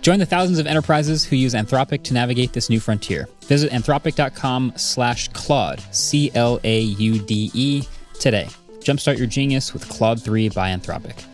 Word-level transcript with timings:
Join 0.00 0.18
the 0.18 0.26
thousands 0.26 0.58
of 0.58 0.66
enterprises 0.66 1.24
who 1.24 1.36
use 1.36 1.54
Anthropic 1.54 2.02
to 2.04 2.14
navigate 2.14 2.52
this 2.52 2.70
new 2.70 2.80
frontier. 2.80 3.28
Visit 3.44 3.70
anthropic.com 3.72 4.74
slash 4.76 5.28
Claude, 5.28 5.80
C 5.90 6.30
L 6.34 6.60
A 6.64 6.80
U 6.80 7.18
D 7.18 7.50
E, 7.54 7.82
today. 8.18 8.48
Jumpstart 8.80 9.18
your 9.18 9.26
genius 9.26 9.72
with 9.72 9.88
Claude 9.88 10.22
3 10.22 10.50
by 10.50 10.70
Anthropic. 10.70 11.24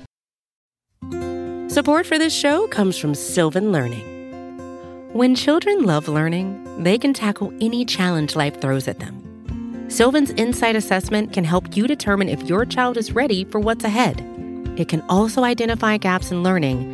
Support 1.70 2.06
for 2.06 2.18
this 2.18 2.34
show 2.34 2.66
comes 2.68 2.96
from 2.96 3.14
Sylvan 3.14 3.72
Learning. 3.72 4.10
When 5.12 5.34
children 5.34 5.84
love 5.84 6.08
learning, 6.08 6.82
they 6.82 6.98
can 6.98 7.14
tackle 7.14 7.52
any 7.60 7.84
challenge 7.84 8.34
life 8.34 8.60
throws 8.60 8.88
at 8.88 8.98
them. 8.98 9.20
Sylvan's 9.88 10.30
Insight 10.32 10.74
Assessment 10.74 11.32
can 11.32 11.44
help 11.44 11.76
you 11.76 11.86
determine 11.86 12.28
if 12.28 12.42
your 12.44 12.64
child 12.64 12.96
is 12.96 13.12
ready 13.12 13.44
for 13.44 13.60
what's 13.60 13.84
ahead. 13.84 14.20
It 14.76 14.88
can 14.88 15.02
also 15.02 15.44
identify 15.44 15.98
gaps 15.98 16.32
in 16.32 16.42
learning 16.42 16.93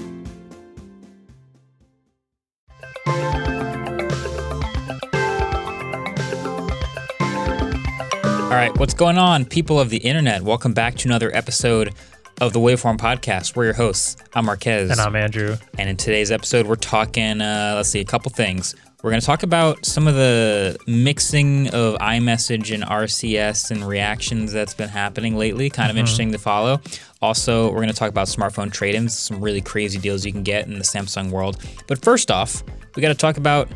All 8.51 8.57
right, 8.57 8.77
what's 8.77 8.93
going 8.93 9.17
on, 9.17 9.45
people 9.45 9.79
of 9.79 9.89
the 9.89 9.99
internet? 9.99 10.41
Welcome 10.41 10.73
back 10.73 10.95
to 10.95 11.07
another 11.07 11.33
episode 11.33 11.93
of 12.41 12.51
the 12.51 12.59
Waveform 12.59 12.97
Podcast. 12.97 13.55
We're 13.55 13.63
your 13.63 13.73
hosts. 13.73 14.17
I'm 14.33 14.43
Marques. 14.43 14.91
And 14.91 14.99
I'm 14.99 15.15
Andrew. 15.15 15.55
And 15.79 15.89
in 15.89 15.95
today's 15.95 16.31
episode, 16.31 16.67
we're 16.67 16.75
talking, 16.75 17.39
uh, 17.39 17.75
let's 17.77 17.87
see, 17.87 18.01
a 18.01 18.05
couple 18.05 18.29
things. 18.29 18.75
We're 19.01 19.11
going 19.11 19.21
to 19.21 19.25
talk 19.25 19.43
about 19.43 19.85
some 19.85 20.05
of 20.05 20.15
the 20.15 20.77
mixing 20.85 21.69
of 21.69 21.97
iMessage 21.99 22.73
and 22.73 22.83
RCS 22.83 23.71
and 23.71 23.87
reactions 23.87 24.51
that's 24.51 24.73
been 24.73 24.89
happening 24.89 25.37
lately. 25.37 25.69
Kind 25.69 25.89
of 25.89 25.95
interesting 25.95 26.33
to 26.33 26.37
follow. 26.37 26.81
Also, 27.21 27.67
we're 27.69 27.77
going 27.77 27.87
to 27.87 27.93
talk 27.93 28.09
about 28.09 28.27
smartphone 28.27 28.69
trade 28.69 28.95
ins, 28.95 29.17
some 29.17 29.39
really 29.39 29.61
crazy 29.61 29.97
deals 29.97 30.25
you 30.25 30.33
can 30.33 30.43
get 30.43 30.67
in 30.67 30.73
the 30.73 30.83
Samsung 30.83 31.31
world. 31.31 31.55
But 31.87 32.03
first 32.03 32.29
off, 32.29 32.65
we 32.97 33.01
got 33.01 33.07
to 33.07 33.15
talk 33.15 33.37
about 33.37 33.69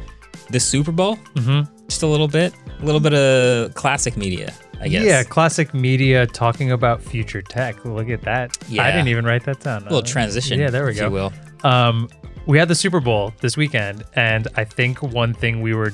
the 0.50 0.60
Super 0.60 0.92
Bowl. 0.92 1.16
Mm-hmm. 1.36 1.72
Just 1.88 2.04
a 2.04 2.08
little 2.08 2.28
bit, 2.28 2.54
a 2.82 2.86
little 2.86 3.00
bit 3.00 3.14
of 3.14 3.73
classic 3.73 4.17
media. 4.17 4.54
I 4.81 4.88
guess. 4.88 5.04
Yeah, 5.04 5.23
classic 5.23 5.73
media 5.73 6.28
talking 6.28 6.72
about 6.72 7.02
future 7.02 7.42
tech. 7.42 7.84
Look 7.86 8.09
at 8.09 8.22
that. 8.23 8.58
Yeah. 8.70 8.84
I 8.84 8.92
didn't 8.92 9.08
even 9.08 9.26
write 9.26 9.44
that 9.45 9.59
down. 9.62 9.82
A 9.82 9.86
little 9.86 10.02
transition. 10.02 10.59
Yeah, 10.59 10.70
there 10.70 10.86
we 10.86 10.94
go. 10.94 11.09
Will. 11.09 11.34
Um, 11.64 12.09
we 12.45 12.58
had 12.59 12.67
the 12.67 12.76
Super 12.76 13.00
Bowl 13.00 13.34
this 13.42 13.58
weekend, 13.58 14.04
and 14.14 14.48
I 14.56 14.64
think 14.64 15.02
one 15.02 15.34
thing 15.34 15.62
we 15.62 15.73
were 15.73 15.92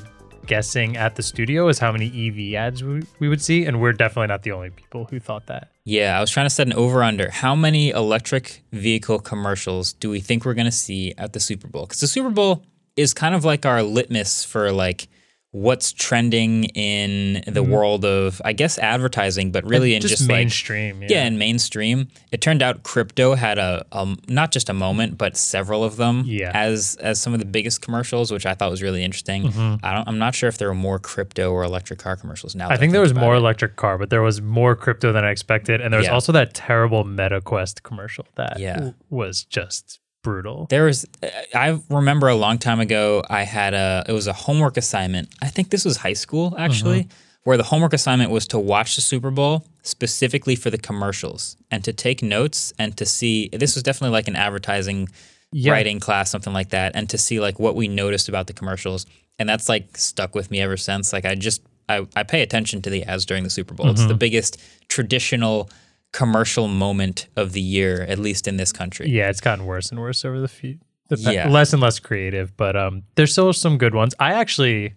guessing 0.48 0.98
at 0.98 1.16
the 1.16 1.24
studio 1.24 1.68
is 1.68 1.80
how 1.80 1.92
many 1.92 2.08
EV 2.08 2.56
ads 2.56 2.84
we, 2.84 3.04
we 3.20 3.30
would 3.30 3.42
see, 3.42 3.66
and 3.66 3.80
we're 3.80 3.94
definitely 3.94 4.28
not 4.28 4.44
the 4.44 4.52
only 4.52 4.70
people 4.70 5.06
who 5.06 5.20
thought 5.20 5.48
that. 5.48 5.70
Yeah, 5.86 6.18
I 6.18 6.22
was 6.22 6.30
trying 6.30 6.46
to 6.46 6.50
set 6.50 6.68
an 6.68 6.74
over 6.74 7.04
under. 7.04 7.30
How 7.30 7.56
many 7.56 7.90
electric 7.92 8.64
vehicle 8.72 9.20
commercials 9.20 9.94
do 9.94 10.10
we 10.10 10.20
think 10.20 10.44
we're 10.44 10.54
going 10.54 10.66
to 10.66 10.72
see 10.72 11.14
at 11.18 11.34
the 11.34 11.40
Super 11.40 11.68
Bowl? 11.68 11.84
Because 11.84 12.02
the 12.02 12.08
Super 12.08 12.30
Bowl 12.30 12.64
is 12.98 13.14
kind 13.14 13.34
of 13.34 13.46
like 13.46 13.66
our 13.66 13.82
litmus 13.82 14.44
for 14.44 14.72
like 14.72 15.08
what's 15.52 15.92
trending 15.92 16.64
in 16.64 17.44
the 17.46 17.62
mm-hmm. 17.62 17.72
world 17.72 18.06
of, 18.06 18.42
I 18.46 18.54
guess, 18.54 18.80
advertising, 18.80 19.52
but 19.52 19.66
really 19.66 19.96
in 19.96 20.02
just, 20.02 20.18
just, 20.18 20.30
like 20.30 20.38
mainstream. 20.38 21.04
yeah, 21.04 21.26
in 21.26 21.38
mainstream. 21.38 22.08
It 22.32 22.40
turned 22.40 22.62
out 22.62 22.84
crypto 22.84 23.36
had 23.36 23.58
a, 23.58 23.86
a 23.92 24.16
not 24.30 24.52
just 24.52 24.70
a 24.70 24.74
moment, 24.74 25.18
but 25.18 25.36
several 25.36 25.84
of 25.84 25.98
them 25.98 26.24
Yeah. 26.26 26.52
as 26.54 26.96
as 27.02 27.20
some 27.20 27.34
of 27.34 27.40
the 27.40 27.46
biggest 27.46 27.82
commercials, 27.82 28.32
which 28.32 28.46
I 28.46 28.54
thought 28.54 28.72
was 28.72 28.82
really 28.82 29.04
interesting. 29.04 29.44
Mm-hmm. 29.44 29.86
I 29.86 29.94
don't, 29.94 30.08
I'm 30.08 30.18
not 30.18 30.36
sure 30.36 30.48
if 30.48 30.58
there 30.58 30.70
were 30.70 30.76
more 30.76 31.00
crypto 31.00 31.52
or 31.52 31.64
electric 31.64 32.00
car 32.00 32.16
commercials 32.16 32.56
now. 32.56 32.70
I 32.70 32.78
think 32.78 32.94
there 32.94 33.02
was 33.02 33.14
more 33.14 33.36
it. 33.36 33.40
electric 33.40 33.76
car, 33.76 33.98
but 33.98 34.10
there 34.10 34.22
was 34.22 34.42
more 34.42 34.76
crypto 34.76 35.12
than 35.12 35.26
I 35.26 35.32
expected, 35.32 35.82
and 35.82 35.94
there 35.94 36.00
was 36.00 36.08
Yeah. 36.08 36.14
also 36.14 36.32
that 36.32 36.54
terrible 36.54 37.04
MetaQuest 37.04 37.84
commercial 37.84 38.26
that 38.36 38.58
Yeah. 38.60 38.92
was 39.10 39.44
just 39.44 40.00
brutal. 40.24 40.68
There 40.70 40.86
was, 40.86 41.06
I 41.54 41.80
remember 41.90 42.28
a 42.28 42.36
long 42.36 42.58
time 42.58 42.80
ago, 42.80 43.24
I 43.30 43.44
had 43.44 43.74
a, 43.74 44.04
it 44.08 44.14
was 44.14 44.28
a 44.28 44.34
homework 44.34 44.78
assignment. 44.78 45.30
I 45.42 45.48
think 45.48 45.70
this 45.70 45.86
was 45.86 45.98
high 45.98 46.14
school 46.14 46.56
actually, 46.58 47.02
uh-huh. 47.02 47.16
where 47.44 47.58
the 47.58 47.64
homework 47.64 47.94
assignment 47.94 48.32
was 48.32 48.48
to 48.48 48.60
watch 48.60 48.96
the 48.96 49.02
Super 49.02 49.32
Bowl 49.32 49.66
specifically 49.84 50.56
for 50.56 50.70
the 50.70 50.78
commercials 50.78 51.58
and 51.72 51.84
to 51.84 51.94
take 51.94 52.22
notes 52.22 52.74
and 52.78 52.96
to 52.98 53.06
see, 53.06 53.50
this 53.52 53.76
was 53.76 53.84
definitely 53.84 54.14
like 54.14 54.28
an 54.28 54.36
advertising 54.36 55.10
Yeah. 55.54 55.74
writing 55.74 56.00
class, 56.00 56.30
something 56.30 56.54
like 56.54 56.70
that, 56.70 56.96
and 56.96 57.10
to 57.10 57.18
see 57.18 57.42
like 57.42 57.60
what 57.60 57.76
we 57.76 57.88
noticed 57.88 58.30
about 58.30 58.48
the 58.48 58.54
commercials. 58.54 59.06
And 59.38 59.50
that's 59.50 59.68
like 59.68 59.98
stuck 59.98 60.34
with 60.34 60.50
me 60.50 60.62
ever 60.62 60.78
since. 60.78 61.12
Like 61.12 61.26
I 61.26 61.36
just, 61.36 61.62
I, 61.90 62.08
I 62.16 62.24
pay 62.24 62.42
attention 62.42 62.82
to 62.84 62.90
the 62.90 63.04
ads 63.04 63.26
during 63.26 63.44
the 63.44 63.50
Super 63.50 63.74
Bowl. 63.74 63.90
It's 63.90 64.02
the 64.02 64.10
mm-hmm. 64.10 64.18
biggest 64.18 64.62
traditional 64.88 65.70
commercial 66.14 66.68
moment 66.68 67.28
of 67.36 67.54
the 67.54 67.62
year, 67.62 68.02
at 68.04 68.20
least 68.20 68.48
in 68.48 68.58
this 68.58 68.72
country. 68.72 69.10
Yeah, 69.10 69.30
it's 69.30 69.42
gotten 69.42 69.66
worse 69.66 69.92
and 69.92 70.00
worse 70.00 70.26
over 70.26 70.40
the 70.40 70.48
few. 70.48 70.80
The 71.10 71.18
Yeah. 71.18 71.50
less 71.50 71.74
and 71.74 71.82
less 71.82 72.00
creative, 72.00 72.56
but 72.58 72.76
um, 72.76 73.04
there's 73.16 73.32
still 73.32 73.52
some 73.54 73.78
good 73.78 73.94
ones. 73.96 74.14
I 74.20 74.34
actually, 74.34 74.94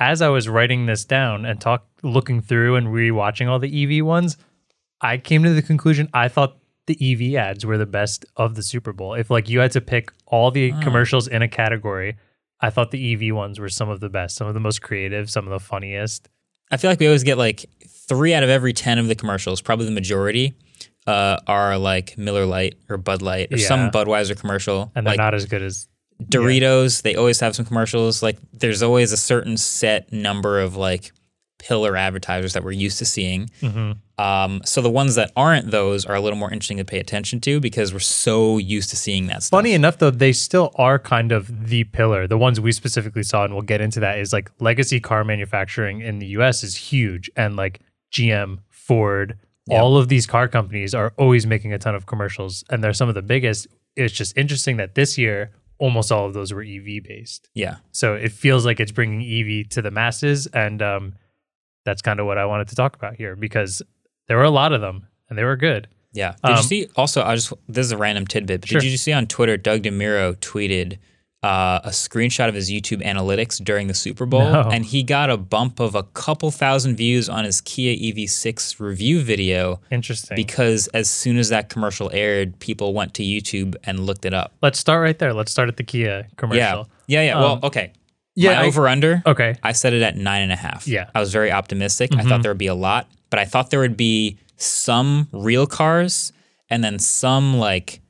as 0.00 0.22
I 0.22 0.28
was 0.28 0.48
writing 0.48 0.86
this 0.86 1.04
down 1.04 1.44
and 1.44 1.60
talk, 1.60 1.86
looking 2.02 2.40
through 2.40 2.76
and 2.76 2.88
rewatching 2.88 3.48
all 3.48 3.58
the 3.58 3.68
EV 3.98 4.04
ones, 4.04 4.36
I 5.00 5.18
came 5.18 5.42
to 5.42 5.50
the 5.54 5.62
conclusion 5.62 6.08
I 6.14 6.28
thought 6.28 6.56
the 6.86 6.96
EV 7.12 7.34
ads 7.36 7.66
were 7.66 7.76
the 7.76 7.86
best 7.86 8.24
of 8.36 8.54
the 8.54 8.62
Super 8.62 8.92
Bowl. 8.94 9.12
If 9.14 9.30
like 9.30 9.48
you 9.48 9.60
had 9.60 9.72
to 9.72 9.80
pick 9.80 10.10
all 10.26 10.50
the 10.50 10.72
commercials 10.82 11.28
in 11.28 11.42
a 11.42 11.48
category, 11.48 12.16
I 12.60 12.70
thought 12.70 12.90
the 12.90 13.12
EV 13.12 13.34
ones 13.34 13.60
were 13.60 13.68
some 13.68 13.88
of 13.90 14.00
the 14.00 14.08
best, 14.08 14.36
some 14.36 14.48
of 14.48 14.54
the 14.54 14.60
most 14.60 14.80
creative, 14.80 15.30
some 15.30 15.46
of 15.46 15.50
the 15.50 15.60
funniest. 15.60 16.28
I 16.70 16.76
feel 16.78 16.90
like 16.90 16.98
we 17.00 17.06
always 17.06 17.24
get 17.24 17.36
like 17.38 17.66
three 18.08 18.34
out 18.34 18.42
of 18.42 18.50
every 18.50 18.72
10 18.72 18.98
of 18.98 19.08
the 19.08 19.14
commercials, 19.14 19.60
probably 19.60 19.86
the 19.86 19.92
majority, 19.92 20.54
uh, 21.06 21.38
are 21.46 21.78
like 21.78 22.18
Miller 22.18 22.46
Lite 22.46 22.76
or 22.88 22.96
Bud 22.96 23.22
Light 23.22 23.52
or 23.52 23.58
some 23.58 23.90
Budweiser 23.90 24.38
commercial. 24.38 24.90
And 24.94 25.06
they're 25.06 25.12
like 25.12 25.18
not 25.18 25.34
as 25.34 25.46
good 25.46 25.62
as 25.62 25.88
Doritos, 26.22 27.02
they 27.02 27.14
always 27.14 27.38
have 27.40 27.54
some 27.54 27.64
commercials. 27.64 28.22
Like 28.22 28.38
there's 28.52 28.82
always 28.82 29.12
a 29.12 29.16
certain 29.16 29.56
set 29.56 30.12
number 30.12 30.60
of 30.60 30.76
like 30.76 31.12
pillar 31.58 31.96
advertisers 31.96 32.52
that 32.52 32.64
we're 32.64 32.72
used 32.72 32.98
to 32.98 33.04
seeing. 33.04 33.50
Mm-hmm. 33.60 33.92
Um, 34.22 34.60
so 34.64 34.80
the 34.80 34.90
ones 34.90 35.14
that 35.14 35.30
aren't 35.36 35.70
those 35.70 36.04
are 36.06 36.14
a 36.14 36.20
little 36.20 36.38
more 36.38 36.52
interesting 36.52 36.78
to 36.78 36.84
pay 36.84 36.98
attention 36.98 37.40
to 37.42 37.60
because 37.60 37.92
we're 37.92 38.00
so 38.00 38.58
used 38.58 38.90
to 38.90 38.96
seeing 38.96 39.26
that 39.28 39.44
stuff. 39.44 39.58
Funny 39.58 39.74
enough, 39.74 39.98
though, 39.98 40.10
they 40.10 40.32
still 40.32 40.72
are 40.74 40.98
kind 40.98 41.30
of 41.30 41.68
the 41.68 41.84
pillar. 41.84 42.26
The 42.26 42.38
ones 42.38 42.60
we 42.60 42.72
specifically 42.72 43.22
saw, 43.22 43.44
and 43.44 43.54
we'll 43.54 43.62
get 43.62 43.80
into 43.80 44.00
that, 44.00 44.18
is 44.18 44.32
like 44.32 44.50
legacy 44.60 44.98
car 44.98 45.22
manufacturing 45.22 46.00
in 46.00 46.18
the 46.18 46.26
US 46.26 46.64
is 46.64 46.74
huge. 46.74 47.30
And 47.36 47.54
like 47.54 47.80
GM, 48.12 48.58
Ford, 48.70 49.38
all 49.70 49.96
of 49.98 50.08
these 50.08 50.26
car 50.26 50.48
companies 50.48 50.94
are 50.94 51.12
always 51.18 51.46
making 51.46 51.72
a 51.74 51.78
ton 51.78 51.94
of 51.94 52.06
commercials, 52.06 52.64
and 52.70 52.82
they're 52.82 52.94
some 52.94 53.08
of 53.08 53.14
the 53.14 53.22
biggest. 53.22 53.66
It's 53.96 54.14
just 54.14 54.36
interesting 54.36 54.78
that 54.78 54.94
this 54.94 55.18
year, 55.18 55.50
almost 55.78 56.10
all 56.10 56.26
of 56.26 56.32
those 56.34 56.52
were 56.52 56.62
EV 56.62 57.02
based. 57.04 57.48
Yeah. 57.54 57.76
So 57.92 58.14
it 58.14 58.32
feels 58.32 58.64
like 58.64 58.80
it's 58.80 58.92
bringing 58.92 59.20
EV 59.22 59.68
to 59.70 59.82
the 59.82 59.90
masses. 59.90 60.46
And 60.48 60.80
um, 60.82 61.14
that's 61.84 62.00
kind 62.02 62.18
of 62.18 62.26
what 62.26 62.38
I 62.38 62.46
wanted 62.46 62.68
to 62.68 62.76
talk 62.76 62.96
about 62.96 63.14
here 63.16 63.36
because 63.36 63.82
there 64.26 64.36
were 64.36 64.42
a 64.44 64.50
lot 64.50 64.72
of 64.72 64.80
them 64.80 65.06
and 65.28 65.38
they 65.38 65.44
were 65.44 65.56
good. 65.56 65.86
Yeah. 66.12 66.32
Did 66.44 66.50
you 66.50 66.54
Um, 66.56 66.62
see? 66.62 66.88
Also, 66.96 67.22
I 67.22 67.34
just 67.34 67.52
this 67.68 67.84
is 67.86 67.92
a 67.92 67.96
random 67.98 68.26
tidbit. 68.26 68.62
But 68.62 68.70
Sure. 68.70 68.80
Did 68.80 68.90
you 68.90 68.96
see 68.96 69.12
on 69.12 69.26
Twitter? 69.26 69.56
Doug 69.56 69.82
DeMuro 69.82 70.34
tweeted 70.36 70.98
uh, 71.42 71.78
a 71.84 71.90
screenshot 71.90 72.48
of 72.48 72.54
his 72.54 72.68
YouTube 72.68 73.00
analytics 73.04 73.62
during 73.62 73.86
the 73.86 73.94
Super 73.94 74.26
Bowl, 74.26 74.40
No. 74.52 74.62
and 74.72 74.84
he 74.84 75.04
got 75.04 75.30
a 75.30 75.36
bump 75.36 75.78
of 75.78 75.94
a 75.94 76.02
couple 76.02 76.50
thousand 76.50 76.96
views 76.96 77.28
on 77.28 77.44
his 77.44 77.60
Kia 77.60 77.94
EV6 77.96 78.80
review 78.80 79.20
video 79.22 79.80
Interesting. 79.92 80.34
because 80.34 80.88
as 80.88 81.08
soon 81.08 81.38
as 81.38 81.48
that 81.50 81.68
commercial 81.68 82.10
aired, 82.12 82.58
people 82.58 82.92
went 82.92 83.14
to 83.14 83.22
YouTube 83.22 83.76
and 83.84 84.00
looked 84.00 84.24
it 84.24 84.34
up. 84.34 84.52
Let's 84.62 84.80
start 84.80 85.00
right 85.02 85.16
there. 85.18 85.32
Let's 85.32 85.52
start 85.52 85.68
at 85.68 85.76
the 85.76 85.84
Kia 85.84 86.26
commercial. 86.36 86.58
Yeah. 86.58 86.82
Yeah. 87.06 87.22
Yeah. 87.22 87.34
Um, 87.36 87.40
well, 87.42 87.60
okay. 87.64 87.92
yeah, 88.34 88.54
My 88.56 88.62
I- 88.62 88.66
over 88.66 88.88
under. 88.88 89.22
Okay. 89.24 89.54
I 89.62 89.72
set 89.72 89.92
it 89.92 90.02
at 90.02 90.16
nine 90.16 90.42
and 90.42 90.50
a 90.52 90.56
half. 90.56 90.88
Yeah. 90.88 91.04
Mm-hmm. 91.04 91.16
I 91.18 91.20
was 91.20 91.32
very 91.32 91.52
optimistic. 91.52 92.10
I 92.16 92.24
thought 92.24 92.42
there 92.42 92.50
would 92.50 92.58
be 92.58 92.66
a 92.66 92.74
lot, 92.74 93.08
but 93.30 93.38
I 93.38 93.44
thought 93.44 93.70
there 93.70 93.80
would 93.80 93.96
be 93.96 94.38
some 94.56 95.28
real 95.30 95.68
cars 95.68 96.32
and 96.68 96.82
then 96.82 96.98
some 96.98 97.58
like 97.58 98.00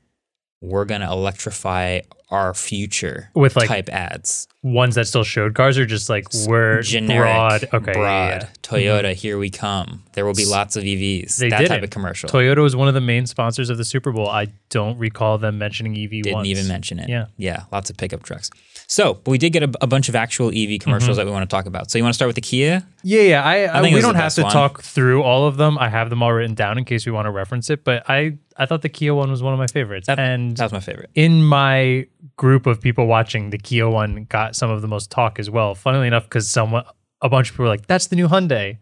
we're 0.61 0.85
gonna 0.85 1.11
electrify 1.11 1.99
our 2.31 2.53
future 2.53 3.29
With, 3.33 3.55
like, 3.55 3.67
type 3.67 3.89
ads. 3.89 4.47
Ones 4.61 4.95
that 4.95 5.07
still 5.07 5.23
showed 5.23 5.55
cars 5.55 5.77
are 5.77 5.85
just 5.85 6.09
like 6.09 6.27
we're 6.45 6.81
Generic, 6.81 7.23
broad. 7.23 7.63
Okay, 7.73 7.93
broad. 7.93 8.41
yeah. 8.41 8.49
Toyota, 8.61 9.03
mm-hmm. 9.03 9.17
here 9.17 9.37
we 9.37 9.49
come. 9.49 10.03
There 10.13 10.25
will 10.25 10.33
be 10.33 10.45
lots 10.45 10.75
of 10.75 10.83
EVs. 10.83 11.37
They 11.37 11.49
that 11.49 11.59
did 11.59 11.67
type 11.69 11.77
it. 11.79 11.85
of 11.85 11.89
commercial. 11.91 12.29
Toyota 12.29 12.61
was 12.61 12.75
one 12.75 12.87
of 12.89 12.93
the 12.93 13.01
main 13.01 13.25
sponsors 13.25 13.69
of 13.69 13.77
the 13.77 13.85
Super 13.85 14.11
Bowl. 14.11 14.27
I 14.27 14.47
don't 14.69 14.97
recall 14.97 15.37
them 15.37 15.57
mentioning 15.57 15.97
EV 15.97 16.09
Didn't 16.23 16.33
once. 16.33 16.47
even 16.49 16.67
mention 16.67 16.99
it. 16.99 17.07
Yeah. 17.07 17.27
Yeah. 17.37 17.63
Lots 17.71 17.89
of 17.89 17.97
pickup 17.97 18.23
trucks. 18.23 18.49
So, 18.91 19.21
we 19.27 19.37
did 19.37 19.51
get 19.53 19.61
a, 19.61 19.71
a 19.81 19.87
bunch 19.87 20.09
of 20.09 20.15
actual 20.15 20.49
EV 20.49 20.79
commercials 20.79 21.17
that 21.17 21.25
we 21.27 21.31
want 21.31 21.47
to 21.47 21.55
talk 21.55 21.67
about. 21.67 21.91
So, 21.91 21.99
you 21.99 22.03
want 22.03 22.13
to 22.13 22.15
start 22.15 22.27
with 22.27 22.35
the 22.35 22.41
Kia? 22.41 22.83
Yeah, 23.03 23.21
yeah. 23.21 23.43
I, 23.43 23.77
I, 23.77 23.81
think 23.83 23.93
we 23.93 24.01
don't 24.01 24.15
have 24.15 24.33
to 24.33 24.41
one. 24.41 24.51
talk 24.51 24.81
through 24.81 25.21
all 25.21 25.45
of 25.45 25.57
them. 25.57 25.77
I 25.77 25.89
have 25.89 26.09
them 26.09 26.23
all 26.23 26.33
written 26.33 26.55
down 26.55 26.79
in 26.79 26.85
case 26.85 27.05
we 27.05 27.11
want 27.11 27.27
to 27.27 27.31
reference 27.31 27.69
it. 27.69 27.83
But 27.83 28.09
I, 28.09 28.39
I 28.57 28.65
thought 28.65 28.81
the 28.81 28.89
Kia 28.89 29.13
one 29.13 29.29
was 29.29 29.43
one 29.43 29.53
of 29.53 29.59
my 29.59 29.67
favorites. 29.67 30.07
That, 30.07 30.17
and 30.17 30.57
that 30.57 30.63
was 30.63 30.71
my 30.73 30.79
favorite. 30.79 31.11
in 31.13 31.43
my 31.43 32.07
group 32.35 32.65
of 32.65 32.81
people 32.81 33.05
watching, 33.05 33.51
the 33.51 33.59
Kia 33.59 33.87
one 33.87 34.25
got 34.27 34.55
some 34.55 34.71
of 34.71 34.81
the 34.81 34.87
most 34.87 35.11
talk 35.11 35.37
as 35.37 35.51
well. 35.51 35.75
Funnily 35.75 36.07
enough, 36.07 36.23
because 36.23 36.49
someone, 36.49 36.83
a 37.21 37.29
bunch 37.29 37.49
of 37.49 37.53
people 37.53 37.65
were 37.65 37.69
like, 37.69 37.85
"That's 37.85 38.07
the 38.07 38.15
new 38.15 38.27
Hyundai." 38.27 38.71
I 38.73 38.77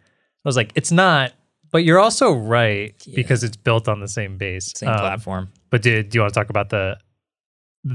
was 0.46 0.56
like, 0.56 0.72
"It's 0.76 0.92
not," 0.92 1.34
but 1.70 1.84
you're 1.84 2.00
also 2.00 2.32
right 2.32 2.96
because 3.14 3.44
it's 3.44 3.58
built 3.58 3.90
on 3.90 4.00
the 4.00 4.08
same 4.08 4.38
base, 4.38 4.72
Same 4.74 4.88
Um, 4.88 5.00
platform. 5.00 5.50
But 5.70 5.82
do, 5.82 6.02
do 6.02 6.18
you 6.18 6.22
want 6.22 6.34
to 6.34 6.40
talk 6.40 6.50
about 6.50 6.70
the 6.70 6.98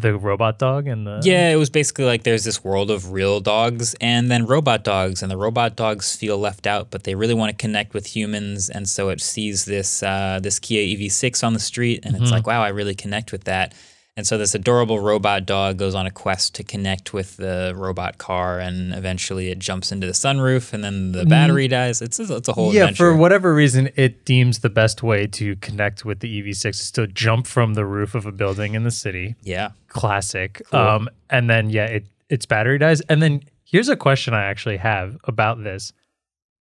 the 0.01 0.17
robot 0.17 0.59
dog 0.59 0.87
and 0.87 1.07
the 1.07 1.21
Yeah, 1.23 1.51
it 1.51 1.57
was 1.57 1.71
basically 1.71 2.05
like 2.05 2.23
there's 2.23 2.45
this 2.45 2.65
world 2.65 2.91
of 2.91 3.13
real 3.13 3.41
dogs 3.41 3.95
and 4.01 4.31
then 4.31 4.47
robot 4.47 4.85
dogs, 4.85 5.23
and 5.23 5.31
the 5.31 5.37
robot 5.37 5.77
dogs 5.77 6.17
feel 6.17 6.39
left 6.39 6.67
out, 6.67 6.91
but 6.91 7.05
they 7.05 7.15
really 7.15 7.35
want 7.35 7.51
to 7.51 7.57
connect 7.57 7.95
with 7.95 8.07
humans, 8.17 8.71
and 8.71 8.89
so 8.89 9.09
it 9.11 9.21
sees 9.21 9.65
this 9.67 10.03
uh, 10.03 10.41
this 10.43 10.59
Kia 10.59 10.83
EV6 10.97 11.45
on 11.45 11.53
the 11.53 11.61
street, 11.61 12.01
and 12.05 12.15
Mm-hmm. 12.15 12.23
it's 12.25 12.33
like, 12.33 12.47
wow, 12.47 12.63
I 12.63 12.69
really 12.69 12.95
connect 12.95 13.33
with 13.33 13.45
that. 13.45 13.75
And 14.15 14.27
so 14.27 14.37
this 14.37 14.55
adorable 14.55 15.01
robot 15.01 15.47
dog 15.47 15.79
goes 15.79 15.95
on 15.95 16.05
a 16.05 16.11
quest 16.11 16.55
to 16.57 16.63
connect 16.63 17.15
with 17.15 17.39
the 17.39 17.73
robot 17.75 18.19
car, 18.19 18.59
and 18.61 18.93
eventually 18.93 19.49
it 19.49 19.59
jumps 19.59 19.91
into 19.91 20.07
the 20.07 20.13
sunroof, 20.13 20.75
and 20.75 20.85
then 20.85 21.13
the 21.13 21.25
battery 21.25 21.67
dies. 21.67 22.03
It's 22.03 22.21
a, 22.21 22.37
it's 22.37 22.47
a 22.47 22.53
whole 22.53 22.75
yeah, 22.75 22.83
adventure. 22.83 23.13
for 23.13 23.17
whatever 23.17 23.55
reason, 23.55 23.89
it 23.97 24.27
deems 24.27 24.59
the 24.59 24.69
best 24.69 25.03
way 25.03 25.27
to 25.29 25.57
connect 25.57 26.05
with 26.05 26.21
the 26.21 26.43
EV6 26.43 26.67
is 26.69 26.91
to 26.91 27.07
jump 27.07 27.47
from 27.47 27.73
the 27.73 27.87
roof 27.87 28.15
of 28.15 28.27
a 28.27 28.33
building 28.33 28.75
in 28.75 28.85
the 28.85 28.91
city. 28.91 29.35
yeah, 29.43 29.71
Classic. 29.93 30.63
Um, 30.75 31.09
and 31.31 31.49
then 31.49 31.71
yeah, 31.71 31.87
it 31.87 32.07
its 32.29 32.47
battery 32.47 32.79
dies. 32.79 33.01
And 33.03 33.23
then 33.23 33.43
here's 33.65 33.89
a 33.89 33.97
question 33.97 34.35
I 34.35 34.45
actually 34.45 34.79
have 34.79 35.19
about 35.25 35.63
this. 35.63 35.93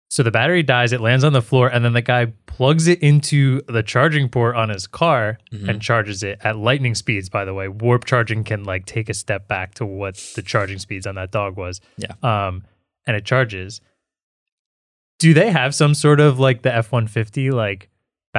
So 0.10 0.24
the 0.24 0.32
battery 0.32 0.64
dies, 0.64 0.94
it 0.94 1.02
lands 1.02 1.26
on 1.26 1.34
the 1.34 1.42
floor, 1.42 1.68
and 1.68 1.84
then 1.84 1.92
the 1.92 2.02
guy 2.02 2.28
plugs 2.46 2.88
it 2.88 3.00
into 3.04 3.62
the 3.68 3.84
charging 3.84 4.30
port 4.30 4.56
on 4.56 4.70
his 4.70 4.88
car 4.88 5.38
Mm-hmm. 5.52 5.70
and 5.70 5.82
charges 5.82 6.24
it 6.24 6.40
at 6.44 6.58
lightning 6.58 6.96
speeds. 6.96 7.28
By 7.30 7.44
the 7.44 7.54
way, 7.54 7.68
warp 7.68 8.06
charging 8.06 8.44
can 8.46 8.64
like 8.64 8.86
take 8.86 9.10
a 9.10 9.14
step 9.14 9.48
back 9.50 9.74
to 9.76 9.86
what 9.86 10.16
the 10.36 10.42
charging 10.42 10.80
speeds 10.80 11.06
on 11.06 11.16
that 11.16 11.32
dog 11.32 11.58
was. 11.58 11.82
Yeah. 11.98 12.14
Um, 12.24 12.64
and 13.06 13.18
it 13.18 13.26
charges. 13.26 13.82
Do 15.20 15.34
they 15.34 15.50
have 15.52 15.74
some 15.76 15.94
sort 15.94 16.20
of 16.20 16.40
like 16.40 16.62
the 16.62 16.74
F 16.74 16.92
one 16.92 17.08
fifty 17.08 17.50
like 17.52 17.90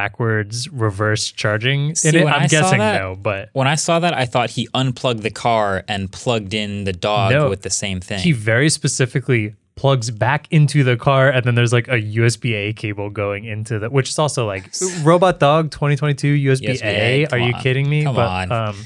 backwards 0.02 0.68
reverse 0.70 1.24
charging 1.32 1.94
See, 1.94 2.08
in 2.10 2.14
it? 2.16 2.26
I'm 2.26 2.42
I 2.44 2.46
guessing 2.46 2.78
that- 2.78 3.00
no, 3.00 3.16
but 3.20 3.50
When 3.52 3.66
I 3.66 3.74
saw 3.74 3.98
that, 4.04 4.14
I 4.14 4.26
thought 4.26 4.50
he 4.50 4.68
unplugged 4.74 5.22
the 5.22 5.30
car 5.46 5.82
and 5.88 6.10
plugged 6.12 6.54
in 6.54 6.84
the 6.84 6.92
dog 6.92 7.32
No. 7.32 7.48
with 7.48 7.62
the 7.62 7.70
same 7.70 8.00
thing. 8.00 8.20
he 8.20 8.32
very 8.32 8.68
specifically 8.70 9.54
plugs 9.74 10.10
back 10.10 10.46
into 10.50 10.82
the 10.82 10.96
car 10.96 11.28
and 11.30 11.44
then 11.44 11.54
there's 11.54 11.72
like 11.72 11.86
a 11.88 11.98
USB 12.18 12.52
A 12.54 12.72
cable 12.72 13.10
going 13.10 13.44
into 13.44 13.78
the 13.78 13.88
which 13.88 14.08
is 14.08 14.18
also 14.18 14.44
like 14.46 14.64
robot 15.04 15.38
dog 15.38 15.70
2022 15.70 16.34
USB 16.48 16.82
A. 16.82 17.26
Are 17.26 17.38
you 17.38 17.52
kidding 17.54 17.88
me? 17.88 18.02
Come 18.04 18.16
but 18.16 18.28
on. 18.28 18.52
um 18.52 18.76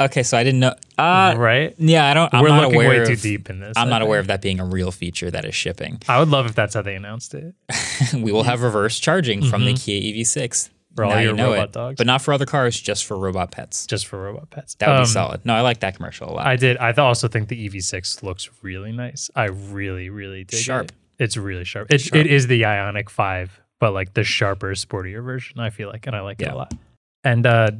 okay, 0.00 0.22
so 0.22 0.36
I 0.36 0.44
didn't 0.44 0.60
know. 0.60 0.74
Uh, 0.98 1.34
right? 1.36 1.74
Yeah, 1.78 2.08
I 2.10 2.14
don't. 2.14 2.32
I'm 2.34 2.42
We're 2.42 2.48
not 2.48 2.62
looking 2.62 2.74
aware 2.76 2.88
way 2.88 2.98
of, 3.00 3.08
too 3.08 3.16
deep 3.16 3.48
in 3.50 3.60
this. 3.60 3.74
I'm 3.76 3.86
I 3.88 3.90
not 3.90 4.02
aware 4.02 4.18
of 4.18 4.26
that 4.28 4.42
being 4.42 4.58
a 4.60 4.64
real 4.64 4.90
feature 4.90 5.30
that 5.30 5.44
is 5.44 5.54
shipping. 5.54 6.00
I 6.08 6.18
would 6.18 6.28
love 6.28 6.46
if 6.46 6.54
that's 6.54 6.74
how 6.74 6.82
they 6.82 6.94
announced 6.94 7.34
it. 7.34 7.54
we 8.14 8.32
will 8.32 8.42
have 8.44 8.62
reverse 8.62 8.98
charging 8.98 9.42
from 9.44 9.64
the 9.64 9.74
Kia 9.74 10.00
EV6 10.14 10.70
Mm-hmm. 10.92 10.96
For 10.96 11.04
all 11.04 11.10
Now 11.12 11.18
your 11.20 11.30
you 11.30 11.36
know 11.36 11.50
robot 11.52 11.68
it. 11.68 11.72
dogs. 11.72 11.96
but 11.98 12.06
not 12.08 12.20
for 12.20 12.34
other 12.34 12.46
cars, 12.46 12.78
just 12.78 13.04
for 13.04 13.16
robot 13.16 13.52
pets. 13.52 13.86
Just 13.86 14.08
for 14.08 14.20
robot 14.20 14.50
pets. 14.50 14.74
That 14.74 14.88
would 14.88 14.96
Um, 14.96 15.02
be 15.02 15.06
solid. 15.06 15.46
No, 15.46 15.54
I 15.54 15.60
like 15.60 15.78
that 15.80 15.94
commercial 15.94 16.28
a 16.28 16.32
lot. 16.32 16.46
I 16.46 16.56
did. 16.56 16.76
I 16.78 16.90
also 16.94 17.28
think 17.28 17.48
the 17.48 17.68
EV6 17.68 18.24
looks 18.24 18.50
really 18.60 18.90
nice. 18.90 19.30
I 19.36 19.44
really, 19.44 20.10
really 20.10 20.42
dig 20.42 20.58
Sharp. 20.58 20.86
it. 20.86 20.92
It's 21.20 21.36
really 21.36 21.64
sharp. 21.64 21.92
It, 21.92 22.00
Sharp. 22.00 22.16
it 22.16 22.26
is 22.26 22.48
the 22.48 22.62
Ioniq 22.62 23.08
5, 23.08 23.60
but 23.78 23.92
like 23.92 24.14
the 24.14 24.24
sharper, 24.24 24.72
sportier 24.72 25.22
version, 25.22 25.60
I 25.60 25.70
feel 25.70 25.88
like, 25.88 26.08
and 26.08 26.16
I 26.16 26.22
like 26.22 26.42
it 26.42 26.48
a 26.48 26.56
lot. 26.56 26.74
And 27.22 27.46
uh, 27.46 27.70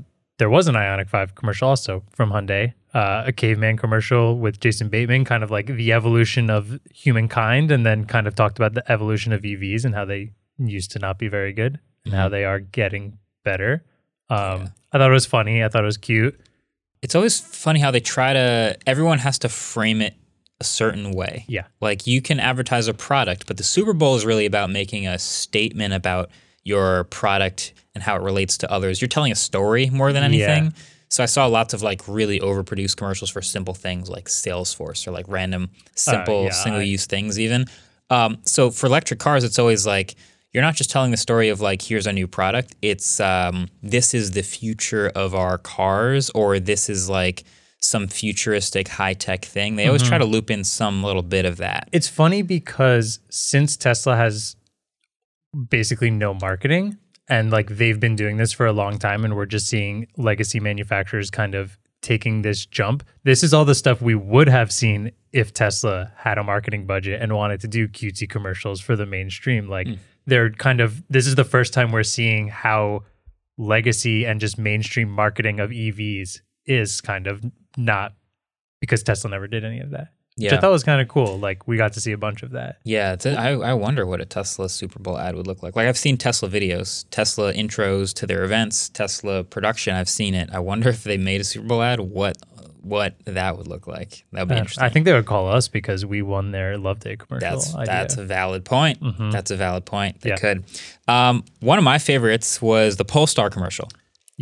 there 0.41 0.51
was 0.51 0.67
an 0.67 0.75
Ioniq 0.75 1.09
5 1.09 1.35
commercial 1.37 1.69
also 1.69 2.03
from 2.11 2.31
Hyundai, 2.33 2.73
uh, 2.95 3.23
a 3.27 3.33
caveman 3.33 3.77
commercial 3.77 4.37
with 4.39 4.59
Jason 4.59 4.89
Bateman, 4.89 5.25
kind 5.25 5.45
of 5.45 5.51
like 5.51 5.67
the 5.67 5.93
evolution 5.93 6.51
of 6.51 6.81
humankind, 6.93 7.71
and 7.71 7.87
then 7.87 8.05
kind 8.07 8.27
of 8.27 8.35
talked 8.35 8.59
about 8.59 8.75
the 8.75 8.91
evolution 8.91 9.33
of 9.33 9.43
EVs 9.43 9.85
and 9.85 9.95
how 9.95 10.05
they 10.05 10.33
used 10.59 10.91
to 10.93 10.99
not 10.99 11.19
be 11.19 11.29
very 11.29 11.53
good 11.53 11.79
and 12.05 12.15
how 12.15 12.29
they 12.29 12.45
are 12.45 12.59
getting 12.59 13.19
better. 13.45 13.85
Um, 14.29 14.39
Mm-hmm. 14.39 14.63
Yeah. 14.65 14.69
I 14.93 14.99
thought 14.99 15.11
it 15.11 15.15
was 15.15 15.27
funny. 15.27 15.63
I 15.63 15.69
thought 15.69 15.83
it 15.83 15.87
was 15.87 15.97
cute. 15.97 16.41
it's 17.03 17.15
always 17.15 17.39
funny 17.41 17.79
how 17.81 17.91
they 17.93 18.01
try 18.01 18.33
to. 18.33 18.77
Everyone 18.87 19.19
has 19.19 19.39
to 19.41 19.49
frame 19.49 20.01
it 20.03 20.15
a 20.61 20.65
certain 20.65 21.13
way. 21.13 21.45
Yeah. 21.49 21.65
Like 21.81 22.07
you 22.07 22.21
can 22.23 22.41
advertise 22.41 22.89
a 22.89 22.95
product, 22.95 23.47
but 23.47 23.57
the 23.57 23.63
Super 23.63 23.93
Bowl 23.93 24.17
is 24.17 24.25
really 24.27 24.47
about 24.47 24.71
making 24.71 25.07
a 25.07 25.19
statement 25.19 25.95
about 25.95 26.31
your 26.65 27.05
product 27.05 27.73
and 27.95 28.03
how 28.03 28.17
it 28.17 28.23
relates 28.23 28.59
to 28.59 28.71
others. 28.71 29.01
You're 29.01 29.09
telling 29.09 29.33
a 29.33 29.37
story 29.37 29.91
more 29.91 30.13
than 30.13 30.23
Yeah. 30.33 30.47
anything. 30.47 30.75
So 31.09 31.23
I 31.23 31.27
saw 31.27 31.47
lots 31.47 31.75
of 31.75 31.83
like 31.83 32.03
really 32.07 32.39
overproduced 32.39 32.97
commercials 32.97 33.31
for 33.31 33.43
simple 33.43 33.75
things 33.75 34.09
like 34.09 34.27
Salesforce 34.27 35.07
or 35.09 35.11
like 35.11 35.25
random 35.29 35.71
simple 35.97 36.43
Uh, 36.43 36.45
yeah, 36.45 36.51
single 36.53 36.83
use 36.83 37.07
things 37.07 37.39
even. 37.39 37.67
Um, 38.11 38.39
so 38.45 38.71
for 38.71 38.87
electric 38.87 39.19
cars, 39.19 39.43
it's 39.43 39.59
always 39.59 39.87
like 39.87 40.15
you're 40.53 40.63
not 40.63 40.75
just 40.77 40.91
telling 40.91 41.11
the 41.13 41.17
story 41.17 41.49
of 41.49 41.61
like 41.61 41.81
here's 41.83 42.07
a 42.07 42.13
new 42.13 42.27
product. 42.29 42.75
It's 42.83 43.19
um, 43.21 43.69
this 43.83 44.15
is 44.15 44.33
the 44.33 44.43
future 44.43 45.09
of 45.15 45.35
our 45.35 45.59
cars, 45.59 46.31
or 46.31 46.59
this 46.61 46.89
is 46.89 47.09
like 47.09 47.45
some 47.81 48.07
futuristic 48.09 48.89
high 48.89 49.15
tech 49.15 49.45
thing. 49.45 49.77
They 49.77 49.87
always 49.87 50.03
try 50.03 50.19
Mm-hmm. 50.19 50.27
to 50.27 50.33
loop 50.33 50.51
in 50.51 50.65
some 50.65 51.03
little 51.03 51.23
bit 51.23 51.45
of 51.45 51.57
that. 51.59 51.89
It's 51.93 52.09
funny 52.09 52.43
because 52.43 53.21
since 53.31 53.77
Tesla 53.77 54.17
has 54.17 54.55
basically 55.69 56.11
no 56.11 56.35
marketing 56.35 56.97
and 57.29 57.51
like 57.51 57.69
they've 57.69 58.01
been 58.01 58.17
doing 58.17 58.37
this 58.37 58.53
for 58.53 58.67
a 58.67 58.73
long 58.73 58.99
time 58.99 59.25
and 59.25 59.37
we're 59.37 59.47
just 59.47 59.69
seeing 59.69 60.07
legacy 60.17 60.61
manufacturers 60.61 61.31
kind 61.31 61.55
of 61.55 61.79
taking 62.03 62.43
this 62.43 62.67
jump. 62.67 63.05
This 63.25 63.43
is 63.43 63.53
all 63.55 63.65
the 63.65 63.75
stuff 63.75 64.01
we 64.03 64.15
would 64.15 64.49
have 64.49 64.73
seen 64.73 65.13
if 65.33 65.53
Tesla 65.53 66.13
had 66.17 66.39
a 66.39 66.45
marketing 66.45 66.87
budget 66.87 67.23
and 67.23 67.35
wanted 67.35 67.61
to 67.61 67.69
do 67.69 67.87
cutesy 67.87 68.29
commercials 68.29 68.81
for 68.81 68.97
the 68.97 69.07
mainstream. 69.07 69.69
Like 69.69 69.87
hmm. 69.87 69.95
they're 70.27 70.51
kind 70.51 70.81
of 70.81 71.03
this 71.09 71.27
is 71.27 71.35
the 71.35 71.45
first 71.45 71.73
time 71.73 71.93
we're 71.93 72.03
seeing 72.03 72.49
how 72.49 73.05
legacy 73.59 74.25
and 74.25 74.41
just 74.41 74.59
mainstream 74.59 75.11
marketing 75.11 75.61
of 75.61 75.71
EVs 75.71 76.41
is 76.67 77.01
kind 77.01 77.27
of 77.27 77.45
not 77.77 78.15
because 78.81 79.03
Tesla 79.03 79.31
never 79.31 79.47
did 79.47 79.65
any 79.65 79.81
of 79.81 79.91
that. 79.91 80.09
Which 80.37 80.53
I 80.53 80.55
Yeah. 80.55 80.61
thought 80.61 80.71
was 80.71 80.85
kind 80.85 81.01
of 81.01 81.09
cool. 81.09 81.39
Like 81.39 81.67
we 81.69 81.77
got 81.77 81.93
to 81.95 82.01
see 82.01 82.13
a 82.13 82.19
bunch 82.19 82.43
of 82.43 82.53
that. 82.53 82.79
Yeah, 82.85 83.13
it's 83.13 83.27
a, 83.27 83.35
I, 83.39 83.51
I 83.53 83.75
wonder 83.75 84.07
what 84.07 84.21
a 84.21 84.25
Tesla 84.25 84.69
Super 84.69 84.99
Bowl 84.99 85.19
ad 85.19 85.35
would 85.35 85.47
look 85.47 85.63
like. 85.63 85.77
Like 85.77 85.87
I've 85.89 85.99
seen 85.99 86.17
Tesla 86.17 86.49
videos, 86.49 87.05
Tesla 87.11 87.53
intros 87.53 88.15
to 88.15 88.27
their 88.27 88.45
events, 88.45 88.89
Tesla 88.89 89.45
production. 89.45 89.95
I've 89.95 90.09
seen 90.09 90.35
it. 90.35 90.49
I 90.53 90.61
wonder 90.61 90.89
if 90.89 91.05
they 91.05 91.19
made 91.19 91.41
a 91.41 91.45
Super 91.45 91.67
Bowl 91.67 91.83
ad, 91.83 92.01
what 92.01 92.37
what 92.83 93.15
that 93.27 93.59
would 93.59 93.67
look 93.69 93.87
like. 93.87 94.25
That 94.33 94.41
would 94.41 94.49
be 94.49 94.55
Uh, 94.55 94.59
interesting. 94.61 94.85
I 94.85 94.89
think 94.89 95.05
they 95.05 95.13
would 95.13 95.27
call 95.27 95.51
us 95.51 95.69
because 95.69 96.07
we 96.07 96.23
won 96.23 96.51
their 96.51 96.79
Love 96.79 97.01
Day 97.01 97.15
commercial. 97.17 97.47
That's 97.51 97.75
idea. 97.75 97.87
that's 97.87 98.17
a 98.17 98.25
valid 98.25 98.65
point. 98.65 99.03
Mhm. 99.03 99.31
That's 99.31 99.51
a 99.51 99.57
valid 99.57 99.85
point. 99.85 100.23
They 100.23 100.31
Yeah. 100.31 100.37
could. 100.37 100.65
Um, 101.07 101.45
one 101.61 101.77
of 101.77 101.85
my 101.85 101.99
favorites 101.99 102.63
was 102.63 102.97
the 102.97 103.05
Polestar 103.05 103.51
commercial. 103.51 103.89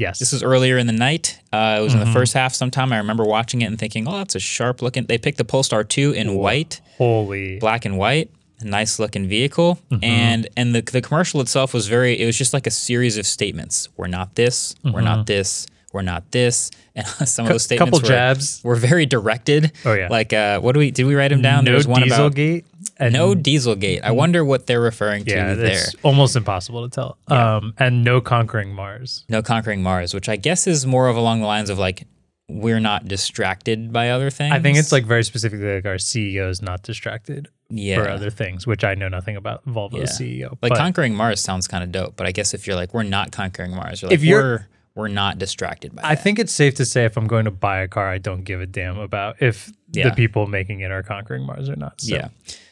Yes. 0.05 0.19
This 0.19 0.33
was 0.33 0.43
earlier 0.43 0.77
in 0.79 0.87
the 0.87 0.93
night. 1.09 1.39
Uh, 1.53 1.77
it 1.79 1.83
was 1.83 1.93
in 1.95 2.01
Mm-hmm. 2.01 2.13
the 2.13 2.19
first 2.19 2.33
half. 2.35 2.55
Sometime 2.55 2.93
I 2.93 2.99
remember 2.99 3.25
watching 3.25 3.63
it 3.63 3.67
and 3.67 3.79
thinking, 3.79 4.07
"Oh, 4.09 4.19
that's 4.19 4.35
a 4.35 4.41
sharp 4.41 4.81
looking." 4.83 5.05
They 5.07 5.19
picked 5.19 5.39
the 5.39 5.45
Polestar 5.45 5.83
two 5.85 6.13
in 6.13 6.35
white, 6.35 6.81
holy. 6.97 7.59
black 7.59 7.85
and 7.85 7.99
white. 7.99 8.31
A 8.61 8.65
nice 8.65 8.99
looking 8.99 9.29
vehicle, 9.29 9.79
Mm-hmm. 9.91 10.03
and 10.05 10.49
and 10.57 10.75
the 10.75 10.83
the 10.83 11.01
commercial 11.01 11.41
itself 11.41 11.73
was 11.73 11.87
very. 11.87 12.13
It 12.21 12.27
was 12.27 12.37
just 12.37 12.53
like 12.53 12.67
a 12.67 12.73
series 12.73 13.17
of 13.17 13.25
statements. 13.27 13.89
We're 13.97 14.09
not 14.19 14.35
this. 14.35 14.75
We're 14.83 15.01
not 15.13 15.27
this. 15.27 15.67
We're 15.93 16.03
not 16.03 16.31
this. 16.31 16.71
And 16.99 17.07
some 17.29 17.47
of 17.47 17.53
those 17.53 17.63
statements 17.63 17.97
couple 17.97 18.09
were, 18.09 18.13
jabs. 18.13 18.61
were 18.65 18.75
very 18.75 19.07
directed. 19.07 19.71
Oh, 19.85 19.93
yeah. 19.93 20.09
Like, 20.09 20.33
uh, 20.33 20.59
what 20.59 20.73
do 20.73 20.81
we 20.81 20.91
did 20.91 21.07
we 21.07 21.15
write 21.15 21.29
them 21.29 21.43
down? 21.43 21.63
No 21.63 21.71
There's 21.71 21.87
one 21.87 22.03
about 22.03 22.33
Dieselgate. 22.33 22.65
And 22.99 23.13
no 23.13 23.37
Dieselgate. 23.37 24.01
I 24.03 24.11
wonder 24.11 24.45
what 24.45 24.67
they're 24.67 24.81
referring 24.81 25.25
to 25.27 25.31
yeah, 25.31 25.55
there. 25.55 25.71
it's 25.71 25.95
almost 26.03 26.35
impossible 26.35 26.89
to 26.89 26.93
tell. 26.93 27.19
Um, 27.29 27.73
and 27.79 28.03
no 28.03 28.21
conquering 28.21 28.73
Mars. 28.73 29.25
No 29.29 29.43
conquering 29.43 29.81
Mars, 29.81 30.13
which 30.13 30.29
I 30.29 30.35
guess 30.35 30.67
is 30.67 30.87
more 30.87 31.07
of 31.07 31.15
along 31.15 31.41
the 31.41 31.47
lines 31.47 31.71
of 31.71 31.79
like 31.79 32.05
we're 32.49 32.81
not 32.81 33.07
distracted 33.07 33.93
by 33.93 34.11
other 34.11 34.31
things. 34.31 34.53
I 34.53 34.59
think 34.59 34.79
it's 34.79 34.91
like 34.91 35.05
very 35.05 35.23
specifically 35.23 35.77
like 35.77 35.85
our 35.87 35.97
CEO 35.97 36.49
is 36.49 36.63
not 36.63 36.83
distracted 36.83 37.49
yeah. 37.69 38.03
for 38.03 38.09
other 38.09 38.31
things, 38.31 38.67
which 38.67 38.83
I 38.85 38.95
know 38.95 39.09
nothing 39.09 39.37
about 39.37 39.65
Volvo's 39.67 40.19
Yeah. 40.21 40.49
CEO. 40.49 40.51
Like 40.63 40.71
but 40.71 40.79
conquering 40.79 41.15
Mars 41.15 41.41
sounds 41.41 41.69
kind 41.69 41.85
of 41.85 41.93
dope, 41.93 42.17
but 42.17 42.27
I 42.27 42.33
guess 42.33 42.55
if 42.55 42.67
you're 42.67 42.77
like 42.77 42.95
we're 42.95 43.03
not 43.05 43.31
conquering 43.31 43.73
Mars, 43.73 44.03
you're 44.03 44.09
like 44.09 44.17
If 44.19 44.25
you're- 44.25 44.67
we're 44.99 45.09
not 45.09 45.39
distracted 45.39 45.95
by 45.95 46.03
that. 46.03 46.09
I 46.09 46.15
that. 46.17 46.25
think 46.25 46.39
it's 46.39 46.53
safe 46.53 46.75
to 46.75 46.85
say 46.85 47.05
if 47.05 47.17
I'm 47.17 47.27
going 47.29 47.45
to 47.45 47.51
buy 47.51 47.79
a 47.81 47.89
car, 47.89 48.09
I 48.11 48.19
don't 48.19 48.43
give 48.43 48.61
a 48.61 48.67
damn 48.67 48.99
about 48.99 49.41
if 49.41 49.73
Yeah. 49.93 50.09
the 50.11 50.15
people 50.15 50.47
making 50.47 50.81
it 50.81 50.91
are 50.91 51.03
conquering 51.03 51.45
Mars 51.47 51.69
or 51.71 51.77
not. 51.77 52.01
So, 52.01 52.15
yeah. 52.17 52.29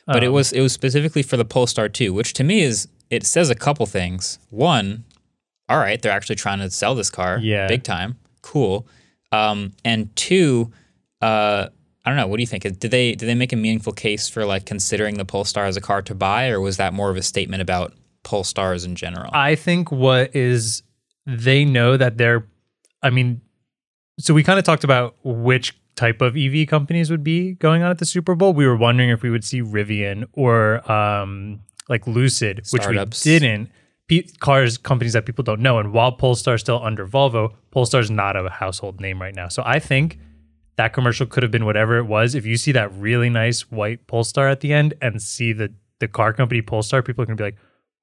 But 0.06 0.22
it 0.22 0.28
um, 0.28 0.34
was 0.34 0.52
it 0.52 0.60
was 0.60 0.72
specifically 0.72 1.22
for 1.22 1.36
the 1.36 1.44
Polestar 1.44 1.88
2, 1.88 2.12
which 2.12 2.32
to 2.34 2.44
me 2.44 2.60
is 2.60 2.88
it 3.10 3.24
says 3.24 3.48
a 3.48 3.54
couple 3.54 3.86
things. 3.86 4.38
One, 4.50 5.04
all 5.68 5.78
right, 5.78 6.02
they're 6.02 6.12
actually 6.12 6.36
trying 6.36 6.58
to 6.58 6.70
sell 6.70 6.94
this 6.96 7.10
car 7.10 7.38
Yeah. 7.40 7.66
big 7.68 7.84
time. 7.84 8.16
Cool. 8.42 8.86
Um, 9.32 9.72
and 9.84 10.14
two, 10.16 10.72
uh, 11.22 11.68
I 12.04 12.08
don't 12.10 12.16
know, 12.16 12.26
what 12.26 12.36
do 12.36 12.42
you 12.42 12.46
think? 12.46 12.62
Did 12.62 12.78
they 12.90 13.14
did 13.14 13.26
they 13.28 13.34
make 13.34 13.52
a 13.52 13.56
meaningful 13.56 13.92
case 13.92 14.28
for 14.28 14.44
like 14.44 14.66
considering 14.66 15.16
the 15.16 15.24
Polestar 15.24 15.64
as 15.66 15.76
a 15.76 15.80
car 15.80 16.02
to 16.02 16.14
buy 16.14 16.48
or 16.48 16.60
was 16.60 16.76
that 16.76 16.92
more 16.92 17.10
of 17.10 17.16
a 17.16 17.22
statement 17.22 17.62
about 17.62 17.94
Polestars 18.24 18.84
in 18.84 18.94
general? 18.96 19.30
I 19.32 19.54
think 19.54 19.90
what 19.92 20.34
is 20.34 20.82
they 21.26 21.64
know 21.64 21.96
that 21.96 22.16
they're 22.18 22.46
I 23.02 23.10
mean 23.10 23.40
so 24.18 24.32
we 24.32 24.42
kind 24.42 24.58
of 24.58 24.64
talked 24.64 24.84
about 24.84 25.16
which 25.24 25.78
type 25.94 26.22
of 26.22 26.36
EV 26.36 26.66
companies 26.68 27.10
would 27.10 27.24
be 27.24 27.52
going 27.54 27.82
on 27.82 27.90
at 27.90 27.98
the 27.98 28.06
Super 28.06 28.34
Bowl. 28.34 28.52
We 28.52 28.66
were 28.66 28.76
wondering 28.76 29.10
if 29.10 29.22
we 29.22 29.30
would 29.30 29.44
see 29.44 29.60
Rivian 29.62 30.24
or 30.32 30.90
um 30.90 31.60
like 31.88 32.06
Lucid, 32.06 32.66
which 32.70 32.82
we 32.90 32.96
didn't. 33.22 33.70
Pe- 34.08 34.22
cars 34.38 34.78
companies 34.78 35.14
that 35.14 35.26
people 35.26 35.42
don't 35.42 35.60
know 35.60 35.78
and 35.78 35.92
while 35.92 36.12
Polestar's 36.12 36.60
still 36.60 36.80
under 36.82 37.06
Volvo, 37.06 37.54
Polestar's 37.72 38.10
not 38.10 38.36
a 38.36 38.48
household 38.48 39.00
name 39.00 39.20
right 39.20 39.34
now. 39.34 39.48
So 39.48 39.62
I 39.66 39.80
think 39.80 40.18
that 40.76 40.92
commercial 40.92 41.26
could 41.26 41.42
have 41.42 41.50
been 41.50 41.64
whatever 41.64 41.98
it 41.98 42.04
was. 42.04 42.34
If 42.34 42.46
you 42.46 42.56
see 42.56 42.72
that 42.72 42.92
really 42.94 43.30
nice 43.30 43.70
white 43.70 44.06
Polestar 44.06 44.48
at 44.48 44.60
the 44.60 44.72
end 44.72 44.94
and 45.02 45.20
see 45.20 45.52
the 45.52 45.72
the 45.98 46.06
car 46.06 46.32
company 46.32 46.62
Polestar, 46.62 47.02
people 47.02 47.22
are 47.22 47.26
gonna 47.26 47.36
be 47.36 47.44
like, 47.44 47.56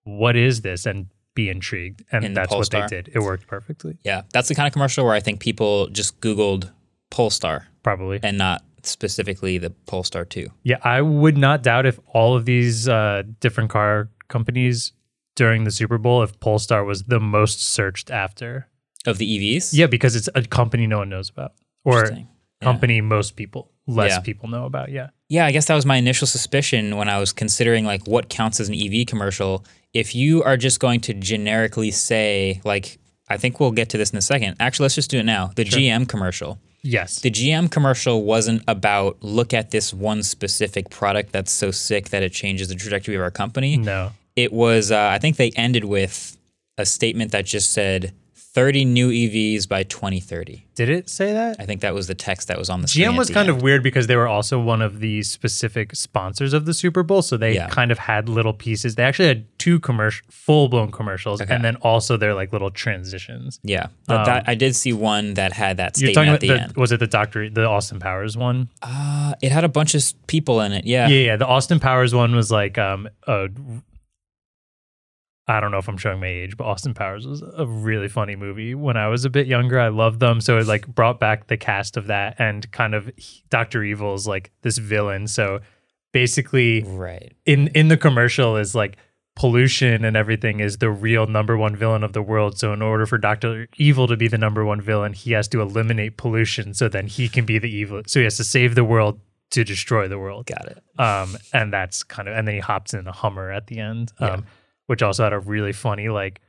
"What 0.04 0.36
is 0.36 0.62
this?" 0.62 0.86
and 0.86 1.08
be 1.36 1.50
intrigued. 1.50 2.04
And 2.12 2.24
In 2.26 2.34
that's 2.34 2.52
what 2.52 2.70
they 2.70 2.86
did. 2.88 3.10
It 3.14 3.20
worked 3.20 3.48
perfectly, 3.48 3.98
yeah, 4.04 4.24
that's 4.34 4.48
the 4.50 4.56
kind 4.56 4.68
of 4.68 4.74
commercial 4.74 5.04
where 5.06 5.14
I 5.14 5.20
think 5.20 5.40
people 5.40 5.88
just 5.88 6.20
Googled 6.22 6.72
Polestar 7.10 7.68
probably. 7.84 8.20
and 8.24 8.38
not 8.38 8.64
specifically 8.84 9.58
the 9.58 9.70
Polestar 9.86 10.26
2. 10.26 10.48
yeah, 10.64 10.78
I 10.84 11.02
would 11.02 11.38
not 11.38 11.64
doubt 11.64 11.86
if 11.86 12.00
all 12.08 12.36
of 12.36 12.46
these 12.46 12.88
uh, 12.90 13.24
different 13.40 13.70
car 13.70 14.10
companies 14.28 14.92
during 15.36 15.64
the 15.64 15.72
Super 15.72 15.98
Bowl, 15.98 16.22
if 16.22 16.40
Polestar 16.40 16.84
was 16.84 17.04
the 17.04 17.20
most 17.20 17.64
searched 17.64 18.12
after. 18.12 18.68
Of 19.06 19.18
the 19.18 19.26
EVs? 19.58 19.72
Yeah, 19.74 19.88
because 19.88 20.16
it's 20.16 20.30
a 20.36 20.44
company 20.44 20.86
no 20.88 21.00
one 21.00 21.10
knows 21.10 21.30
about, 21.30 21.54
or. 21.84 22.06
Yeah. 22.12 22.24
company 22.62 23.02
most 23.02 23.36
people, 23.36 23.72
less 23.88 24.12
Yeah. 24.12 24.20
people 24.22 24.48
know 24.48 24.66
about. 24.66 24.90
Yeah. 24.90 25.10
Yeah, 25.28 25.46
I 25.46 25.52
guess 25.52 25.66
that 25.66 25.76
was 25.76 25.86
my 25.86 25.98
initial 25.98 26.26
suspicion 26.28 26.96
when 26.96 27.10
I 27.10 27.20
was 27.20 27.34
considering 27.34 27.84
like 27.84 28.08
what 28.08 28.30
counts 28.30 28.62
as 28.62 28.70
an 28.70 28.76
EV 28.76 29.06
commercial. 29.06 29.66
If 29.94 30.16
you 30.16 30.44
are 30.44 30.58
just 30.58 30.80
going 30.80 31.02
to 31.02 31.14
generically 31.14 31.92
say 31.92 32.62
like 32.64 33.00
I 33.30 33.38
think 33.38 33.60
we'll 33.60 33.72
get 33.72 33.90
to 33.90 33.98
this 33.98 34.12
in 34.12 34.18
a 34.18 34.22
second. 34.22 34.58
Actually, 34.60 34.86
let's 34.86 34.96
just 34.96 35.10
do 35.10 35.20
it 35.20 35.24
now. 35.24 35.52
The 35.56 35.64
GM 35.64 36.08
commercial. 36.08 36.60
Yes. 36.82 37.22
The 37.22 37.32
GM 37.32 37.72
commercial 37.72 38.24
wasn't 38.24 38.62
about 38.68 39.24
look 39.24 39.54
at 39.54 39.72
this 39.72 39.94
one 39.94 40.22
specific 40.22 40.90
product 40.90 41.32
that's 41.32 41.52
so 41.52 41.72
sick 41.72 42.10
that 42.10 42.22
it 42.24 42.34
changes 42.34 42.68
the 42.68 42.76
trajectory 42.76 43.16
of 43.16 43.22
our 43.22 43.32
company. 43.32 43.78
no. 43.78 44.12
It 44.36 44.52
was 44.52 44.92
uh, 44.92 45.00
I 45.00 45.20
think 45.20 45.38
they 45.38 45.52
ended 45.52 45.86
with 45.86 46.38
a 46.78 46.86
statement 46.88 47.32
that 47.32 47.46
just 47.46 47.72
said 47.72 48.14
30 48.54 48.86
new 48.86 49.10
EVs 49.10 49.68
by 49.68 49.82
2030. 49.82 50.68
Did 50.76 50.90
it 50.90 51.10
say 51.10 51.34
that? 51.34 51.56
I 51.60 51.66
think 51.66 51.82
that 51.82 51.94
was 51.96 52.06
the 52.08 52.14
text 52.14 52.48
that 52.50 52.58
was 52.60 52.70
on 52.70 52.82
the 52.82 52.88
screen. 52.88 53.08
GM 53.12 53.18
was 53.18 53.28
the 53.30 53.34
kind 53.34 53.50
end. 53.50 53.58
of 53.58 53.64
weird 53.64 53.82
because 53.82 54.06
they 54.06 54.16
were 54.16 54.28
also 54.28 54.60
one 54.60 54.82
of 54.82 55.00
the 55.00 55.24
specific 55.24 55.96
sponsors 55.96 56.54
of 56.54 56.66
the 56.66 56.74
Super 56.74 57.02
Bowl, 57.02 57.24
so 57.24 57.36
they 57.36 57.56
Yeah. 57.56 57.68
kind 57.70 57.92
of 57.92 57.98
had 57.98 58.30
little 58.30 58.54
pieces. 58.54 58.94
They 58.94 59.04
actually 59.04 59.28
had 59.28 59.46
two 59.58 59.80
commercial, 59.80 60.24
full 60.30 60.68
blown 60.70 60.92
commercials, 60.92 61.42
Okay. 61.42 61.54
and 61.54 61.64
then 61.66 61.78
also 61.78 62.16
their 62.16 62.34
like 62.36 62.54
little 62.54 62.70
transitions. 62.70 63.60
Yeah, 63.64 63.88
but 64.08 64.26
that, 64.26 64.44
I 64.48 64.54
did 64.56 64.76
see 64.76 64.94
one 64.94 65.34
that 65.34 65.54
had 65.54 65.78
that 65.78 66.00
You're 66.00 66.12
talking 66.14 66.30
at 66.30 66.34
about 66.34 66.42
the, 66.42 66.48
the, 66.50 66.62
end. 66.62 66.76
was 66.76 66.92
it 66.92 67.00
the 67.00 67.08
Doctor 67.08 67.50
the 67.50 67.66
Austin 67.68 68.00
Powers 68.00 68.38
one? 68.38 68.70
Uh, 68.84 69.34
it 69.42 69.52
had 69.52 69.64
a 69.64 69.70
bunch 69.70 69.96
of 69.96 70.04
people 70.28 70.62
in 70.62 70.74
it. 70.74 70.86
Yeah. 70.86 71.08
Yeah, 71.08 71.20
yeah. 71.26 71.36
The 71.38 71.48
Austin 71.48 71.80
Powers 71.80 72.14
one 72.14 72.36
was 72.36 72.52
like 72.52 72.78
um 72.78 73.10
a. 73.28 73.48
I 75.48 75.60
don't 75.60 75.72
know 75.72 75.78
if 75.78 75.90
I'm 75.90 75.98
showing 75.98 76.22
my 76.22 76.28
age, 76.28 76.56
but 76.56 76.64
Austin 76.66 76.94
Powers 76.94 77.28
was 77.28 77.42
a 77.58 77.66
really 77.66 78.08
funny 78.08 78.36
movie 78.38 78.76
when 78.76 78.96
I 78.96 79.08
was 79.10 79.26
a 79.26 79.30
bit 79.30 79.46
younger. 79.46 79.78
I 79.80 79.90
loved 79.90 80.20
them, 80.22 80.40
so 80.40 80.58
it 80.58 80.68
like 80.68 80.88
brought 80.88 81.20
back 81.20 81.48
the 81.48 81.58
cast 81.58 81.98
of 81.98 82.08
that 82.08 82.36
and 82.40 82.72
kind 82.72 82.94
of 82.96 83.12
Doctor 83.50 83.84
Evil 83.84 84.14
is 84.14 84.26
like 84.26 84.52
this 84.62 84.78
villain. 84.78 85.28
So 85.28 85.60
basically, 86.12 86.84
Right. 86.84 87.34
in 87.46 87.68
in 87.70 87.88
the 87.90 87.98
commercial 87.98 88.56
is 88.58 88.74
like 88.76 88.98
pollution 89.36 90.06
and 90.06 90.16
everything 90.16 90.60
is 90.60 90.78
the 90.78 90.92
real 90.92 91.26
number 91.26 91.58
one 91.58 91.76
villain 91.76 92.04
of 92.04 92.14
the 92.14 92.22
world. 92.22 92.58
So 92.60 92.72
in 92.72 92.82
order 92.84 93.06
for 93.08 93.18
Doctor 93.18 93.68
Evil 93.78 94.08
to 94.08 94.16
be 94.16 94.28
the 94.28 94.38
number 94.38 94.64
one 94.64 94.80
villain, 94.80 95.14
he 95.14 95.32
has 95.32 95.48
to 95.50 95.62
eliminate 95.62 96.18
pollution, 96.18 96.74
so 96.74 96.88
then 96.88 97.08
he 97.08 97.28
can 97.28 97.46
be 97.46 97.58
the 97.60 97.70
evil. 97.70 98.02
So 98.06 98.20
he 98.20 98.24
has 98.26 98.38
to 98.38 98.44
save 98.44 98.76
the 98.76 98.84
world 98.84 99.20
to 99.52 99.64
destroy 99.64 100.08
the 100.08 100.20
world. 100.20 100.46
Got 100.46 100.68
it. 100.68 100.84
Um, 101.00 101.36
and 101.52 101.74
that's 101.74 102.04
kind 102.04 102.28
of 102.28 102.36
and 102.38 102.48
then 102.48 102.56
he 102.56 102.62
hops 102.62 102.94
in 102.94 103.08
a 103.08 103.12
Hummer 103.12 103.52
at 103.52 103.68
the 103.68 103.80
end, 103.80 104.12
um, 104.20 104.28
Yeah. 104.30 104.40
Which 104.88 105.02
also 105.04 105.24
had 105.24 105.34
a 105.34 105.40
really 105.40 105.74
funny 105.74 106.10
like. 106.10 106.40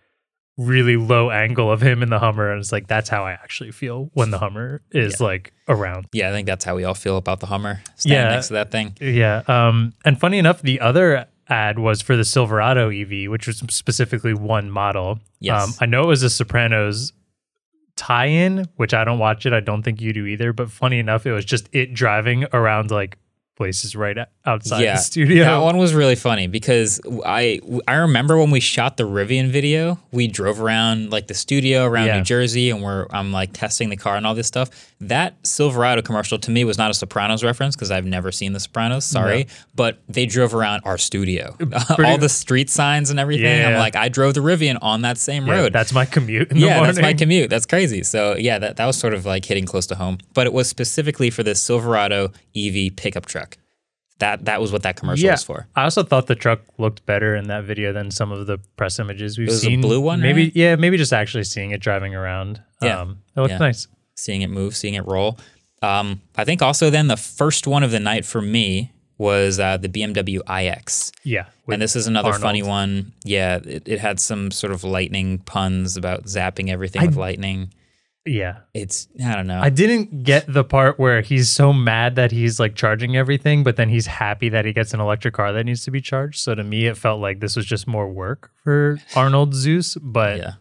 Really 0.57 0.97
low 0.97 1.33
angle 1.33 1.69
of 1.69 1.81
him 1.81 2.01
in 2.01 2.11
the 2.11 2.21
Hummer, 2.21 2.53
and 2.53 2.61
it's 2.61 2.71
like 2.71 2.87
that's 2.87 3.09
how 3.09 3.25
I 3.25 3.33
actually 3.33 3.73
feel 3.73 4.09
when 4.15 4.31
the 4.31 4.39
Hummer 4.39 4.83
is 4.93 5.21
like 5.21 5.53
around. 5.67 6.07
Yeah, 6.13 6.29
I 6.29 6.31
think 6.31 6.47
that's 6.47 6.65
how 6.65 6.77
we 6.77 6.85
all 6.85 6.95
feel 6.95 7.17
about 7.17 7.41
the 7.41 7.47
Hummer 7.47 7.81
standing 7.97 8.25
Yeah. 8.29 8.31
next 8.37 8.47
to 8.47 8.53
that 8.53 8.71
thing. 8.71 8.97
Yeah. 9.01 9.43
Um, 9.49 9.95
and 10.05 10.17
funny 10.21 10.39
enough, 10.39 10.63
the 10.63 10.79
other 10.79 11.27
ad 11.49 11.81
was 11.81 12.03
for 12.03 12.15
the 12.17 12.25
Silverado 12.25 12.89
EV, 12.91 13.29
which 13.33 13.49
was 13.49 13.65
specifically 13.71 14.33
one 14.33 14.71
model. 14.71 15.19
Yes. 15.41 15.67
Um, 15.67 15.75
I 15.81 15.87
know 15.87 16.05
it 16.05 16.07
was 16.07 16.23
a 16.23 16.31
Sopranos 16.31 17.13
tie-in, 17.97 18.67
which 18.77 18.95
I 18.95 19.03
don't 19.03 19.19
watch 19.19 19.47
it. 19.47 19.53
I 19.53 19.59
don't 19.61 19.83
think 19.83 20.01
you 20.01 20.13
do 20.13 20.25
either. 20.27 20.53
But 20.53 20.71
funny 20.71 21.01
enough, 21.01 21.27
it 21.27 21.33
was 21.33 21.45
just 21.45 21.69
it 21.73 21.95
driving 21.95 22.45
around 22.53 22.93
like 22.93 23.19
places 23.57 23.95
right 23.95 24.17
outside 24.45 24.81
yeah, 24.83 24.95
the 24.95 24.99
studio. 25.01 25.37
Yeah, 25.45 25.51
that 25.53 25.63
one 25.63 25.77
was 25.77 25.95
really 25.95 26.17
funny 26.17 26.47
because 26.47 27.01
I 27.25 27.61
I 27.87 27.95
remember 27.95 28.37
when 28.39 28.51
we 28.51 28.61
shot 28.61 28.97
the 28.97 29.05
Rivian 29.05 29.49
video, 29.49 29.99
we 30.11 30.27
drove 30.27 30.61
around 30.61 31.11
like 31.13 31.29
the 31.29 31.35
studio 31.35 31.85
around 31.85 32.07
Yeah. 32.07 32.17
New 32.19 32.25
Jersey, 32.25 32.71
and 32.71 32.83
we're 32.83 33.07
I'm 33.11 33.33
like 33.33 33.53
testing 33.53 33.91
the 33.91 33.97
car 33.97 34.17
and 34.17 34.27
all 34.27 34.35
this 34.35 34.47
stuff. 34.49 34.93
That 35.01 35.35
Silverado 35.47 36.03
commercial 36.03 36.39
to 36.39 36.51
me 36.51 36.65
was 36.65 36.79
not 36.79 36.91
a 36.91 36.95
Sopranos 36.95 37.45
reference 37.45 37.77
because 37.77 37.91
I've 37.91 38.07
never 38.07 38.33
seen 38.33 38.53
the 38.55 38.61
Sopranos. 38.61 39.05
Sorry, 39.05 39.47
but 39.75 40.03
they 40.09 40.27
drove 40.27 40.55
around 40.55 40.83
our 40.85 40.99
studio, 40.99 41.57
uh, 41.73 41.97
all 42.05 42.19
the 42.19 42.29
street 42.29 42.71
signs 42.71 43.11
and 43.11 43.21
everything. 43.21 43.45
Yeah. 43.45 43.69
I'm 43.69 43.79
like, 43.79 43.97
I 43.97 44.09
drove 44.09 44.35
the 44.35 44.41
Rivian 44.41 44.79
on 44.83 45.03
that 45.03 45.19
same 45.19 45.47
Yeah, 45.47 45.55
road. 45.55 45.73
That's 45.73 45.93
my 45.93 46.07
commute. 46.07 46.51
In 46.51 46.59
the 46.59 46.67
yeah, 46.67 46.83
that's 46.85 47.01
my 47.01 47.13
commute. 47.13 47.51
That's 47.51 47.67
crazy. 47.67 48.03
So 48.03 48.35
yeah, 48.37 48.59
that, 48.59 48.77
that 48.77 48.87
was 48.87 48.97
sort 48.97 49.15
of 49.15 49.27
like 49.27 49.45
hitting 49.45 49.67
close 49.67 49.87
to 49.89 49.95
home. 49.95 50.19
But 50.33 50.47
it 50.47 50.53
was 50.53 50.69
specifically 50.69 51.31
for 51.31 51.43
this 51.43 51.61
Silverado 51.61 52.33
EV 52.57 52.97
pickup 52.97 53.27
truck. 53.27 53.44
That 54.19 54.45
that 54.45 54.61
was 54.61 54.71
what 54.73 54.83
that 54.85 54.97
commercial 54.97 55.25
Yeah. 55.27 55.33
was 55.33 55.43
for. 55.45 55.67
I 55.75 55.83
also 55.85 56.03
thought 56.05 56.27
the 56.29 56.37
truck 56.37 56.61
looked 56.79 57.05
better 57.05 57.35
in 57.35 57.49
that 57.49 57.65
video 57.65 57.93
than 57.93 58.11
some 58.13 58.31
of 58.31 58.47
the 58.47 58.59
press 58.77 58.99
images 59.01 59.37
we've 59.39 59.49
It 59.49 59.51
was 59.51 59.63
a 59.65 59.67
seen. 59.67 59.81
blue 59.81 60.01
one, 60.01 60.21
maybe 60.21 60.45
right? 60.45 60.53
yeah, 60.55 60.77
maybe 60.77 60.97
just 60.97 61.13
actually 61.13 61.45
seeing 61.45 61.73
it 61.73 61.81
driving 61.81 62.15
around. 62.15 62.61
Yeah. 62.81 63.01
um, 63.01 63.19
it 63.37 63.41
looked 63.41 63.53
Yeah. 63.53 63.59
nice. 63.59 63.89
Seeing 64.15 64.43
it 64.43 64.51
move, 64.51 64.77
seeing 64.77 64.95
it 64.95 65.05
roll. 65.07 65.39
Um, 65.83 66.23
I 66.37 66.45
think 66.45 66.63
also 66.63 66.91
then 66.91 67.09
the 67.09 67.17
first 67.17 67.67
one 67.67 67.83
of 67.83 67.91
the 67.91 67.99
night 68.01 68.25
for 68.25 68.41
me 68.41 68.93
was 69.19 69.59
uh, 69.61 69.77
the 69.77 69.89
BMW 69.89 70.41
iX. 70.49 71.13
Yeah, 71.25 71.47
and 71.69 71.83
this 71.83 71.95
is 71.97 72.07
another 72.07 72.29
Arnold. 72.29 72.43
funny 72.43 72.63
one. 72.63 73.13
Yeah, 73.25 73.57
it, 73.65 73.89
it 73.89 73.99
had 74.01 74.19
some 74.21 74.51
sort 74.51 74.73
of 74.73 74.83
lightning 74.85 75.39
puns 75.39 75.97
about 75.97 76.25
zapping 76.25 76.69
everything 76.71 77.03
I- 77.03 77.07
with 77.07 77.17
lightning. 77.17 77.73
Yeah. 78.27 78.59
It's 78.73 79.07
I 79.25 79.35
don't 79.35 79.47
know. 79.47 79.61
I 79.61 79.69
didn't 79.71 80.23
get 80.23 80.45
the 80.53 80.65
part 80.65 80.99
where 80.99 81.21
he's 81.21 81.51
so 81.51 81.73
mad 81.73 82.17
that 82.17 82.33
he's 82.33 82.59
like 82.59 82.75
charging 82.75 83.17
everything, 83.17 83.63
but 83.65 83.77
then 83.77 83.89
he's 83.91 84.07
happy 84.07 84.49
that 84.49 84.65
he 84.65 84.73
gets 84.73 84.95
an 84.95 85.01
electric 85.01 85.35
car 85.35 85.53
that 85.53 85.65
needs 85.65 85.85
to 85.85 85.91
be 85.91 86.01
charged. 86.01 86.41
So 86.41 86.55
to 86.55 86.65
me, 86.65 86.87
it 86.87 86.97
felt 86.97 87.21
like 87.21 87.41
this 87.41 87.55
was 87.55 87.67
just 87.67 87.87
more 87.87 88.09
work 88.09 88.51
for 88.63 88.99
Arnold 89.17 89.55
Zeus. 89.55 89.97
But 90.01 90.39
yeah, 90.39 90.53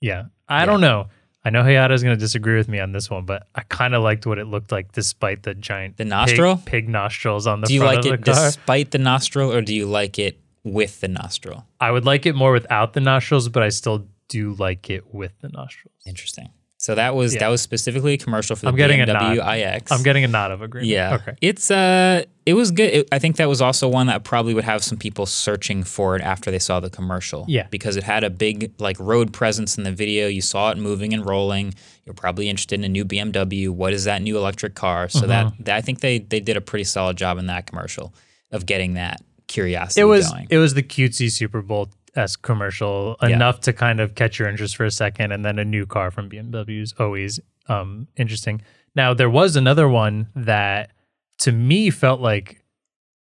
yeah. 0.00 0.22
I 0.48 0.66
don't 0.66 0.80
know. 0.80 1.06
I 1.44 1.50
know 1.50 1.62
Hayato 1.62 1.90
is 1.92 2.02
going 2.04 2.14
to 2.16 2.20
disagree 2.20 2.56
with 2.56 2.68
me 2.68 2.78
on 2.78 2.92
this 2.92 3.10
one, 3.10 3.24
but 3.24 3.48
I 3.54 3.62
kind 3.62 3.94
of 3.96 4.02
liked 4.04 4.26
what 4.26 4.38
it 4.38 4.46
looked 4.46 4.70
like 4.70 4.92
despite 4.92 5.42
the 5.42 5.54
giant 5.54 5.96
The 5.96 6.04
pig- 6.04 6.10
nostril? 6.10 6.62
pig, 6.64 6.88
nostrils 6.88 7.48
on 7.48 7.60
the 7.60 7.66
Do 7.66 7.74
you 7.74 7.82
like 7.82 8.04
it 8.06 8.08
car. 8.10 8.16
despite 8.18 8.92
the 8.92 8.98
nostril 8.98 9.52
or 9.52 9.60
do 9.60 9.74
you 9.74 9.86
like 9.86 10.20
it 10.20 10.38
with 10.62 11.00
the 11.00 11.08
nostril? 11.08 11.66
I 11.80 11.90
would 11.90 12.04
like 12.04 12.26
it 12.26 12.36
more 12.36 12.52
without 12.52 12.92
the 12.92 13.00
nostrils, 13.00 13.48
but 13.48 13.64
I 13.64 13.70
still 13.70 14.06
do 14.28 14.54
like 14.54 14.88
it 14.88 15.12
with 15.12 15.32
the 15.40 15.48
nostrils. 15.48 15.94
Interesting. 16.06 16.50
So 16.82 16.96
that 16.96 17.14
was 17.14 17.32
Yeah. 17.34 17.40
that 17.40 17.48
was 17.48 17.60
specifically 17.62 18.14
a 18.14 18.18
commercial 18.18 18.56
for 18.56 18.62
the 18.62 18.68
I'm 18.70 18.74
getting 18.76 19.00
a 19.00 19.06
BMW 19.06 19.36
nod. 19.36 19.56
iX. 19.56 19.92
I'm 19.92 20.02
getting 20.02 20.24
a 20.24 20.28
nod 20.28 20.50
of 20.50 20.62
agreement. 20.62 20.90
yeah. 20.90 21.14
Okay. 21.14 21.34
It's 21.40 21.70
uh 21.70 22.24
it 22.44 22.54
was 22.54 22.72
good. 22.72 22.92
It- 22.92 23.08
I 23.12 23.20
think 23.20 23.36
that 23.36 23.48
was 23.48 23.62
also 23.62 23.86
one 23.86 24.08
that 24.08 24.24
probably 24.24 24.52
would 24.52 24.64
have 24.64 24.82
some 24.82 24.98
people 24.98 25.24
searching 25.24 25.84
for 25.84 26.16
it 26.16 26.22
after 26.22 26.50
they 26.50 26.58
saw 26.58 26.80
the 26.80 26.90
commercial. 26.90 27.44
Yeah. 27.46 27.68
Because 27.70 27.94
it 27.96 28.02
had 28.02 28.24
a 28.24 28.30
big 28.30 28.72
like 28.80 28.98
road 28.98 29.32
presence 29.32 29.78
in 29.78 29.84
the 29.84 29.92
video. 29.92 30.26
You 30.26 30.42
saw 30.42 30.70
it 30.72 30.76
moving 30.76 31.14
and 31.14 31.24
rolling. 31.24 31.72
You're 32.04 32.14
probably 32.14 32.48
interested 32.48 32.80
in 32.80 32.84
a 32.84 32.88
new 32.88 33.04
BMW. 33.04 33.68
What 33.68 33.92
is 33.92 34.02
that 34.04 34.20
new 34.20 34.36
electric 34.36 34.74
car? 34.74 35.08
So 35.08 35.26
that, 35.28 35.46
Uh-huh. 35.46 35.54
that 35.60 35.76
I 35.76 35.82
think 35.82 36.00
they 36.00 36.18
they 36.18 36.40
did 36.40 36.56
a 36.56 36.60
pretty 36.60 36.84
solid 36.84 37.16
job 37.16 37.38
in 37.38 37.46
that 37.46 37.66
commercial 37.68 38.12
of 38.50 38.66
getting 38.66 38.94
that 38.94 39.22
curiosity 39.46 40.00
It 40.00 40.04
was 40.04 40.28
going. 40.30 40.48
it 40.50 40.58
was 40.58 40.74
the 40.74 40.82
cutesy 40.82 41.30
Super 41.30 41.62
Bowl 41.62 41.90
s 42.16 42.36
commercial 42.36 43.16
Yeah. 43.22 43.28
enough 43.28 43.60
to 43.62 43.72
kind 43.72 44.00
of 44.00 44.14
catch 44.14 44.38
your 44.38 44.48
interest 44.48 44.76
for 44.76 44.84
a 44.84 44.90
second, 44.90 45.32
and 45.32 45.44
then 45.44 45.58
a 45.58 45.64
new 45.64 45.86
car 45.86 46.10
from 46.10 46.28
BMW 46.28 46.82
is 46.82 46.94
always 46.98 47.40
um, 47.68 48.08
interesting. 48.16 48.60
Now 48.94 49.14
there 49.14 49.30
was 49.30 49.56
another 49.56 49.88
one 49.88 50.28
that 50.34 50.90
to 51.38 51.52
me 51.52 51.90
felt 51.90 52.20
like 52.20 52.62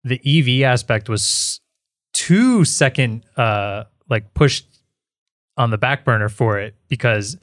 the 0.03 0.19
EV 0.25 0.63
aspect 0.63 1.09
was 1.09 1.59
too 2.13 2.63
second 2.65 3.23
uh 3.35 3.83
like 4.09 4.33
pushed 4.33 4.65
on 5.57 5.69
the 5.71 5.77
back 5.77 6.05
burner 6.05 6.29
for 6.29 6.57
it 6.59 6.73
because 6.87 7.37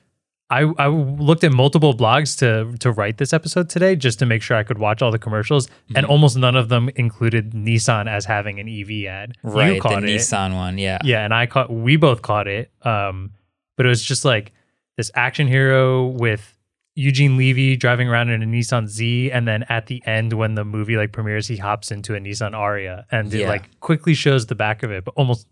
I, 0.63 0.73
I 0.79 0.89
looked 0.89 1.45
at 1.45 1.53
multiple 1.53 1.95
blogs 1.95 2.39
to 2.39 2.77
to 2.79 2.93
write 2.93 3.19
this 3.19 3.33
episode 3.33 3.69
today 3.69 3.97
just 3.97 4.19
to 4.21 4.27
make 4.27 4.43
sure 4.43 4.57
I 4.57 4.63
could 4.63 4.79
watch 4.79 5.03
all 5.03 5.11
the 5.11 5.19
commercials, 5.19 5.67
Mm-hmm. 5.67 5.97
and 5.97 6.07
almost 6.07 6.37
none 6.37 6.57
of 6.57 6.69
them 6.69 6.89
included 6.97 7.53
Nissan 7.53 8.09
as 8.09 8.25
having 8.25 8.59
an 8.61 8.69
EV 8.69 9.07
ad. 9.07 9.37
Right, 9.43 9.75
you 9.75 9.81
the 9.81 9.89
it, 9.99 10.05
Nissan 10.05 10.55
one. 10.55 10.79
Yeah. 10.79 10.99
yeah, 11.05 11.25
and 11.25 11.35
I 11.35 11.47
caught. 11.47 11.71
We 11.71 11.97
both 11.97 12.23
caught 12.23 12.49
it. 12.49 12.71
Um, 12.83 13.33
but 13.77 13.87
it 13.87 13.89
was 13.89 14.03
just 14.03 14.25
like 14.25 14.53
this 14.97 15.11
action 15.15 15.47
hero 15.49 16.07
with 16.07 16.57
Eugene 16.97 17.37
Levy 17.37 17.77
driving 17.77 18.09
around 18.09 18.29
in 18.31 18.41
a 18.43 18.47
Nissan 18.47 18.87
Z, 18.87 19.31
and 19.33 19.49
then 19.49 19.65
at 19.69 19.87
the 19.87 20.01
end 20.07 20.33
when 20.33 20.55
the 20.55 20.65
movie 20.65 20.97
like 20.97 21.11
premieres, 21.13 21.49
he 21.49 21.57
hops 21.57 21.91
into 21.91 22.15
a 22.15 22.21
Nissan 22.21 22.53
Ariya, 22.53 23.05
and 23.11 23.35
it 23.35 23.49
like 23.49 23.81
quickly 23.81 24.15
shows 24.15 24.47
the 24.47 24.55
back 24.55 24.83
of 24.85 24.93
it, 24.93 25.05
but 25.05 25.13
almost 25.17 25.49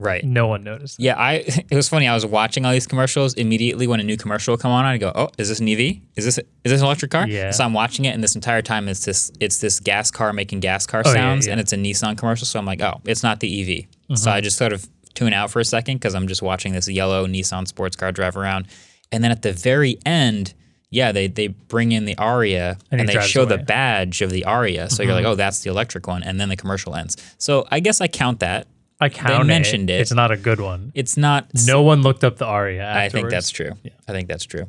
Right. 0.00 0.24
no 0.24 0.46
one 0.46 0.64
noticed. 0.64 0.98
Yeah, 0.98 1.14
I 1.16 1.32
it 1.70 1.74
was 1.76 1.88
funny. 1.88 2.08
I 2.08 2.14
was 2.14 2.24
watching 2.24 2.64
all 2.64 2.72
these 2.72 2.86
commercials 2.86 3.34
immediately 3.34 3.86
when 3.86 4.00
a 4.00 4.02
new 4.02 4.16
commercial 4.16 4.52
would 4.54 4.60
come 4.60 4.72
on. 4.72 4.84
I 4.86 4.96
go, 4.96 5.12
"Oh, 5.14 5.28
is 5.38 5.48
this 5.50 5.60
an 5.60 5.68
EV? 5.68 5.98
Is 6.16 6.24
this 6.24 6.38
is 6.38 6.44
this 6.64 6.80
an 6.80 6.86
electric 6.86 7.10
car?" 7.10 7.28
Yeah. 7.28 7.50
So 7.50 7.64
I'm 7.64 7.74
watching 7.74 8.06
it, 8.06 8.14
and 8.14 8.24
this 8.24 8.34
entire 8.34 8.62
time 8.62 8.88
it's 8.88 9.04
this 9.04 9.30
it's 9.40 9.58
this 9.58 9.78
gas 9.78 10.10
car 10.10 10.32
making 10.32 10.60
gas 10.60 10.86
car 10.86 11.02
Oh, 11.04 11.12
sounds, 11.12 11.46
yeah. 11.46 11.52
and 11.52 11.60
it's 11.60 11.72
a 11.74 11.76
Nissan 11.76 12.16
commercial. 12.16 12.46
So 12.46 12.58
I'm 12.58 12.64
like, 12.66 12.80
"Oh, 12.80 13.00
it's 13.04 13.22
not 13.22 13.40
the 13.40 13.60
EV." 13.60 13.68
Mm-hmm. 13.68 14.14
So 14.16 14.30
I 14.30 14.40
just 14.40 14.56
sort 14.56 14.72
of 14.72 14.88
tune 15.14 15.32
out 15.34 15.50
for 15.50 15.60
a 15.60 15.64
second 15.64 15.96
because 15.96 16.14
I'm 16.14 16.28
just 16.28 16.40
watching 16.40 16.72
this 16.72 16.88
yellow 16.88 17.26
Nissan 17.26 17.68
sports 17.68 17.94
car 17.94 18.10
drive 18.10 18.36
around, 18.38 18.68
and 19.12 19.22
then 19.22 19.30
at 19.30 19.42
the 19.42 19.52
very 19.52 19.98
end. 20.06 20.54
Yeah, 20.92 21.12
they, 21.12 21.28
they 21.28 21.46
bring 21.46 21.92
in 21.92 22.04
the 22.04 22.16
Ariya 22.16 22.76
And 22.90 23.00
and, 23.02 23.08
they 23.08 23.20
show 23.20 23.44
the 23.44 23.54
away. 23.54 23.58
Mm-hmm. 23.58 23.64
badge 23.66 24.22
of 24.22 24.30
the 24.32 24.42
Ariya. 24.44 24.90
So 24.90 25.04
you're 25.04 25.14
like, 25.14 25.24
oh, 25.24 25.36
that's 25.36 25.60
the 25.60 25.70
electric 25.70 26.08
one. 26.08 26.24
And 26.24 26.40
then 26.40 26.48
the 26.48 26.56
commercial 26.56 26.96
ends. 26.96 27.16
So 27.38 27.64
I 27.70 27.78
guess 27.78 28.00
I 28.00 28.08
count 28.08 28.40
that. 28.40 28.66
I 29.00 29.08
counted. 29.08 29.46
mentioned 29.46 29.90
it. 29.90 30.00
It's 30.00 30.12
not 30.12 30.30
a 30.30 30.36
good 30.36 30.60
one. 30.60 30.92
It's 30.94 31.16
not 31.16 31.48
No 31.66 31.82
one 31.82 32.02
looked 32.02 32.22
up 32.24 32.36
the 32.36 32.44
Ariya. 32.44 32.84
I 32.84 33.08
think 33.08 33.30
that's 33.30 33.50
true. 33.50 33.72
I 34.06 34.12
think 34.12 34.28
that's 34.28 34.44
true. 34.44 34.66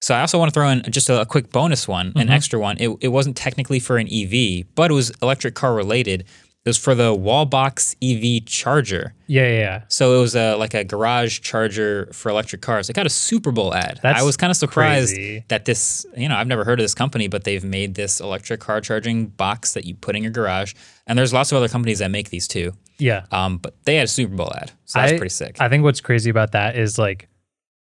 So 0.00 0.14
I 0.14 0.20
also 0.20 0.38
want 0.38 0.50
to 0.50 0.54
throw 0.54 0.68
in 0.68 0.82
just 0.90 1.10
a, 1.10 1.22
a 1.22 1.26
quick 1.26 1.50
bonus 1.50 1.88
one, 1.88 2.08
an 2.08 2.12
mm-hmm. 2.12 2.30
extra 2.30 2.58
one. 2.58 2.76
It, 2.78 2.96
it 3.00 3.08
wasn't 3.08 3.36
technically 3.36 3.80
for 3.80 3.98
an 3.98 4.06
EV, 4.06 4.64
but 4.74 4.90
it 4.90 4.94
was 4.94 5.10
electric 5.22 5.54
car 5.54 5.74
related. 5.74 6.24
It 6.68 6.70
was 6.70 6.76
for 6.76 6.94
the 6.94 7.14
Wallbox 7.16 7.96
EV 8.02 8.44
charger. 8.44 9.14
Yeah, 9.26 9.48
yeah, 9.48 9.58
yeah. 9.58 9.82
So 9.88 10.18
it 10.18 10.20
was 10.20 10.36
a 10.36 10.54
like 10.56 10.74
a 10.74 10.84
garage 10.84 11.40
charger 11.40 12.10
for 12.12 12.28
electric 12.28 12.60
cars. 12.60 12.90
It 12.90 12.92
got 12.92 13.06
a 13.06 13.10
Super 13.10 13.52
Bowl 13.52 13.72
ad. 13.74 14.00
That's 14.02 14.20
I 14.20 14.22
was 14.22 14.36
kind 14.36 14.50
of 14.50 14.56
surprised 14.58 15.14
crazy. 15.14 15.44
that 15.48 15.64
this, 15.64 16.04
you 16.14 16.28
know, 16.28 16.36
I've 16.36 16.46
never 16.46 16.64
heard 16.64 16.78
of 16.78 16.84
this 16.84 16.94
company, 16.94 17.26
but 17.26 17.44
they've 17.44 17.64
made 17.64 17.94
this 17.94 18.20
electric 18.20 18.60
car 18.60 18.82
charging 18.82 19.28
box 19.28 19.72
that 19.72 19.86
you 19.86 19.94
put 19.94 20.14
in 20.14 20.22
your 20.22 20.30
garage. 20.32 20.74
And 21.06 21.18
there's 21.18 21.32
lots 21.32 21.52
of 21.52 21.56
other 21.56 21.68
companies 21.68 22.00
that 22.00 22.10
make 22.10 22.28
these 22.28 22.46
too. 22.46 22.72
Yeah. 22.98 23.24
Um, 23.32 23.56
but 23.56 23.82
they 23.84 23.96
had 23.96 24.04
a 24.04 24.08
Super 24.08 24.34
Bowl 24.36 24.52
ad, 24.54 24.72
so 24.84 24.98
that's 24.98 25.12
I- 25.14 25.16
pretty 25.16 25.30
sick. 25.34 25.56
I 25.60 25.70
think 25.70 25.84
what's 25.84 26.02
crazy 26.02 26.28
about 26.28 26.52
that 26.52 26.76
is 26.76 26.98
like 26.98 27.28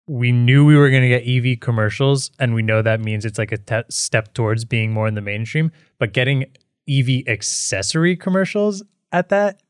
we 0.07 0.31
knew 0.31 0.65
we 0.65 0.75
were 0.75 0.89
going 0.89 1.03
to 1.03 1.07
get 1.07 1.27
EV 1.27 1.59
commercials, 1.59 2.31
and 2.39 2.53
we 2.55 2.63
know 2.63 2.81
that 2.81 2.99
means 3.01 3.23
it's 3.23 3.37
like 3.37 3.51
a 3.51 3.57
te- 3.57 3.83
step 3.89 4.33
towards 4.33 4.65
being 4.65 4.91
more 4.91 5.07
in 5.07 5.13
the 5.13 5.21
mainstream. 5.21 5.71
But 5.99 6.11
getting 6.11 6.45
EV 6.89 7.27
accessory 7.27 8.15
commercials 8.15 8.83
at 9.11 9.29
that, 9.29 9.61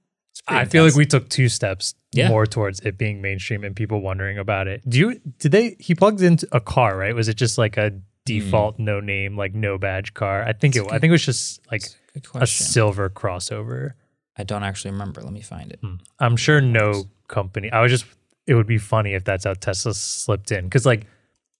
I 0.47 0.65
feel 0.65 0.83
like 0.83 0.95
we 0.95 1.05
took 1.05 1.29
two 1.29 1.49
steps 1.49 1.95
Yeah. 2.11 2.29
more 2.29 2.45
towards 2.45 2.79
it 2.81 2.97
being 2.97 3.21
mainstream 3.21 3.63
and 3.63 3.75
people 3.75 4.01
wondering 4.01 4.37
about 4.37 4.67
it. 4.67 4.87
Do 4.87 4.99
you? 4.99 5.21
Did 5.39 5.51
they? 5.51 5.75
He 5.79 5.95
plugged 5.95 6.21
into 6.21 6.47
a 6.51 6.59
car, 6.59 6.97
right? 6.97 7.15
Was 7.15 7.27
it 7.27 7.35
just 7.35 7.57
like 7.57 7.77
a 7.77 7.91
default 8.25 8.77
hmm. 8.77 8.85
no 8.85 8.99
name, 8.99 9.37
like 9.37 9.53
no 9.53 9.77
badge 9.77 10.13
car? 10.13 10.43
I 10.43 10.53
think 10.53 10.75
it. 10.75 10.85
I 10.91 10.99
think 10.99 11.09
it 11.09 11.11
was 11.11 11.25
just 11.25 11.61
like 11.71 11.83
Good 12.13 12.25
a 12.35 12.47
silver 12.47 13.09
crossover. 13.09 13.93
I 14.37 14.43
don't 14.43 14.63
actually 14.63 14.91
remember. 14.91 15.21
Let 15.21 15.33
me 15.33 15.41
find 15.41 15.71
it. 15.71 15.79
Hmm. 15.81 15.95
I'm 16.19 16.35
sure 16.35 16.61
no 16.61 17.05
company. 17.27 17.71
I 17.71 17.81
was 17.81 17.91
just. 17.91 18.05
It 18.45 18.55
would 18.55 18.67
be 18.67 18.77
funny 18.77 19.13
if 19.13 19.23
that's 19.23 19.45
how 19.45 19.53
Tesla 19.53 19.93
slipped 19.93 20.51
in 20.51 20.65
because 20.65 20.85
like 20.85 21.07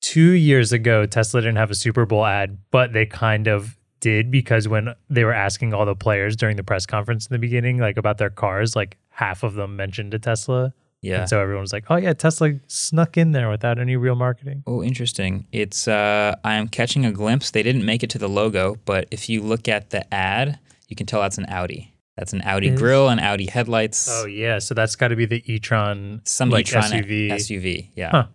two 0.02 0.32
years 0.32 0.74
ago, 0.74 1.06
Tesla 1.06 1.40
didn't 1.40 1.56
have 1.56 1.72
a 1.72 1.76
Super 1.76 2.06
Bowl 2.06 2.26
ad, 2.26 2.58
but 2.72 2.92
they 2.92 3.06
kind 3.06 3.48
of 3.48 3.78
did 4.04 4.30
because 4.30 4.68
when 4.68 4.94
they 5.10 5.24
were 5.24 5.34
asking 5.34 5.74
all 5.74 5.86
the 5.86 5.96
players 5.96 6.36
during 6.36 6.58
the 6.58 6.64
press 6.64 6.86
conference 6.86 7.26
in 7.26 7.34
the 7.34 7.40
beginning, 7.40 7.78
like 7.78 7.96
about 7.98 8.18
their 8.18 8.30
cars, 8.30 8.76
like 8.76 8.98
half 9.10 9.44
of 9.44 9.54
them 9.56 9.76
mentioned 9.78 10.14
a 10.14 10.20
Tesla. 10.20 10.74
Yeah. 11.02 11.22
And 11.22 11.30
so 11.30 11.40
everyone 11.42 11.62
was 11.62 11.74
like, 11.74 11.86
"Oh 11.90 11.96
yeah, 11.96 12.14
Tesla 12.14 12.54
snuck 12.68 13.18
in 13.18 13.32
there 13.32 13.50
without 13.50 13.80
any 13.80 13.96
real 13.96 14.16
marketing." 14.16 14.64
Oh, 14.68 14.84
interesting. 14.84 15.48
It's 15.52 15.88
uh 15.88 16.36
I 16.44 16.56
am 16.56 16.68
catching 16.68 17.06
a 17.06 17.12
glimpse. 17.12 17.52
They 17.52 17.64
didn't 17.64 17.86
make 17.86 18.04
it 18.04 18.10
to 18.12 18.18
the 18.20 18.30
logo, 18.30 18.76
but 18.86 19.08
if 19.12 19.30
you 19.30 19.42
look 19.42 19.68
at 19.68 19.90
the 19.90 20.02
ad, 20.14 20.60
you 20.90 20.96
can 20.96 21.06
tell 21.06 21.22
that's 21.22 21.38
an 21.38 21.46
Audi. 21.50 21.94
That's 22.18 22.34
an 22.34 22.42
Audi 22.44 22.68
Is- 22.70 22.80
grill 22.80 23.10
and 23.10 23.20
Audi 23.20 23.48
headlights. 23.48 24.08
Oh 24.12 24.26
yeah, 24.26 24.60
so 24.60 24.74
that's 24.74 24.96
got 24.96 25.10
to 25.10 25.16
be 25.16 25.26
the 25.26 25.42
e-tron, 25.52 26.22
Some 26.26 26.50
like 26.50 26.68
e-tron 26.68 26.84
SUV. 26.92 27.32
SUV. 27.32 27.90
Yeah. 27.96 28.12
Huh. 28.12 28.26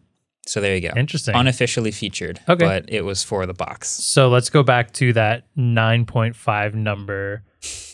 So 0.48 0.60
there 0.60 0.74
you 0.74 0.80
go. 0.80 0.92
Interesting. 0.96 1.34
Unofficially 1.34 1.90
featured. 1.90 2.40
Okay. 2.48 2.64
But 2.64 2.86
it 2.88 3.02
was 3.04 3.22
for 3.22 3.44
the 3.46 3.54
box. 3.54 3.88
So 3.88 4.28
let's 4.28 4.50
go 4.50 4.62
back 4.62 4.92
to 4.94 5.12
that 5.12 5.44
9.5 5.56 6.74
number. 6.74 7.42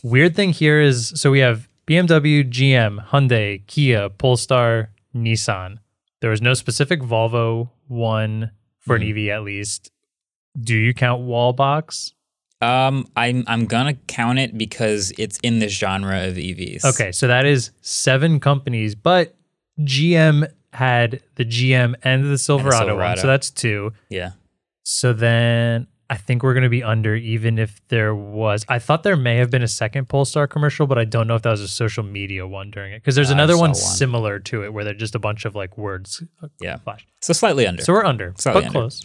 Weird 0.03 0.37
thing 0.37 0.53
here 0.53 0.81
is 0.81 1.12
so 1.17 1.31
we 1.31 1.40
have 1.40 1.69
BMW, 1.87 2.49
GM, 2.49 3.05
Hyundai, 3.09 3.67
Kia, 3.67 4.09
Polestar, 4.09 4.90
Nissan. 5.14 5.79
There 6.21 6.31
was 6.31 6.40
no 6.40 6.55
specific 6.55 7.01
Volvo 7.01 7.71
one 7.88 8.51
for 8.79 8.99
Mm-hmm. 8.99 9.17
an 9.19 9.29
EV 9.29 9.35
at 9.37 9.43
least. 9.45 9.90
Do 10.61 10.77
you 10.77 10.95
count 10.95 11.23
Wallbox? 11.23 12.12
Um, 12.61 13.07
I'm 13.17 13.45
I'm 13.47 13.67
gonna 13.67 13.95
count 14.07 14.38
it 14.38 14.57
because 14.57 15.12
it's 15.19 15.38
in 15.43 15.59
this 15.59 15.73
genre 15.73 16.27
of 16.29 16.35
EVs. 16.37 16.85
Okay, 16.85 17.11
so 17.12 17.27
that 17.27 17.45
is 17.45 17.73
seven 17.83 18.40
companies, 18.40 18.95
but 18.95 19.35
GM 19.81 20.47
had 20.74 21.20
the 21.37 21.44
GM 21.44 21.94
and 22.02 22.24
the 22.30 22.38
Silverado, 22.38 22.78
one, 22.78 22.87
Silverado. 22.88 23.20
so 23.22 23.26
that's 23.26 23.50
two. 23.50 23.92
Yeah. 24.10 24.32
So 24.82 25.12
then 25.12 25.87
I 26.10 26.16
think 26.16 26.42
we're 26.42 26.52
going 26.52 26.64
to 26.64 26.68
be 26.68 26.82
under, 26.82 27.14
even 27.14 27.58
if 27.58 27.80
there 27.88 28.14
was. 28.14 28.64
I 28.68 28.78
thought 28.78 29.02
there 29.02 29.16
may 29.16 29.37
have 29.37 29.50
been 29.50 29.62
a 29.62 29.68
second 29.68 30.08
Polestar 30.08 30.46
commercial, 30.46 30.87
but 30.87 30.98
I 30.98 31.04
don't 31.06 31.26
know 31.26 31.34
if 31.34 31.42
that 31.42 31.50
was 31.50 31.62
a 31.62 31.68
social 31.68 32.04
media 32.04 32.46
one 32.46 32.70
during 32.70 32.92
it. 32.92 32.96
Because 33.02 33.14
there's 33.14 33.30
another 33.30 33.54
one, 33.56 33.70
one. 33.70 33.74
similar 33.74 34.38
to 34.40 34.64
it 34.64 34.72
where 34.74 34.84
they're 34.84 34.92
just 34.94 35.14
a 35.14 35.18
bunch 35.18 35.44
of 35.46 35.54
like 35.54 35.78
words 35.78 36.22
uh, 36.42 36.48
Yeah. 36.60 36.76
flash. 36.76 37.06
So 37.22 37.32
slightly 37.32 37.66
under. 37.66 37.82
So 37.82 37.92
we're 37.94 38.04
under, 38.04 38.34
Slightly 38.37 38.60
but 38.62 38.66
under. 38.68 38.78
close. 38.80 39.00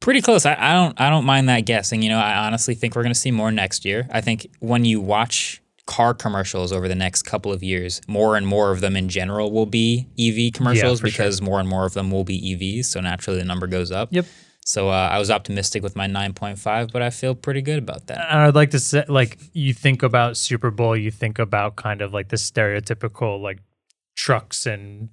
Pretty 0.00 0.22
close. 0.22 0.46
I, 0.46 0.54
I 0.58 0.72
don't 0.74 1.00
I 1.00 1.10
don't 1.10 1.24
mind 1.24 1.48
that 1.48 1.62
guessing. 1.66 2.02
You 2.02 2.10
know, 2.10 2.18
I 2.18 2.46
honestly 2.46 2.74
think 2.76 2.94
we're 2.94 3.02
gonna 3.02 3.14
see 3.16 3.32
more 3.32 3.50
next 3.50 3.84
year. 3.84 4.08
I 4.12 4.20
think 4.20 4.46
when 4.60 4.84
you 4.84 5.00
watch 5.00 5.60
car 5.88 6.12
commercials 6.12 6.70
over 6.70 6.86
the 6.86 6.94
next 6.94 7.22
couple 7.22 7.50
of 7.50 7.62
years, 7.62 8.02
more 8.06 8.36
and 8.36 8.46
more 8.46 8.70
of 8.70 8.82
them 8.82 8.94
in 8.94 9.08
general 9.08 9.50
will 9.50 9.66
be 9.66 10.06
EV 10.20 10.52
commercials 10.52 10.98
sure. 11.00 11.04
because 11.06 11.40
more 11.40 11.58
and 11.58 11.68
more 11.68 11.86
of 11.86 11.94
them 11.94 12.10
will 12.10 12.24
be 12.24 12.38
EVs. 12.54 12.84
So 12.84 13.00
naturally 13.00 13.38
the 13.38 13.44
number 13.46 13.66
goes 13.66 13.90
up. 13.90 14.10
Yep. 14.12 14.26
So 14.66 14.90
uh, 14.90 15.08
I 15.10 15.18
was 15.18 15.30
optimistic 15.30 15.82
with 15.82 15.96
my 15.96 16.06
9.5, 16.06 16.92
but 16.92 17.00
I 17.00 17.08
feel 17.08 17.34
pretty 17.34 17.62
good 17.62 17.78
about 17.78 18.06
that. 18.08 18.18
And 18.30 18.40
I'd 18.40 18.54
like 18.54 18.72
to 18.72 18.78
say, 18.78 19.02
like, 19.08 19.38
you 19.54 19.72
think 19.72 20.02
about 20.02 20.36
Super 20.36 20.70
Bowl, 20.70 20.94
you 20.94 21.10
think 21.10 21.38
about 21.38 21.76
kind 21.76 22.02
of 22.02 22.12
like 22.12 22.28
the 22.28 22.36
stereotypical 22.36 23.40
like 23.40 23.60
trucks 24.14 24.66
and 24.66 25.08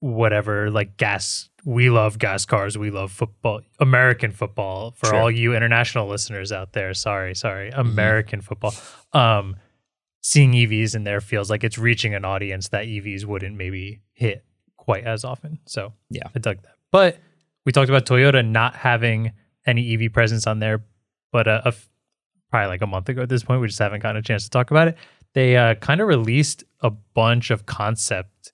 whatever, 0.00 0.68
like 0.68 0.96
gas. 0.96 1.48
We 1.64 1.90
love 1.90 2.18
gas 2.18 2.44
cars. 2.44 2.76
We 2.76 2.90
love 2.90 3.12
football, 3.12 3.60
American 3.78 4.32
football. 4.32 4.90
For 4.96 5.06
Sure. 5.06 5.14
all 5.16 5.30
you 5.30 5.54
international 5.54 6.08
listeners 6.08 6.50
out 6.50 6.72
there, 6.72 6.92
sorry, 6.92 7.36
sorry, 7.36 7.70
American 7.70 8.40
football. 8.40 8.74
Um, 9.12 9.56
seeing 10.20 10.52
EVs 10.52 10.94
in 10.94 11.04
there 11.04 11.20
feels 11.20 11.48
like 11.50 11.64
it's 11.64 11.78
reaching 11.78 12.14
an 12.14 12.24
audience 12.24 12.68
that 12.68 12.86
EVs 12.86 13.24
wouldn't 13.24 13.56
maybe 13.56 14.00
hit 14.12 14.44
quite 14.76 15.04
as 15.04 15.24
often. 15.24 15.58
So 15.66 15.92
Yeah. 16.10 16.28
I 16.34 16.38
dug 16.38 16.62
that. 16.62 16.74
But 16.90 17.18
we 17.64 17.72
talked 17.72 17.88
about 17.90 18.06
Toyota 18.06 18.46
not 18.46 18.74
having 18.76 19.32
any 19.66 19.94
EV 19.94 20.12
presence 20.12 20.46
on 20.46 20.58
there, 20.58 20.84
but 21.32 21.46
uh, 21.46 21.62
a 21.64 21.68
f- 21.68 21.88
probably 22.50 22.68
like 22.68 22.82
a 22.82 22.86
month 22.86 23.08
ago 23.08 23.22
at 23.22 23.28
this 23.28 23.44
point, 23.44 23.60
we 23.60 23.66
just 23.66 23.78
haven't 23.78 24.00
gotten 24.02 24.16
a 24.16 24.22
chance 24.22 24.44
to 24.44 24.50
talk 24.50 24.70
about 24.70 24.88
it. 24.88 24.96
They 25.34 25.56
uh, 25.56 25.74
kind 25.74 26.00
of 26.00 26.08
released 26.08 26.64
a 26.80 26.90
bunch 26.90 27.50
of 27.50 27.66
concept 27.66 28.52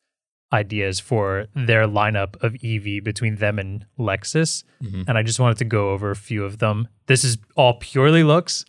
ideas 0.52 1.00
for 1.00 1.46
their 1.54 1.86
lineup 1.86 2.40
of 2.42 2.54
EV 2.62 3.02
between 3.02 3.36
them 3.36 3.58
and 3.58 3.86
Lexus. 3.98 4.64
Mhm. 4.82 5.04
And 5.08 5.16
I 5.18 5.22
just 5.22 5.40
wanted 5.40 5.58
to 5.58 5.64
go 5.64 5.90
over 5.90 6.10
a 6.10 6.16
few 6.16 6.44
of 6.44 6.58
them. 6.58 6.88
This 7.06 7.24
is 7.24 7.38
all 7.56 7.74
purely 7.74 8.22
looks, 8.22 8.64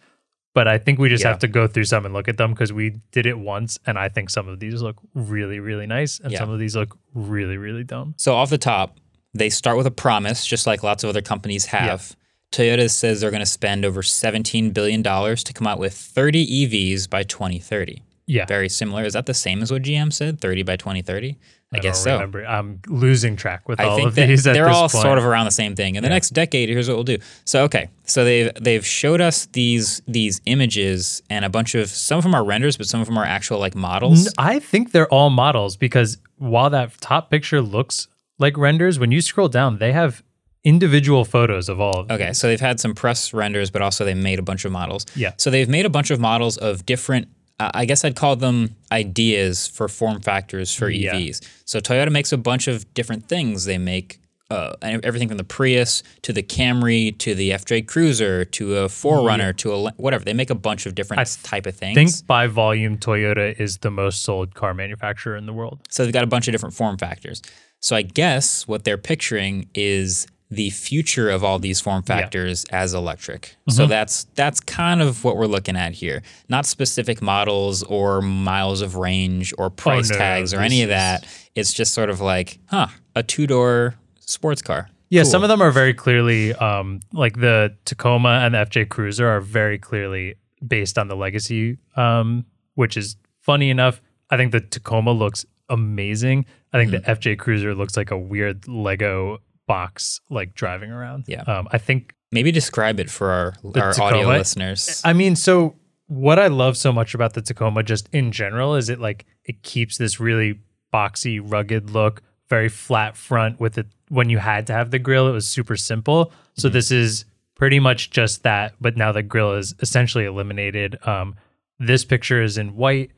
but 0.55 0.67
I 0.67 0.79
think 0.79 0.97
we 0.97 1.09
just 1.09 1.23
Yeah. 1.23 1.29
have 1.31 1.39
to 1.39 1.47
go 1.47 1.67
through 1.67 1.83
some 1.83 2.05
and 2.05 2.13
look 2.15 2.27
at 2.27 2.37
them 2.37 2.51
because 2.53 2.73
we 2.73 2.95
did 3.11 3.27
it 3.27 3.37
once. 3.37 3.77
And 3.85 3.99
I 3.99 4.09
think 4.09 4.29
some 4.31 4.47
of 4.47 4.59
these 4.59 4.81
look 4.81 4.95
really, 5.13 5.59
really 5.59 5.85
nice. 5.85 6.19
And 6.19 6.31
Yeah. 6.31 6.39
some 6.39 6.49
of 6.49 6.57
these 6.59 6.75
look 6.75 6.97
really, 7.13 7.57
really 7.57 7.83
dumb. 7.83 8.15
So 8.17 8.33
off 8.33 8.49
the 8.49 8.57
top, 8.57 8.97
they 9.33 9.49
start 9.49 9.77
with 9.77 9.85
a 9.85 9.91
promise, 9.91 10.45
just 10.47 10.65
like 10.65 10.81
lots 10.81 11.03
of 11.03 11.09
other 11.09 11.21
companies 11.21 11.65
have. 11.67 12.15
Toyota 12.51 12.89
says 12.89 13.19
they're 13.19 13.31
going 13.31 13.41
to 13.41 13.45
spend 13.45 13.83
over 13.83 14.01
$17 14.01 14.73
billion 14.73 15.03
to 15.03 15.53
come 15.53 15.67
out 15.67 15.77
with 15.77 15.93
30 15.93 16.45
EVs 16.65 17.09
by 17.09 17.23
2030. 17.23 18.01
Yeah. 18.27 18.45
very 18.45 18.69
similar. 18.69 19.03
Is 19.03 19.13
that 19.13 19.25
the 19.25 19.33
same 19.33 19.61
as 19.61 19.71
what 19.71 19.83
GM 19.83 20.11
said? 20.11 20.41
30 20.41 20.63
by 20.63 20.75
2030? 20.77 21.37
I, 21.73 21.79
guess 21.79 21.97
don't 21.97 22.03
so. 22.03 22.13
Remember, 22.13 22.45
I'm 22.45 22.79
losing 22.87 23.35
track 23.35 23.67
with 23.67 23.79
I 23.79 23.85
all 23.85 23.97
think 23.97 24.09
of 24.09 24.15
these. 24.15 24.47
At 24.47 24.53
they're 24.53 24.69
all 24.69 24.87
point. 24.87 25.01
sort 25.03 25.17
of 25.17 25.25
around 25.25 25.45
the 25.45 25.51
same 25.51 25.75
thing. 25.75 25.95
In 25.95 26.03
the 26.03 26.09
next 26.09 26.29
decade, 26.29 26.69
here's 26.69 26.87
what 26.87 26.95
we'll 26.95 27.03
do. 27.03 27.17
So 27.43 27.63
okay, 27.63 27.89
so 28.05 28.23
they've 28.23 28.51
they've 28.59 28.85
showed 28.85 29.19
us 29.19 29.47
these 29.47 30.01
these 30.07 30.41
images 30.45 31.21
and 31.29 31.43
a 31.43 31.49
bunch 31.49 31.75
of 31.75 31.89
some 31.89 32.17
of 32.17 32.23
them 32.23 32.33
are 32.33 32.45
renders, 32.45 32.77
but 32.77 32.87
some 32.87 33.01
of 33.01 33.07
them 33.07 33.17
are 33.17 33.25
actual 33.25 33.59
like 33.59 33.75
models. 33.75 34.31
I 34.37 34.59
think 34.59 34.91
they're 34.91 35.09
all 35.09 35.29
models 35.29 35.75
because 35.75 36.17
while 36.37 36.69
that 36.69 36.99
top 37.01 37.29
picture 37.29 37.61
looks 37.61 38.07
like 38.39 38.57
renders, 38.57 38.97
when 38.99 39.11
you 39.11 39.19
scroll 39.21 39.49
down, 39.49 39.79
they 39.79 39.91
have 39.91 40.23
individual 40.63 41.25
photos 41.25 41.69
of 41.69 41.79
all 41.79 41.99
of 41.99 42.07
them. 42.07 42.15
Okay, 42.15 42.33
so 42.33 42.47
they've 42.47 42.59
had 42.59 42.79
some 42.79 42.95
press 42.95 43.33
renders, 43.33 43.69
but 43.69 43.81
also 43.81 44.03
they 44.03 44.15
made 44.15 44.39
a 44.39 44.43
bunch 44.43 44.65
of 44.65 44.71
models. 44.71 45.05
Yeah. 45.15 45.33
So 45.37 45.49
they've 45.51 45.69
made 45.69 45.85
a 45.85 45.89
bunch 45.89 46.09
of 46.09 46.19
models 46.19 46.57
of 46.57 46.85
different. 46.85 47.27
I 47.59 47.85
guess 47.85 48.03
I'd 48.03 48.15
call 48.15 48.35
them 48.35 48.75
ideas 48.91 49.67
for 49.67 49.87
form 49.87 50.21
factors 50.21 50.73
for 50.73 50.89
Yeah. 50.89 51.13
EVs. 51.15 51.41
So 51.65 51.79
Toyota 51.79 52.11
makes 52.11 52.31
a 52.33 52.37
bunch 52.37 52.67
of 52.67 52.93
different 52.93 53.27
things. 53.29 53.65
They 53.65 53.77
make 53.77 54.19
uh, 54.51 54.73
everything 54.83 55.27
from 55.27 55.37
the 55.37 55.43
Prius 55.43 56.03
to 56.21 56.31
the 56.31 56.43
Camry 56.43 57.17
to 57.17 57.33
the 57.33 57.49
FJ 57.51 57.87
Cruiser 57.87 58.45
to 58.45 58.75
a 58.77 58.87
4Runner 58.87 59.55
to 59.57 59.73
a 59.73 59.91
whatever. 59.93 60.23
They 60.23 60.33
make 60.33 60.49
a 60.51 60.55
bunch 60.55 60.85
of 60.85 60.93
different 60.93 61.21
I 61.21 61.23
type 61.47 61.65
of 61.65 61.75
things. 61.75 61.95
think 61.95 62.27
by 62.27 62.45
volume, 62.47 62.97
Toyota 62.97 63.59
is 63.59 63.79
the 63.79 63.89
most 63.89 64.21
sold 64.21 64.53
car 64.53 64.73
manufacturer 64.75 65.35
in 65.35 65.45
the 65.47 65.53
world. 65.53 65.79
So 65.89 66.03
they've 66.03 66.13
got 66.13 66.23
a 66.23 66.27
bunch 66.27 66.47
of 66.47 66.51
different 66.51 66.75
form 66.75 66.97
factors. 66.97 67.41
So 67.79 67.95
I 67.95 68.01
guess 68.03 68.67
what 68.67 68.83
they're 68.83 68.97
picturing 68.99 69.67
is 69.73 70.27
the 70.51 70.69
future 70.69 71.29
of 71.29 71.43
all 71.43 71.57
these 71.59 71.81
form 71.81 72.03
factors 72.03 72.65
as 72.65 72.93
electric. 72.93 73.55
So 73.69 73.87
that's 73.87 74.25
that's 74.35 74.59
kind 74.59 75.01
of 75.01 75.23
what 75.23 75.37
we're 75.37 75.47
looking 75.47 75.75
at 75.75 75.93
here. 75.93 76.21
Not 76.49 76.65
specific 76.65 77.21
models 77.21 77.81
or 77.83 78.21
miles 78.21 78.81
of 78.81 78.95
range 78.95 79.53
or 79.57 79.69
price 79.69 80.09
no, 80.09 80.15
no, 80.15 80.19
tags 80.19 80.53
or 80.53 80.59
any 80.59 80.83
of 80.83 80.89
that. 80.89 81.25
It's 81.55 81.73
just 81.73 81.93
sort 81.93 82.09
of 82.09 82.21
like, 82.21 82.59
huh, 82.67 82.87
a 83.15 83.23
two-door 83.23 83.95
sports 84.19 84.61
car. 84.61 84.89
Yeah, 85.09 85.21
Cool. 85.23 85.31
some 85.31 85.43
of 85.43 85.49
them 85.49 85.61
are 85.61 85.71
very 85.71 85.93
clearly 85.93 86.53
um, 86.55 86.99
like 87.13 87.39
the 87.39 87.75
Tacoma 87.85 88.41
and 88.43 88.53
the 88.53 88.59
FJ 88.59 88.89
Cruiser 88.89 89.27
are 89.27 89.39
very 89.41 89.77
clearly 89.79 90.35
based 90.65 90.97
on 90.97 91.07
the 91.07 91.15
legacy, 91.15 91.77
um, 91.95 92.45
which 92.75 92.97
is 92.97 93.15
funny 93.41 93.69
enough. 93.69 94.01
I 94.29 94.37
think 94.37 94.51
the 94.51 94.61
Tacoma 94.61 95.11
looks 95.11 95.45
amazing. 95.69 96.45
I 96.73 96.77
think 96.77 96.91
Mm-hmm. 96.91 97.05
the 97.11 97.15
FJ 97.15 97.39
Cruiser 97.39 97.73
looks 97.75 97.95
like 97.97 98.11
a 98.11 98.17
weird 98.17 98.67
Lego 98.67 99.39
box, 99.67 100.21
like 100.29 100.53
driving 100.55 100.91
around. 100.91 101.25
Yeah. 101.27 101.41
um, 101.43 101.67
I 101.71 101.77
think 101.77 102.15
Maybe 102.31 102.51
describe 102.51 102.99
it 102.99 103.09
for 103.09 103.29
our, 103.31 103.53
our 103.75 104.01
audio 104.01 104.27
listeners. 104.27 105.01
I 105.05 105.13
mean, 105.13 105.35
so 105.35 105.75
what 106.07 106.37
I 106.37 106.47
love 106.47 106.75
so 106.75 106.91
much 106.91 107.13
about 107.13 107.33
the 107.33 107.41
Tacoma 107.41 107.81
just 107.81 108.09
in 108.11 108.31
general 108.31 108.75
is 108.75 108.89
it 108.89 108.99
like 108.99 109.25
it 109.45 109.63
keeps 109.63 109.97
this 109.97 110.19
really 110.19 110.59
boxy, 110.93 111.39
rugged 111.41 111.91
look, 111.91 112.21
very 112.49 112.67
flat 112.69 113.15
front 113.15 113.59
with 113.59 113.77
it 113.77 113.87
when 114.09 114.29
you 114.29 114.37
had 114.37 114.67
to 114.67 114.73
have 114.73 114.91
the 114.91 114.99
grill, 114.99 115.27
it 115.27 115.31
was 115.31 115.47
super 115.47 115.75
simple. 115.75 116.31
So 116.53 116.69
this 116.69 116.91
is 116.91 117.25
pretty 117.55 117.79
much 117.79 118.11
just 118.11 118.43
that, 118.43 118.75
but 118.79 118.97
now 118.97 119.11
the 119.11 119.23
grill 119.23 119.53
is 119.53 119.73
essentially 119.79 120.25
eliminated. 120.25 120.97
Um 121.07 121.35
this 121.79 122.05
picture 122.05 122.41
is 122.41 122.57
in 122.57 122.75
white. 122.75 123.11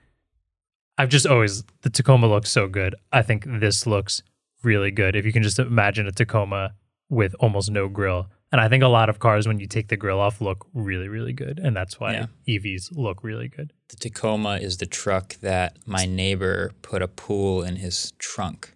I've 0.98 1.10
just 1.10 1.28
always 1.28 1.64
the 1.82 1.90
Tacoma 1.90 2.28
looks 2.28 2.52
so 2.52 2.68
good. 2.68 2.96
I 3.12 3.22
think 3.22 3.46
this 3.48 3.88
looks 3.88 4.22
really 4.68 4.92
good. 4.92 5.16
If 5.16 5.26
you 5.26 5.34
can 5.34 5.44
just 5.44 5.60
imagine 5.60 6.06
a 6.08 6.12
Tacoma 6.12 6.74
with 7.10 7.34
almost 7.40 7.72
no 7.72 7.88
grill. 7.88 8.28
And 8.52 8.62
I 8.62 8.70
think 8.70 8.84
a 8.84 8.88
lot 8.88 9.10
of 9.10 9.20
cars, 9.20 9.48
when 9.48 9.60
you 9.60 9.68
take 9.68 9.88
the 9.90 9.98
grill 9.98 10.20
off, 10.20 10.40
look 10.42 10.60
really, 10.74 11.08
really 11.08 11.34
good. 11.34 11.60
And 11.60 11.76
that's 11.76 12.00
why 12.00 12.14
Yeah. 12.14 12.26
EVs 12.48 12.90
look 12.96 13.24
really 13.24 13.48
good. 13.48 13.74
the 13.90 13.96
Tacoma 13.98 14.58
is 14.58 14.78
the 14.78 14.86
truck 14.86 15.36
that 15.42 15.78
my 15.86 16.06
neighbor 16.06 16.72
put 16.82 17.02
a 17.02 17.08
pool 17.08 17.64
in 17.64 17.78
his 17.78 18.12
trunk. 18.20 18.74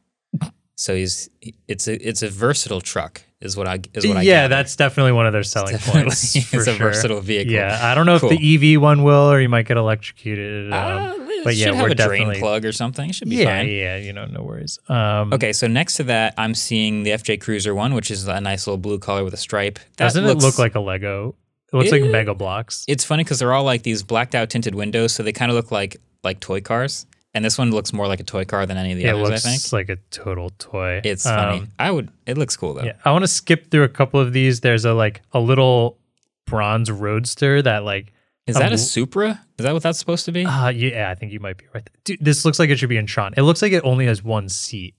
So 0.75 0.95
he's 0.95 1.29
it's 1.67 1.87
a 1.87 1.95
it's 2.09 2.23
a 2.23 2.29
versatile 2.29 2.81
truck 2.81 3.21
is 3.41 3.57
what 3.57 3.67
I 3.67 3.79
is 3.93 4.05
what 4.07 4.17
I 4.17 4.21
yeah, 4.21 4.43
gather. 4.43 4.55
that's 4.55 4.75
definitely 4.75 5.11
one 5.13 5.25
of 5.25 5.33
their 5.33 5.43
selling 5.43 5.73
definitely- 5.73 6.03
points. 6.03 6.35
it's 6.35 6.53
a 6.53 6.63
sure. 6.63 6.73
versatile 6.75 7.21
vehicle. 7.21 7.53
Yeah, 7.53 7.79
I 7.81 7.95
don't 7.95 8.05
know 8.05 8.19
Cool. 8.19 8.31
if 8.31 8.39
the 8.39 8.75
EV 8.75 8.81
one 8.81 9.03
will, 9.03 9.31
or 9.31 9.39
you 9.41 9.49
might 9.49 9.67
get 9.67 9.77
electrocuted. 9.77 10.71
Um, 10.71 10.77
Uh, 10.81 11.13
but 11.43 11.55
yeah, 11.55 11.65
should 11.67 11.73
have 11.75 11.83
we're 11.83 11.89
a 11.91 11.95
drain 11.95 12.09
definitely 12.21 12.39
plug 12.39 12.65
or 12.65 12.71
something. 12.71 13.11
Should 13.11 13.29
be 13.29 13.37
yeah, 13.37 13.45
fine. 13.45 13.67
yeah, 13.69 13.97
you 13.97 14.13
know, 14.13 14.25
no 14.25 14.43
worries. 14.43 14.77
Um, 14.89 15.33
Okay, 15.33 15.53
so 15.53 15.65
next 15.67 15.95
to 15.95 16.03
that, 16.03 16.35
I'm 16.37 16.53
seeing 16.53 17.01
the 17.03 17.11
FJ 17.11 17.41
Cruiser 17.41 17.73
one, 17.73 17.95
which 17.95 18.11
is 18.11 18.27
a 18.27 18.39
nice 18.39 18.67
little 18.67 18.77
blue 18.77 18.99
color 18.99 19.23
with 19.23 19.33
a 19.33 19.37
stripe. 19.37 19.79
That 19.97 20.05
doesn't 20.05 20.23
looks, 20.23 20.43
it 20.43 20.45
look 20.47 20.59
like 20.59 20.75
a 20.75 20.79
Lego? 20.79 21.33
It 21.73 21.77
looks 21.77 21.91
like 21.91 22.03
Eh, 22.03 22.09
Mega 22.09 22.35
Bloks. 22.35 22.83
It's 22.87 23.03
funny 23.05 23.23
because 23.23 23.39
they're 23.39 23.53
all 23.53 23.63
like 23.63 23.81
these 23.83 24.03
blacked 24.03 24.35
out 24.35 24.49
tinted 24.51 24.75
windows, 24.75 25.13
so 25.13 25.23
they 25.23 25.31
kind 25.31 25.49
of 25.49 25.55
look 25.55 25.71
like 25.71 25.97
like 26.23 26.39
toy 26.41 26.61
cars. 26.61 27.07
And 27.33 27.45
this 27.45 27.57
one 27.57 27.71
looks 27.71 27.93
more 27.93 28.07
like 28.07 28.19
a 28.19 28.23
toy 28.25 28.43
car 28.43 28.65
than 28.65 28.75
any 28.77 28.91
of 28.91 28.97
the 28.97 29.05
It 29.05 29.13
others. 29.15 29.29
looks 29.29 29.45
I 29.45 29.49
think 29.49 29.61
It 29.61 29.63
looks 29.63 29.73
like 29.73 29.89
a 29.89 29.95
total 30.11 30.49
toy. 30.59 30.99
it's 31.03 31.23
funny. 31.23 31.59
Um, 31.59 31.67
I 31.79 31.89
would. 31.91 32.09
It 32.25 32.37
looks 32.37 32.57
cool 32.57 32.73
though. 32.73 32.83
Yeah, 32.83 32.93
I 33.05 33.11
want 33.11 33.23
to 33.23 33.27
skip 33.29 33.71
through 33.71 33.83
a 33.83 33.89
couple 33.89 34.19
of 34.19 34.33
these. 34.33 34.59
There's 34.61 34.83
a 34.85 34.93
like 34.93 35.21
a 35.31 35.39
little 35.39 35.97
bronze 36.45 36.91
roadster 36.91 37.61
that 37.61 37.83
like 37.85 38.11
Is 38.47 38.57
that 38.57 38.73
a 38.73 38.77
Supra? 38.77 39.39
Is 39.57 39.63
that 39.65 39.73
what 39.73 39.83
that's 39.83 39.99
supposed 39.99 40.25
to 40.25 40.31
be? 40.31 40.45
uh 40.45 40.69
yeah, 40.69 41.09
I 41.09 41.15
think 41.15 41.31
you 41.31 41.39
might 41.39 41.57
be 41.57 41.65
right. 41.73 41.89
Dude, 42.03 42.17
this 42.19 42.43
looks 42.43 42.59
like 42.59 42.69
it 42.69 42.77
should 42.79 42.89
be 42.89 42.97
in 42.97 43.05
Tron. 43.05 43.33
It 43.37 43.43
looks 43.43 43.61
like 43.61 43.71
it 43.71 43.83
only 43.85 44.05
has 44.07 44.21
one 44.23 44.49
seat, 44.49 44.95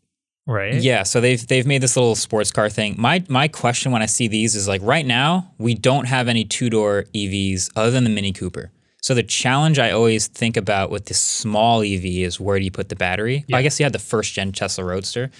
right? 0.46 0.74
Yeah, 0.74 1.02
so 1.02 1.20
they've 1.20 1.46
they've 1.46 1.66
made 1.66 1.82
this 1.82 1.96
little 1.96 2.14
sports 2.14 2.50
car 2.50 2.70
thing. 2.70 2.94
My 2.96 3.22
my 3.28 3.48
question 3.48 3.92
when 3.92 4.00
I 4.00 4.06
see 4.06 4.28
these 4.28 4.54
is 4.54 4.66
like 4.68 4.80
right 4.82 5.04
now 5.04 5.52
we 5.58 5.74
don't 5.74 6.06
have 6.06 6.28
any 6.28 6.44
two 6.46 6.70
door 6.70 7.04
EVs 7.14 7.70
other 7.76 7.90
than 7.90 8.04
the 8.04 8.10
Mini 8.10 8.32
Cooper. 8.32 8.70
So 9.02 9.14
the 9.14 9.24
challenge 9.24 9.80
I 9.80 9.90
always 9.90 10.28
think 10.28 10.56
about 10.56 10.90
with 10.90 11.06
this 11.06 11.20
small 11.20 11.82
EV 11.82 12.04
is 12.04 12.38
where 12.38 12.58
do 12.58 12.64
you 12.64 12.70
put 12.70 12.88
the 12.88 12.96
battery? 12.96 13.44
I 13.58 13.62
guess 13.62 13.78
you 13.80 13.84
had 13.84 13.92
the 13.92 13.98
first 13.98 14.32
gen 14.32 14.52
Tesla 14.52 14.84
Roadster. 14.84 15.30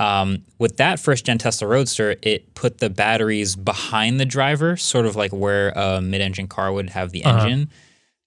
Um, 0.00 0.42
with 0.58 0.78
that 0.78 0.98
first 0.98 1.24
gen 1.24 1.38
Tesla 1.38 1.68
Roadster, 1.68 2.16
it 2.22 2.54
put 2.54 2.78
the 2.78 2.90
batteries 2.90 3.54
behind 3.54 4.18
the 4.18 4.24
driver, 4.24 4.76
sort 4.76 5.06
of 5.06 5.14
like 5.14 5.30
where 5.32 5.70
a 5.70 6.00
mid 6.00 6.20
engine 6.20 6.48
car 6.48 6.72
would 6.72 6.90
have 6.90 7.12
the 7.12 7.24
engine. 7.24 7.70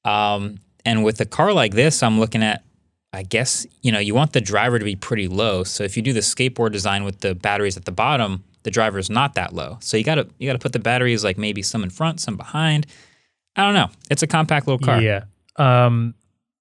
Um, 0.06 0.60
and 0.86 1.04
with 1.04 1.20
a 1.20 1.26
car 1.26 1.52
like 1.52 1.74
this, 1.74 2.02
I'm 2.02 2.18
looking 2.18 2.42
at, 2.44 2.64
I 3.12 3.24
guess, 3.24 3.68
you 3.82 3.92
know, 3.92 4.00
you 4.00 4.16
want 4.16 4.32
the 4.32 4.40
driver 4.42 4.80
to 4.80 4.86
be 4.86 4.96
pretty 4.96 5.28
low. 5.28 5.66
So 5.66 5.84
if 5.84 5.98
you 5.98 6.04
do 6.04 6.14
the 6.14 6.22
skateboard 6.22 6.72
design 6.72 7.04
with 7.04 7.20
the 7.20 7.36
batteries 7.36 7.76
at 7.76 7.84
the 7.84 7.92
bottom, 7.92 8.46
the 8.64 8.72
driver's 8.72 9.10
not 9.10 9.34
that 9.36 9.54
low. 9.54 9.78
So 9.82 9.98
you 9.98 10.06
gotta 10.06 10.28
you 10.38 10.48
gotta 10.48 10.60
put 10.60 10.72
the 10.72 10.80
batteries 10.80 11.24
like 11.24 11.38
maybe 11.38 11.62
some 11.62 11.84
in 11.84 11.90
front, 11.90 12.22
some 12.22 12.38
behind. 12.38 12.88
I 13.56 13.64
don't 13.64 13.74
know. 13.74 13.90
It's 14.10 14.24
a 14.24 14.28
compact 14.28 14.68
little 14.68 14.80
car. 14.86 15.02
Yeah. 15.02 15.26
Um, 15.58 16.16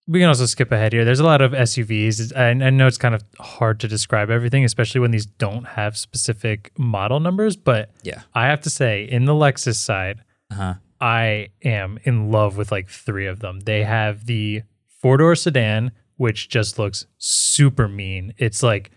we 0.07 0.21
can 0.21 0.29
also 0.29 0.47
skip 0.47 0.71
ahead 0.71 0.93
here. 0.93 1.05
There's 1.05 1.21
a 1.21 1.25
lot 1.25 1.41
of 1.41 1.53
SUVs. 1.53 2.37
I, 2.37 2.51
I 2.51 2.71
know 2.71 2.87
it's 2.87 2.99
kind 2.99 3.15
of 3.15 3.25
hard 3.41 3.81
to 3.81 3.89
describe 3.89 4.31
everything, 4.31 4.65
especially 4.65 5.01
when 5.01 5.11
these 5.13 5.25
don't 5.27 5.65
have 5.65 5.97
specific 5.97 6.73
model 6.79 7.21
numbers. 7.21 7.57
But 7.57 7.91
Yeah. 8.03 8.21
I 8.35 8.47
have 8.47 8.61
to 8.63 8.71
say, 8.71 9.05
in 9.05 9.25
the 9.25 9.33
Lexus 9.33 9.77
side, 9.77 10.21
Uh-huh. 10.51 10.75
I 11.01 11.49
am 11.65 11.99
in 12.05 12.31
love 12.31 12.57
with 12.57 12.71
like 12.71 12.89
three 12.89 13.27
of 13.27 13.41
them. 13.41 13.61
They 13.61 13.83
have 13.85 14.27
the 14.27 14.63
four 15.01 15.17
door 15.17 15.35
sedan, 15.35 15.93
which 16.17 16.49
just 16.49 16.79
looks 16.79 17.07
super 17.19 17.89
mean. 17.89 18.35
It's 18.39 18.63
like, 18.63 18.91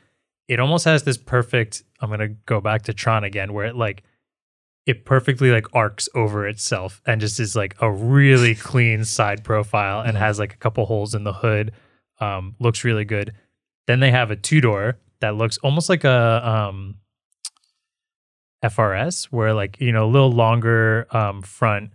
it 0.48 0.60
almost 0.60 0.86
has 0.86 1.04
this 1.04 1.18
perfect, 1.18 1.84
I'm 2.02 2.10
going 2.10 2.20
to 2.20 2.30
go 2.46 2.62
back 2.62 2.84
to 2.84 2.94
Tron 2.94 3.24
again, 3.24 3.54
where 3.54 3.66
it 3.66 3.76
like, 3.76 4.04
it 4.88 5.06
perfectly 5.06 5.52
like 5.52 5.68
arcs 5.74 6.08
over 6.16 6.48
itself 6.48 7.02
and 7.06 7.22
just 7.22 7.40
is 7.40 7.56
like 7.56 7.76
a 7.82 7.92
really 7.92 8.56
clean 8.70 9.04
side 9.04 9.44
profile 9.44 10.00
and 10.02 10.18
has 10.18 10.40
like 10.40 10.54
a 10.54 10.58
couple 10.58 10.86
holes 10.88 11.14
in 11.14 11.24
the 11.26 11.34
hood. 11.34 11.74
Um, 12.20 12.56
looks 12.60 12.84
really 12.84 13.06
good. 13.06 13.34
Then 13.86 14.00
they 14.00 14.10
have 14.12 14.32
a 14.32 14.36
two 14.36 14.62
door 14.62 14.98
that 15.20 15.36
looks 15.36 15.58
almost 15.60 15.90
like 15.90 16.04
a 16.04 16.42
um, 16.48 16.96
FRS, 18.64 19.26
where 19.26 19.54
like 19.54 19.80
you 19.80 19.92
know 19.92 20.06
a 20.06 20.12
little 20.12 20.32
longer 20.32 21.06
um, 21.16 21.42
front 21.42 21.92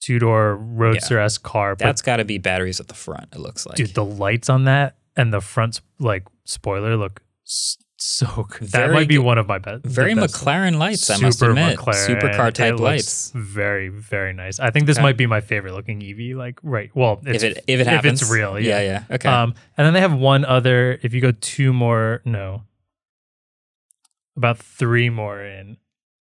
two 0.00 0.18
door 0.18 0.56
roadster 0.56 1.18
s 1.18 1.38
car. 1.38 1.74
But 1.74 1.84
That's 1.84 2.02
gotta 2.02 2.24
be 2.24 2.38
batteries 2.38 2.80
at 2.80 2.88
the 2.88 2.94
front, 2.94 3.28
it 3.32 3.38
looks 3.38 3.64
like. 3.66 3.76
dude, 3.76 3.94
the 3.94 4.04
lights 4.04 4.50
on 4.50 4.64
that 4.64 4.96
and 5.16 5.32
the 5.32 5.40
front 5.40 5.80
like 5.98 6.24
spoiler 6.44 6.96
look 6.96 7.22
s- 7.46 7.78
so 8.02 8.46
good. 8.48 8.62
That 8.72 8.86
Very 8.86 8.94
might 8.94 9.08
be 9.08 9.16
good- 9.16 9.24
one 9.24 9.38
of 9.38 9.46
my 9.48 9.58
best. 9.58 9.84
Very 9.84 10.14
McLaren 10.14 10.78
lights, 10.78 11.08
I 11.10 11.18
must 11.18 11.40
admit. 11.42 11.78
McLaren. 11.78 12.20
Supercar 12.20 12.52
type 12.52 12.78
lights. 12.78 13.30
Very, 13.34 13.88
very 13.88 14.32
nice. 14.32 14.58
I 14.60 14.70
think 14.70 14.86
this 14.86 14.96
Okay. 14.98 15.02
might 15.02 15.16
be 15.16 15.26
my 15.26 15.40
favorite 15.40 15.72
looking 15.74 16.02
EV. 16.02 16.36
Like, 16.36 16.58
right. 16.62 16.90
Well, 16.94 17.20
If 17.24 17.42
it 17.42 17.64
if 17.66 17.80
it 17.80 17.86
happens. 17.86 18.20
if 18.22 18.26
it's 18.28 18.32
real, 18.32 18.58
Yeah, 18.58 18.80
yeah. 18.80 19.04
yeah. 19.08 19.14
Okay. 19.16 19.28
Um, 19.28 19.54
and 19.76 19.86
then 19.86 19.94
they 19.94 20.00
have 20.00 20.14
one 20.14 20.44
other. 20.44 20.98
If 21.02 21.14
you 21.14 21.20
go 21.20 21.32
two 21.32 21.72
more, 21.72 22.22
no, 22.24 22.62
about 24.36 24.58
three 24.58 25.10
more 25.10 25.42
in. 25.42 25.76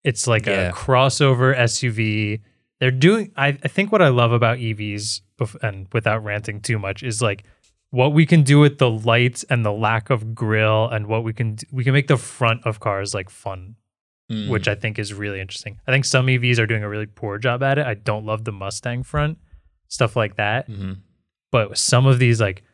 It's 0.04 0.26
like 0.26 0.46
Yeah. 0.46 0.68
a 0.68 0.72
crossover 0.72 1.56
SUV. 1.56 2.40
They're 2.78 2.90
doing. 2.90 3.32
I, 3.36 3.48
I 3.62 3.68
think 3.68 3.90
what 3.90 4.02
I 4.02 4.08
love 4.08 4.32
about 4.32 4.58
EVs, 4.58 5.22
and 5.62 5.88
without 5.92 6.22
ranting 6.22 6.60
too 6.60 6.78
much, 6.78 7.02
is 7.02 7.20
like 7.22 7.42
what 7.90 8.12
we 8.12 8.26
can 8.26 8.42
do 8.42 8.58
with 8.60 8.78
the 8.78 8.90
lights 8.90 9.44
and 9.48 9.64
the 9.64 9.72
lack 9.72 10.10
of 10.10 10.34
grill, 10.34 10.88
and 10.88 11.06
what 11.06 11.24
we 11.24 11.32
can 11.32 11.54
d- 11.54 11.66
we 11.72 11.84
can 11.84 11.92
make 11.92 12.08
the 12.08 12.16
front 12.16 12.64
of 12.66 12.80
cars 12.80 13.14
like 13.14 13.30
fun 13.30 13.76
Mm. 14.28 14.48
which 14.48 14.66
I 14.66 14.74
think 14.74 14.98
is 14.98 15.14
really 15.14 15.40
interesting. 15.40 15.78
I 15.86 15.92
think 15.92 16.04
some 16.04 16.26
EVs 16.26 16.58
are 16.58 16.66
doing 16.66 16.82
a 16.82 16.88
really 16.88 17.06
poor 17.06 17.38
job 17.38 17.62
at 17.62 17.78
it. 17.78 17.86
I 17.86 17.94
don't 17.94 18.26
love 18.26 18.42
the 18.42 18.50
Mustang 18.50 19.04
front, 19.04 19.38
stuff 19.86 20.16
like 20.16 20.34
that. 20.34 20.68
Mhm. 20.68 20.96
But 21.52 21.78
some 21.78 22.06
of 22.06 22.18
these, 22.18 22.40
like 22.40 22.64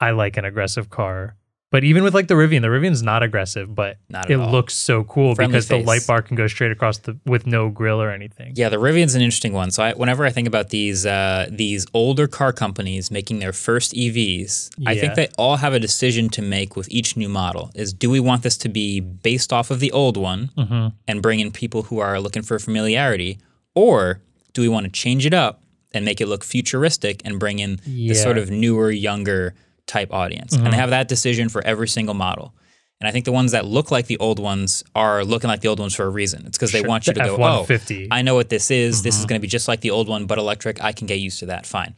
I 0.00 0.12
like 0.12 0.38
an 0.38 0.46
aggressive 0.46 0.88
car. 0.88 1.36
But 1.70 1.84
even 1.84 2.02
with 2.02 2.14
like 2.14 2.28
the 2.28 2.34
Rivian, 2.34 2.62
the 2.62 2.68
Rivian's 2.68 3.02
not 3.02 3.22
aggressive, 3.22 3.74
but 3.74 3.98
Not 4.08 4.30
it 4.30 4.40
all. 4.40 4.50
looks 4.50 4.72
so 4.72 5.04
cool 5.04 5.34
Friendly 5.34 5.52
because 5.52 5.68
the 5.68 5.76
light 5.82 6.06
bar 6.06 6.22
can 6.22 6.34
go 6.34 6.46
straight 6.46 6.70
across 6.72 6.96
the 6.98 7.18
with 7.26 7.46
no 7.46 7.68
grill 7.68 8.00
or 8.00 8.10
anything. 8.10 8.54
Yeah, 8.56 8.70
the 8.70 8.78
Rivian's 8.78 9.14
an 9.14 9.20
interesting 9.20 9.52
one. 9.52 9.70
So 9.70 9.82
I, 9.82 9.92
whenever 9.92 10.24
I 10.24 10.30
think 10.30 10.48
about 10.48 10.70
these 10.70 11.04
uh, 11.04 11.46
these 11.50 11.86
older 11.92 12.26
car 12.26 12.54
companies 12.54 13.10
making 13.10 13.40
their 13.40 13.52
first 13.52 13.92
EVs, 13.92 14.70
I 14.86 14.98
think 14.98 15.14
they 15.14 15.28
all 15.36 15.56
have 15.56 15.74
a 15.74 15.78
decision 15.78 16.30
to 16.30 16.42
make 16.42 16.74
with 16.74 16.88
each 16.90 17.18
new 17.18 17.28
model. 17.28 17.70
Is 17.74 17.92
do 17.92 18.08
we 18.08 18.18
want 18.20 18.42
this 18.44 18.56
to 18.58 18.70
be 18.70 19.00
based 19.00 19.52
off 19.52 19.70
of 19.70 19.78
the 19.80 19.92
old 19.92 20.16
one 20.16 20.50
Mm-hmm. 20.56 20.88
and 21.06 21.20
bring 21.20 21.40
in 21.40 21.50
people 21.52 21.82
who 21.84 21.98
are 21.98 22.18
looking 22.18 22.42
for 22.42 22.58
familiarity, 22.58 23.38
or 23.74 24.22
do 24.54 24.62
we 24.62 24.68
want 24.68 24.84
to 24.86 24.90
change 24.90 25.26
it 25.26 25.34
up 25.34 25.62
and 25.92 26.04
make 26.04 26.20
it 26.20 26.26
look 26.28 26.44
futuristic 26.44 27.20
and 27.26 27.38
bring 27.38 27.58
in 27.58 27.78
the 27.84 28.14
sort 28.14 28.38
of 28.38 28.50
newer, 28.50 28.90
younger 28.90 29.54
type 29.88 30.12
audience? 30.12 30.54
And 30.54 30.72
they 30.72 30.76
have 30.76 30.90
that 30.90 31.08
decision 31.08 31.48
for 31.48 31.64
every 31.64 31.88
single 31.88 32.14
model. 32.14 32.54
And 33.00 33.06
I 33.06 33.12
think 33.12 33.24
the 33.26 33.32
ones 33.32 33.52
that 33.52 33.64
look 33.64 33.90
like 33.92 34.06
the 34.06 34.18
old 34.18 34.38
ones 34.40 34.82
are 34.94 35.24
looking 35.24 35.46
like 35.48 35.60
the 35.60 35.68
old 35.68 35.78
ones 35.78 35.94
for 35.94 36.04
a 36.04 36.08
reason. 36.08 36.44
It's 36.46 36.58
because 36.58 36.72
they 36.72 36.80
Sure. 36.80 36.88
want 36.88 37.06
you 37.06 37.12
The 37.14 37.20
to 37.20 37.26
go, 37.26 37.36
oh, 37.36 37.62
F-150. 37.62 38.08
I 38.10 38.22
know 38.22 38.34
what 38.34 38.48
this 38.48 38.70
is. 38.72 39.02
This 39.02 39.14
is 39.14 39.20
Mm-hmm. 39.20 39.28
going 39.28 39.38
to 39.40 39.42
be 39.42 39.48
just 39.48 39.68
like 39.68 39.80
the 39.82 39.90
old 39.92 40.08
one, 40.08 40.26
but 40.26 40.36
electric. 40.38 40.82
I 40.82 40.90
can 40.92 41.06
get 41.06 41.20
used 41.20 41.38
to 41.40 41.46
that. 41.46 41.64
Fine. 41.64 41.94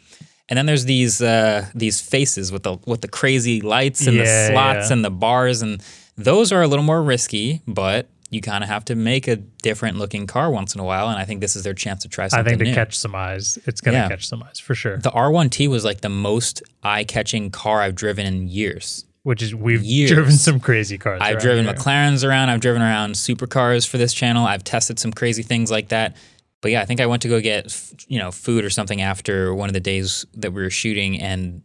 And 0.51 0.59
then 0.59 0.67
there's 0.67 0.85
these 0.85 1.23
uh, 1.23 1.67
these 1.75 2.01
faces 2.03 2.51
with 2.53 2.65
the 2.65 2.77
with 2.87 3.01
the 3.03 3.09
crazy 3.09 3.61
lights 3.61 4.07
and 4.07 4.17
Yeah, 4.17 4.25
the 4.25 4.53
slots 4.53 4.89
yeah. 4.89 4.93
and 4.95 5.05
the 5.05 5.11
bars, 5.11 5.63
and 5.63 5.83
those 6.19 6.51
are 6.53 6.61
a 6.61 6.67
little 6.69 6.85
more 6.85 7.03
risky. 7.03 7.63
But 7.67 8.09
you 8.31 8.41
kind 8.41 8.63
of 8.65 8.71
have 8.71 8.85
to 8.87 8.95
make 8.95 9.27
a 9.29 9.37
different 9.37 9.99
looking 9.99 10.27
car 10.27 10.51
once 10.51 10.75
in 10.75 10.81
a 10.81 10.85
while, 10.85 11.09
and 11.09 11.19
I 11.19 11.25
think 11.25 11.41
this 11.41 11.57
is 11.57 11.65
their 11.65 11.75
chance 11.75 12.03
to 12.03 12.09
try 12.09 12.29
something. 12.29 12.47
I 12.47 12.49
think 12.57 12.61
to 12.61 12.65
new. 12.67 12.75
catch 12.75 12.97
some 12.97 13.15
eyes, 13.15 13.59
it's 13.67 13.81
gonna 13.81 13.99
Yeah. 13.99 14.09
catch 14.09 14.27
some 14.27 14.43
eyes 14.43 14.59
for 14.61 14.75
sure. 14.75 14.99
the 14.99 15.11
R1T 15.11 15.67
was 15.69 15.85
like 15.85 16.01
the 16.01 16.09
most 16.09 16.63
eye 16.83 17.05
catching 17.05 17.51
car 17.51 17.83
I've 17.83 17.95
driven 17.97 18.27
in 18.27 18.49
years. 18.49 19.05
Which 19.23 19.43
is 19.43 19.55
we've 19.55 19.83
Years. 19.83 20.11
driven 20.11 20.33
some 20.33 20.61
crazy 20.61 20.97
cars. 20.97 21.21
I've 21.23 21.41
driven 21.41 21.67
here. 21.67 21.75
McLarens 21.75 22.27
around. 22.27 22.49
I've 22.49 22.61
driven 22.61 22.81
around 22.81 23.17
supercars 23.17 23.87
for 23.87 23.99
this 23.99 24.15
channel. 24.15 24.47
I've 24.47 24.65
tested 24.65 24.99
some 24.99 25.13
crazy 25.13 25.43
things 25.43 25.71
like 25.71 25.89
that. 25.89 26.17
But 26.63 26.71
yeah, 26.71 26.81
I 26.81 26.87
think 26.87 27.01
I 27.03 27.07
went 27.07 27.21
to 27.23 27.29
go 27.29 27.39
get 27.41 27.77
you 28.09 28.19
know 28.19 28.31
food 28.31 28.65
or 28.65 28.71
something 28.71 29.03
after 29.03 29.53
one 29.55 29.69
of 29.69 29.75
the 29.75 29.81
days 29.81 30.25
that 30.35 30.53
we 30.55 30.63
were 30.63 30.71
shooting, 30.71 31.21
and 31.21 31.61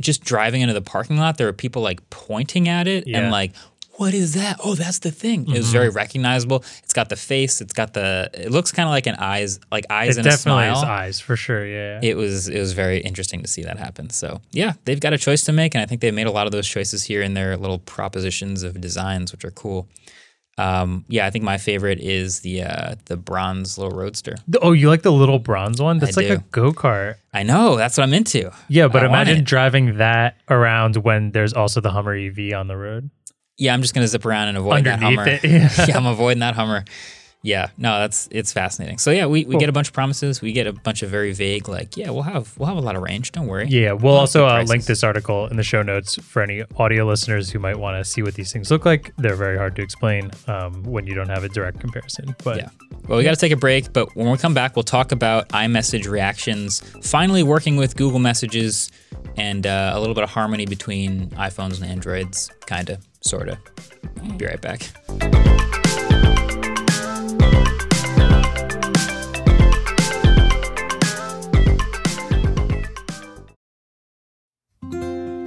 just 0.00 0.22
driving 0.24 0.60
into 0.62 0.74
the 0.74 0.82
parking 0.82 1.16
lot, 1.16 1.38
there 1.38 1.46
were 1.46 1.52
people 1.54 1.80
like 1.80 2.00
pointing 2.10 2.68
at 2.68 2.86
it 2.88 3.06
Yeah. 3.06 3.20
and 3.20 3.30
like, 3.30 3.52
"What 3.96 4.14
is 4.14 4.34
that? 4.34 4.58
Oh, 4.64 4.74
that's 4.74 5.00
the 5.00 5.10
thing." 5.10 5.42
It 5.42 5.48
was 5.58 5.66
Mm-hmm. 5.66 5.72
very 5.72 5.88
recognizable. 5.90 6.64
It's 6.82 6.92
got 6.92 7.08
the 7.08 7.16
face. 7.16 7.60
It's 7.60 7.72
got 7.72 7.92
the. 7.94 8.30
It 8.34 8.50
looks 8.50 8.72
kind 8.72 8.86
of 8.88 8.90
like 8.90 9.06
an 9.06 9.16
eyes, 9.18 9.60
like 9.70 9.84
eyes 9.90 10.16
It 10.16 10.20
and 10.20 10.26
a 10.26 10.30
definitely 10.30 10.64
smile 10.64 10.78
is 10.78 10.84
eyes 10.84 11.20
for 11.20 11.36
sure. 11.36 11.66
Yeah. 11.66 12.00
it 12.02 12.16
was 12.16 12.48
it 12.48 12.58
was 12.58 12.72
very 12.72 12.98
interesting 12.98 13.42
to 13.42 13.48
see 13.48 13.62
that 13.62 13.78
happen. 13.78 14.10
So 14.10 14.40
yeah, 14.52 14.72
they've 14.84 15.00
got 15.00 15.12
a 15.12 15.18
choice 15.18 15.42
to 15.44 15.52
make, 15.52 15.74
and 15.74 15.82
I 15.82 15.86
think 15.86 16.00
they've 16.00 16.12
made 16.14 16.26
a 16.26 16.32
lot 16.32 16.46
of 16.46 16.52
those 16.52 16.66
choices 16.68 17.04
here 17.04 17.22
in 17.22 17.34
their 17.34 17.56
little 17.56 17.78
propositions 17.78 18.62
of 18.62 18.80
designs, 18.80 19.32
which 19.32 19.44
are 19.44 19.50
cool. 19.52 19.88
Um, 20.58 21.06
yeah, 21.08 21.24
I 21.26 21.30
think 21.30 21.44
my 21.44 21.56
favorite 21.56 21.98
is 21.98 22.40
the 22.40 22.62
uh, 22.64 22.94
the 23.06 23.16
bronze 23.16 23.78
little 23.78 23.96
roadster. 23.96 24.36
Oh, 24.60 24.72
you 24.72 24.88
like 24.90 25.00
the 25.00 25.10
little 25.12 25.38
bronze 25.38 25.80
one? 25.80 25.98
That's 25.98 26.16
like 26.16 26.26
a 26.28 26.36
do. 26.38 26.44
go 26.50 26.72
kart. 26.72 27.14
I 27.32 27.42
know 27.42 27.76
that's 27.76 27.96
what 27.96 28.04
I'm 28.04 28.12
into. 28.12 28.50
Yeah, 28.68 28.88
but 28.88 29.02
I 29.02 29.06
imagine 29.06 29.44
driving 29.44 29.96
that 29.96 30.36
around 30.50 30.96
when 30.98 31.30
there's 31.30 31.54
also 31.54 31.80
the 31.80 31.90
Hummer 31.90 32.14
EV 32.14 32.52
on 32.54 32.66
the 32.68 32.76
road. 32.76 33.08
Yeah, 33.58 33.74
I'm 33.74 33.82
just 33.82 33.94
gonna 33.94 34.08
zip 34.08 34.24
around 34.24 34.48
and 34.48 34.58
avoid 34.58 34.84
that 34.84 35.00
Hummer. 35.00 35.28
it, 35.28 35.44
yeah. 35.44 35.70
yeah, 35.86 35.96
I'm 35.96 36.06
avoiding 36.06 36.40
that 36.40 36.54
Hummer. 36.54 36.84
Yeah, 37.42 37.70
no, 37.76 37.98
that's 37.98 38.28
it's 38.30 38.52
fascinating. 38.52 38.98
So 38.98 39.10
yeah, 39.10 39.26
we, 39.26 39.44
we 39.44 39.56
get 39.56 39.68
a 39.68 39.72
bunch 39.72 39.88
of 39.88 39.94
promises. 39.94 40.40
We 40.40 40.52
get 40.52 40.68
a 40.68 40.72
bunch 40.72 41.02
of 41.02 41.10
very 41.10 41.32
vague, 41.32 41.68
like 41.68 41.96
yeah, 41.96 42.10
we'll 42.10 42.22
have 42.22 42.56
we'll 42.56 42.68
have 42.68 42.76
a 42.76 42.80
lot 42.80 42.94
of 42.94 43.02
range. 43.02 43.32
Don't 43.32 43.48
worry. 43.48 43.66
Yeah, 43.66 43.92
we'll 43.92 44.14
Lots 44.14 44.36
also 44.36 44.46
uh, 44.46 44.62
link 44.62 44.84
this 44.84 45.02
article 45.02 45.48
in 45.48 45.56
the 45.56 45.64
show 45.64 45.82
notes 45.82 46.14
for 46.22 46.40
any 46.40 46.62
audio 46.76 47.04
listeners 47.04 47.50
who 47.50 47.58
might 47.58 47.76
want 47.76 47.96
to 48.02 48.08
see 48.08 48.22
what 48.22 48.34
these 48.34 48.52
things 48.52 48.70
look 48.70 48.84
like. 48.84 49.12
They're 49.16 49.34
very 49.34 49.58
hard 49.58 49.74
to 49.76 49.82
explain 49.82 50.30
um, 50.46 50.84
when 50.84 51.06
you 51.06 51.14
don't 51.14 51.28
have 51.28 51.42
a 51.42 51.48
direct 51.48 51.80
comparison. 51.80 52.36
But 52.44 52.58
Yeah. 52.58 52.68
Well, 53.08 53.18
we 53.18 53.24
got 53.24 53.34
to 53.34 53.40
take 53.40 53.52
a 53.52 53.56
break, 53.56 53.92
but 53.92 54.14
when 54.14 54.30
we 54.30 54.38
come 54.38 54.54
back, 54.54 54.76
we'll 54.76 54.84
talk 54.84 55.10
about 55.10 55.48
iMessage 55.48 56.08
reactions, 56.08 56.80
finally 57.02 57.42
working 57.42 57.76
with 57.76 57.96
Google 57.96 58.20
Messages, 58.20 58.92
and 59.36 59.66
uh, 59.66 59.90
a 59.92 59.98
little 59.98 60.14
bit 60.14 60.22
of 60.22 60.30
harmony 60.30 60.66
between 60.66 61.30
iPhones 61.30 61.82
and 61.82 61.90
Androids, 61.90 62.52
kind 62.66 62.90
of, 62.90 63.04
sort 63.20 63.48
of. 63.48 63.58
Be 64.38 64.46
right 64.46 64.60
back. 64.60 65.71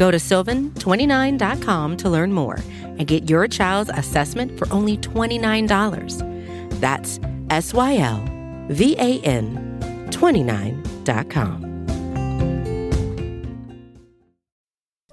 Go 0.00 0.10
to 0.10 0.16
sylvan29.com 0.16 1.98
to 1.98 2.08
learn 2.08 2.32
more 2.32 2.58
and 2.82 3.06
get 3.06 3.28
your 3.28 3.46
child's 3.46 3.90
assessment 3.90 4.58
for 4.58 4.66
only 4.72 4.96
$29. 4.96 6.80
That's 6.80 7.20
S 7.50 7.74
Y 7.74 7.98
L 7.98 8.24
V 8.70 8.96
A 8.98 9.20
N 9.20 10.08
29.com. 10.08 11.66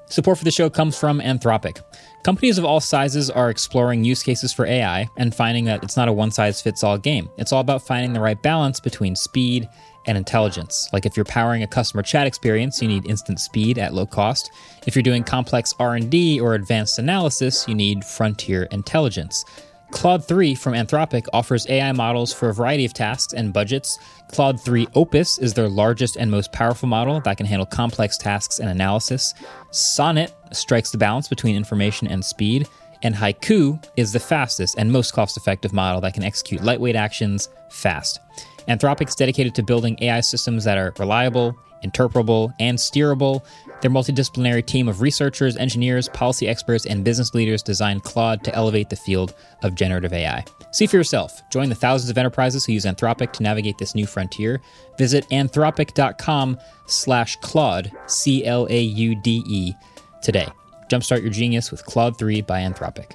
Support 0.09 0.37
for 0.37 0.45
the 0.45 0.51
show 0.51 0.69
comes 0.69 0.97
from 0.97 1.19
Anthropic. 1.19 1.81
Companies 2.23 2.57
of 2.57 2.63
all 2.63 2.79
sizes 2.79 3.29
are 3.29 3.49
exploring 3.49 4.05
use 4.05 4.23
cases 4.23 4.53
for 4.53 4.65
AI 4.65 5.09
and 5.17 5.35
finding 5.35 5.65
that 5.65 5.83
it's 5.83 5.97
not 5.97 6.07
a 6.07 6.13
one 6.13 6.31
size 6.31 6.61
fits 6.61 6.81
all 6.81 6.97
game. 6.97 7.27
It's 7.37 7.51
all 7.51 7.59
about 7.59 7.85
finding 7.85 8.13
the 8.13 8.21
right 8.21 8.41
balance 8.41 8.79
between 8.79 9.17
speed 9.17 9.67
and 10.07 10.17
intelligence. 10.17 10.89
Like 10.91 11.05
if 11.05 11.15
you're 11.15 11.25
powering 11.25 11.63
a 11.63 11.67
customer 11.67 12.01
chat 12.01 12.25
experience, 12.25 12.81
you 12.81 12.87
need 12.87 13.05
instant 13.05 13.39
speed 13.39 13.77
at 13.77 13.93
low 13.93 14.05
cost. 14.05 14.49
If 14.85 14.95
you're 14.95 15.03
doing 15.03 15.23
complex 15.23 15.73
R&D 15.79 16.39
or 16.39 16.55
advanced 16.55 16.97
analysis, 16.97 17.67
you 17.67 17.75
need 17.75 18.03
frontier 18.03 18.63
intelligence. 18.63 19.43
Claude 19.91 20.25
3 20.25 20.53
from 20.55 20.73
Anthropic 20.73 21.27
offers 21.31 21.67
AI 21.69 21.91
models 21.93 22.33
for 22.33 22.49
a 22.49 22.53
variety 22.53 22.83
of 22.83 22.93
tasks 22.93 23.33
and 23.33 23.53
budgets. 23.53 23.97
Claude 24.29 24.59
3 24.59 24.87
Opus 24.95 25.37
is 25.37 25.53
their 25.53 25.69
largest 25.69 26.17
and 26.17 26.29
most 26.29 26.51
powerful 26.51 26.89
model 26.89 27.21
that 27.21 27.37
can 27.37 27.45
handle 27.45 27.65
complex 27.65 28.17
tasks 28.17 28.59
and 28.59 28.69
analysis. 28.69 29.33
Sonnet 29.71 30.33
strikes 30.51 30.91
the 30.91 30.97
balance 30.97 31.27
between 31.27 31.55
information 31.55 32.07
and 32.07 32.23
speed. 32.23 32.67
And 33.03 33.15
Haiku 33.15 33.83
is 33.95 34.11
the 34.11 34.19
fastest 34.19 34.75
and 34.77 34.91
most 34.91 35.13
cost 35.13 35.37
effective 35.37 35.71
model 35.71 36.01
that 36.01 36.15
can 36.15 36.23
execute 36.23 36.63
lightweight 36.63 36.95
actions 36.95 37.47
fast. 37.69 38.19
Anthropic's 38.67 39.15
dedicated 39.15 39.55
to 39.55 39.63
building 39.63 39.97
AI 40.01 40.19
systems 40.19 40.63
that 40.65 40.77
are 40.77 40.93
reliable, 40.99 41.57
interpretable, 41.83 42.53
and 42.59 42.77
steerable. 42.77 43.43
Their 43.81 43.91
multidisciplinary 43.91 44.65
team 44.65 44.87
of 44.87 45.01
researchers, 45.01 45.57
engineers, 45.57 46.09
policy 46.09 46.47
experts, 46.47 46.85
and 46.85 47.03
business 47.03 47.33
leaders 47.33 47.61
designed 47.61 48.03
Claude 48.03 48.43
to 48.43 48.55
elevate 48.55 48.89
the 48.89 48.95
field 48.95 49.35
of 49.63 49.75
generative 49.75 50.13
AI. 50.13 50.43
See 50.71 50.87
for 50.87 50.97
yourself. 50.97 51.41
Join 51.49 51.69
the 51.69 51.75
thousands 51.75 52.09
of 52.09 52.17
enterprises 52.17 52.65
who 52.65 52.73
use 52.73 52.85
Anthropic 52.85 53.31
to 53.33 53.43
navigate 53.43 53.77
this 53.77 53.95
new 53.95 54.05
frontier. 54.05 54.61
Visit 54.97 55.27
anthropic.com 55.29 56.57
slash 56.87 57.35
Claude, 57.37 57.91
C-L-A-U-D-E, 58.07 59.73
today. 60.21 60.47
Jumpstart 60.89 61.21
your 61.21 61.31
genius 61.31 61.71
with 61.71 61.85
Claude 61.85 62.17
3 62.17 62.41
by 62.41 62.61
Anthropic. 62.61 63.13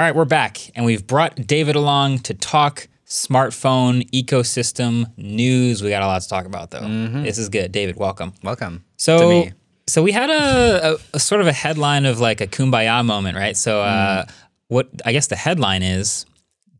All 0.00 0.06
right, 0.06 0.14
we're 0.14 0.24
back, 0.24 0.70
and 0.74 0.86
we've 0.86 1.06
brought 1.06 1.46
David 1.46 1.76
along 1.76 2.20
to 2.20 2.32
talk 2.32 2.88
smartphone 3.06 4.08
ecosystem 4.12 5.12
news. 5.18 5.82
We 5.82 5.90
got 5.90 6.02
a 6.02 6.06
lot 6.06 6.22
to 6.22 6.26
talk 6.26 6.46
about, 6.46 6.70
though. 6.70 6.80
This 7.22 7.36
is 7.36 7.50
good. 7.50 7.70
David, 7.70 7.96
welcome. 7.96 8.32
Welcome. 8.42 8.82
So, 8.96 9.18
to 9.18 9.28
me. 9.28 9.52
So 9.86 10.02
we 10.02 10.12
had 10.12 10.30
a, 10.30 10.94
a, 10.94 10.96
a 11.12 11.20
sort 11.20 11.42
of 11.42 11.48
a 11.48 11.52
headline 11.52 12.06
of 12.06 12.18
like 12.18 12.40
a 12.40 12.46
kumbaya 12.46 13.04
moment, 13.04 13.36
right? 13.36 13.54
So 13.54 13.82
uh, 13.82 14.24
what 14.68 14.88
I 15.04 15.12
guess 15.12 15.26
the 15.26 15.36
headline 15.36 15.82
is 15.82 16.24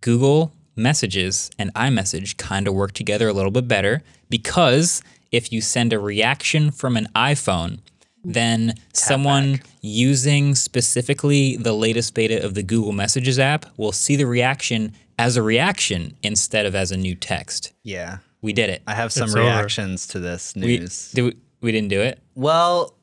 Google 0.00 0.50
Messages 0.74 1.50
and 1.58 1.74
iMessage 1.74 2.38
kind 2.38 2.66
of 2.66 2.72
work 2.72 2.92
together 2.92 3.28
a 3.28 3.34
little 3.34 3.50
bit 3.50 3.68
better 3.68 4.02
because 4.30 5.02
if 5.30 5.52
you 5.52 5.60
send 5.60 5.92
a 5.92 5.98
reaction 5.98 6.70
from 6.70 6.96
an 6.96 7.06
iPhone, 7.14 7.80
then 8.24 8.74
someone 8.92 9.60
using 9.80 10.54
specifically 10.54 11.56
the 11.56 11.72
latest 11.72 12.14
beta 12.14 12.44
of 12.44 12.54
the 12.54 12.62
Google 12.62 12.92
Messages 12.92 13.38
app 13.38 13.66
will 13.76 13.92
see 13.92 14.16
the 14.16 14.26
reaction 14.26 14.92
as 15.18 15.36
a 15.36 15.42
reaction 15.42 16.16
instead 16.22 16.66
of 16.66 16.74
as 16.74 16.90
a 16.90 16.96
new 16.96 17.14
text. 17.14 17.72
Yeah. 17.82 18.18
We 18.42 18.52
did 18.52 18.70
it. 18.70 18.82
I 18.86 18.94
have 18.94 19.12
some 19.12 19.24
It's 19.24 19.34
over. 19.34 19.44
reactions 19.44 20.06
to 20.08 20.18
this 20.18 20.54
We, 20.54 20.78
news. 20.78 21.12
did 21.12 21.22
we, 21.24 21.36
we 21.60 21.72
didn't 21.72 21.88
do 21.88 22.00
it. 22.00 22.18
well, 22.34 22.94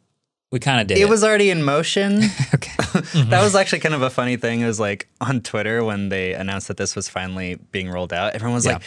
We 0.52 0.60
kind 0.60 0.82
of 0.82 0.88
did 0.88 0.98
it. 0.98 1.02
it 1.02 1.10
was 1.10 1.24
already 1.24 1.50
in 1.52 1.62
motion. 1.64 2.24
okay. 2.56 2.72
that 3.30 3.44
was 3.44 3.56
actually 3.56 3.80
kind 3.80 3.94
of 3.96 4.02
a 4.02 4.10
funny 4.10 4.36
thing. 4.38 4.62
It 4.62 4.66
was 4.68 4.80
like 4.80 5.08
on 5.22 5.42
Twitter 5.42 5.84
when 5.84 6.10
they 6.10 6.34
announced 6.34 6.68
that 6.70 6.78
this 6.78 6.96
was 6.96 7.08
finally 7.10 7.56
being 7.72 7.90
rolled 7.90 8.14
out. 8.14 8.34
Everyone 8.34 8.56
was 8.56 8.66
Yeah. 8.66 8.74
like, 8.74 8.84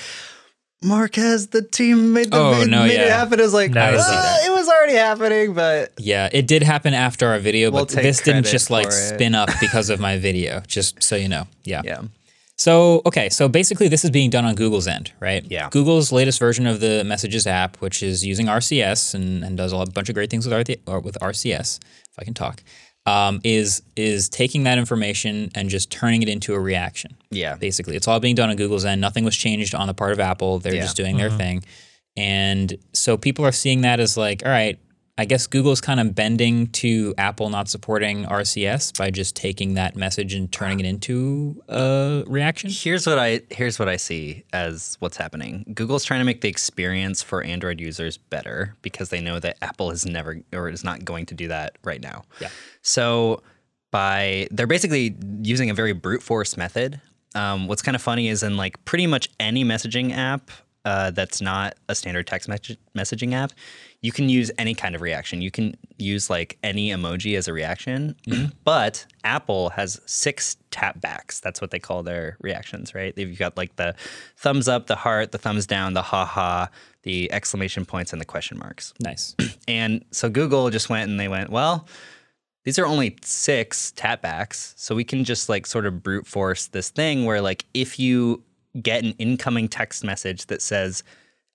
Marques, 0.83 1.47
the 1.47 1.61
team 1.63 2.13
made 2.15 2.31
the 2.31 2.37
Oh, 2.39 2.53
made, 2.61 2.69
no, 2.71 2.81
made 2.87 2.93
it 3.01 3.11
happen. 3.11 3.39
It 3.39 3.43
was 3.43 3.53
like, 3.53 3.71
No, 3.73 3.83
I 3.83 3.91
didn't 3.91 4.03
see 4.05 4.13
"Uh, 4.17 4.23
that. 4.23 4.47
it 4.47 4.51
was 4.51 4.69
already 4.69 4.95
happening, 4.95 5.53
but 5.53 5.93
Yeah, 5.99 6.29
it 6.33 6.47
did 6.47 6.63
happen 6.63 6.95
after 6.95 7.29
our 7.29 7.39
video, 7.39 7.71
We'll 7.71 7.85
but 7.85 7.95
this 7.95 8.21
didn't 8.23 8.47
just 8.47 8.71
like 8.71 8.87
it. 8.87 8.93
spin 8.93 9.35
up 9.35 9.51
because 9.61 9.91
of 9.91 10.01
my 10.01 10.19
video. 10.19 10.61
Just 10.67 11.03
so 11.03 11.17
you 11.17 11.29
know. 11.29 11.47
Yeah. 11.65 11.83
yeah. 11.85 12.03
So, 12.57 13.03
okay, 13.07 13.29
so 13.31 13.49
basically 13.49 13.89
this 13.89 14.05
is 14.05 14.11
being 14.11 14.31
done 14.31 14.45
on 14.45 14.55
Google's 14.55 14.87
end, 14.87 15.13
right? 15.21 15.45
Yeah. 15.51 15.69
Google's 15.71 16.13
latest 16.13 16.39
version 16.39 16.67
of 16.67 16.81
the 16.81 17.05
Messages 17.05 17.47
app, 17.47 17.77
which 17.79 18.03
is 18.03 18.25
using 18.25 18.47
RCS 18.47 19.15
and, 19.15 19.45
and 19.45 19.57
does 19.57 19.73
a 19.73 19.85
bunch 19.87 20.09
of 20.09 20.15
great 20.15 20.31
things 20.31 20.47
with, 20.47 20.57
RT, 20.59 20.77
or 20.87 21.01
with 21.01 21.17
RCS, 21.21 21.79
if 21.83 22.19
I 22.19 22.25
can 22.25 22.35
talk, 22.35 22.63
um, 23.07 23.41
is 23.45 23.83
is 23.97 24.29
taking 24.29 24.65
that 24.65 24.79
information 24.79 25.51
and 25.55 25.69
just 25.71 25.91
turning 25.91 26.23
it 26.23 26.29
into 26.29 26.55
a 26.55 26.61
reaction. 26.61 27.17
Yeah. 27.31 27.57
Basically, 27.57 27.97
it's 27.97 28.07
all 28.07 28.21
being 28.21 28.35
done 28.35 28.51
on 28.51 28.57
Google's 28.57 28.85
end. 28.85 29.01
Nothing 29.01 29.25
was 29.25 29.37
changed 29.37 29.75
on 29.75 29.87
the 29.87 29.95
part 29.95 30.13
of 30.13 30.21
Apple. 30.21 30.59
They're 30.59 30.75
Yeah. 30.75 30.83
just 30.83 30.97
doing 30.97 31.17
their 31.17 31.31
thing. 31.31 31.63
And 32.17 32.75
so 32.93 33.17
people 33.17 33.45
are 33.47 33.53
seeing 33.53 33.83
that 33.83 34.01
as 34.01 34.17
like, 34.17 34.43
all 34.45 34.51
right, 34.51 34.79
I 35.21 35.27
guess 35.27 35.47
Google's 35.47 35.83
kind 35.83 36.01
of 36.01 36.15
bending 36.15 36.69
to 36.69 37.13
Apple 37.19 37.51
not 37.51 37.69
supporting 37.69 38.25
RCS 38.25 38.97
by 38.97 39.11
just 39.11 39.37
taking 39.37 39.75
that 39.75 39.95
message 39.95 40.33
and 40.33 40.51
turning 40.51 40.81
it 40.81 40.87
into 40.87 41.63
a 41.69 42.25
reaction. 42.27 42.71
Here's 42.73 43.07
what 43.07 43.19
I 43.19 43.43
here's 43.51 43.79
what 43.79 43.87
I 43.87 43.97
see 43.97 44.45
as 44.55 44.97
what's 45.01 45.19
happening. 45.19 45.67
Google's 45.75 46.05
trying 46.07 46.21
to 46.21 46.25
make 46.25 46.41
the 46.41 46.49
experience 46.49 47.23
for 47.23 47.43
Android 47.43 47.81
users 47.81 48.17
better 48.17 48.75
because 48.81 49.11
they 49.11 49.21
know 49.21 49.39
that 49.41 49.59
Apple 49.61 49.91
is 49.91 50.07
never 50.07 50.41
or 50.55 50.71
is 50.71 50.85
not 50.85 51.05
going 51.05 51.27
to 51.27 51.35
do 51.35 51.49
that 51.49 51.77
right 51.85 52.01
now. 52.01 52.23
Yeah. 52.41 52.49
So 52.81 53.43
by 53.91 54.49
they're 54.51 54.67
basically 54.67 55.19
using 55.43 55.69
a 55.69 55.75
very 55.75 55.93
brute 55.93 56.23
force 56.23 56.57
method. 56.57 56.99
Um, 57.35 57.69
what's 57.69 57.83
kind 57.83 57.95
of 57.95 58.01
funny 58.01 58.29
is 58.29 58.43
in 58.43 58.57
like 58.57 58.83
pretty 58.87 59.07
much 59.07 59.29
any 59.39 59.67
messaging 59.67 60.17
app 60.17 60.51
uh, 60.85 61.11
that's 61.11 61.41
not 61.41 61.75
a 61.89 61.95
standard 61.95 62.27
text 62.27 62.49
message- 62.49 62.79
messaging 62.97 63.35
app, 63.35 63.53
you 64.03 64.13
can 64.13 64.29
use 64.29 64.51
any 64.57 64.75
kind 64.75 64.95
of 64.95 65.03
reaction. 65.03 65.43
You 65.43 65.51
can 65.51 65.77
use 65.99 66.31
like 66.31 66.57
any 66.63 66.89
emoji 66.89 67.37
as 67.37 67.49
a 67.49 67.53
reaction, 67.53 68.17
mm-hmm. 68.27 68.47
but 68.65 69.05
Apple 69.25 69.71
has 69.71 70.01
six 70.07 70.57
tapbacks. 70.71 71.41
That's 71.41 71.61
what 71.61 71.71
they 71.71 71.79
call 71.79 72.03
their 72.03 72.37
reactions, 72.41 72.95
right? 72.95 73.15
They've 73.15 73.39
got 73.39 73.57
like 73.59 73.77
the 73.77 73.95
thumbs 74.37 74.69
up, 74.69 74.87
the 74.87 74.97
heart, 74.97 75.33
the 75.33 75.39
thumbs 75.39 75.67
down, 75.67 75.93
the 75.93 76.03
ha 76.03 76.25
ha, 76.25 76.71
the 77.03 77.31
exclamation 77.31 77.85
points, 77.85 78.13
and 78.13 78.21
the 78.21 78.27
question 78.27 78.59
marks. 78.59 78.95
Nice. 79.01 79.35
And 79.69 80.05
so 80.11 80.29
Google 80.29 80.69
just 80.71 80.91
went 80.91 81.09
and 81.11 81.21
they 81.21 81.29
went, 81.29 81.51
well, 81.51 81.87
these 82.65 82.77
are 82.77 82.87
only 82.87 83.17
six 83.23 83.93
tapbacks. 83.97 84.77
So 84.77 84.97
we 84.97 85.05
can 85.05 85.23
just 85.23 85.49
like 85.49 85.65
sort 85.65 85.87
of 85.87 86.03
brute 86.03 86.27
force 86.27 86.67
this 86.67 86.91
thing 86.91 87.25
where 87.25 87.41
like 87.41 87.67
if 87.73 88.01
you 88.01 88.43
get 88.83 89.05
an 89.05 89.15
incoming 89.19 89.69
text 89.69 90.03
message 90.03 90.47
that 90.47 90.61
says 90.61 91.05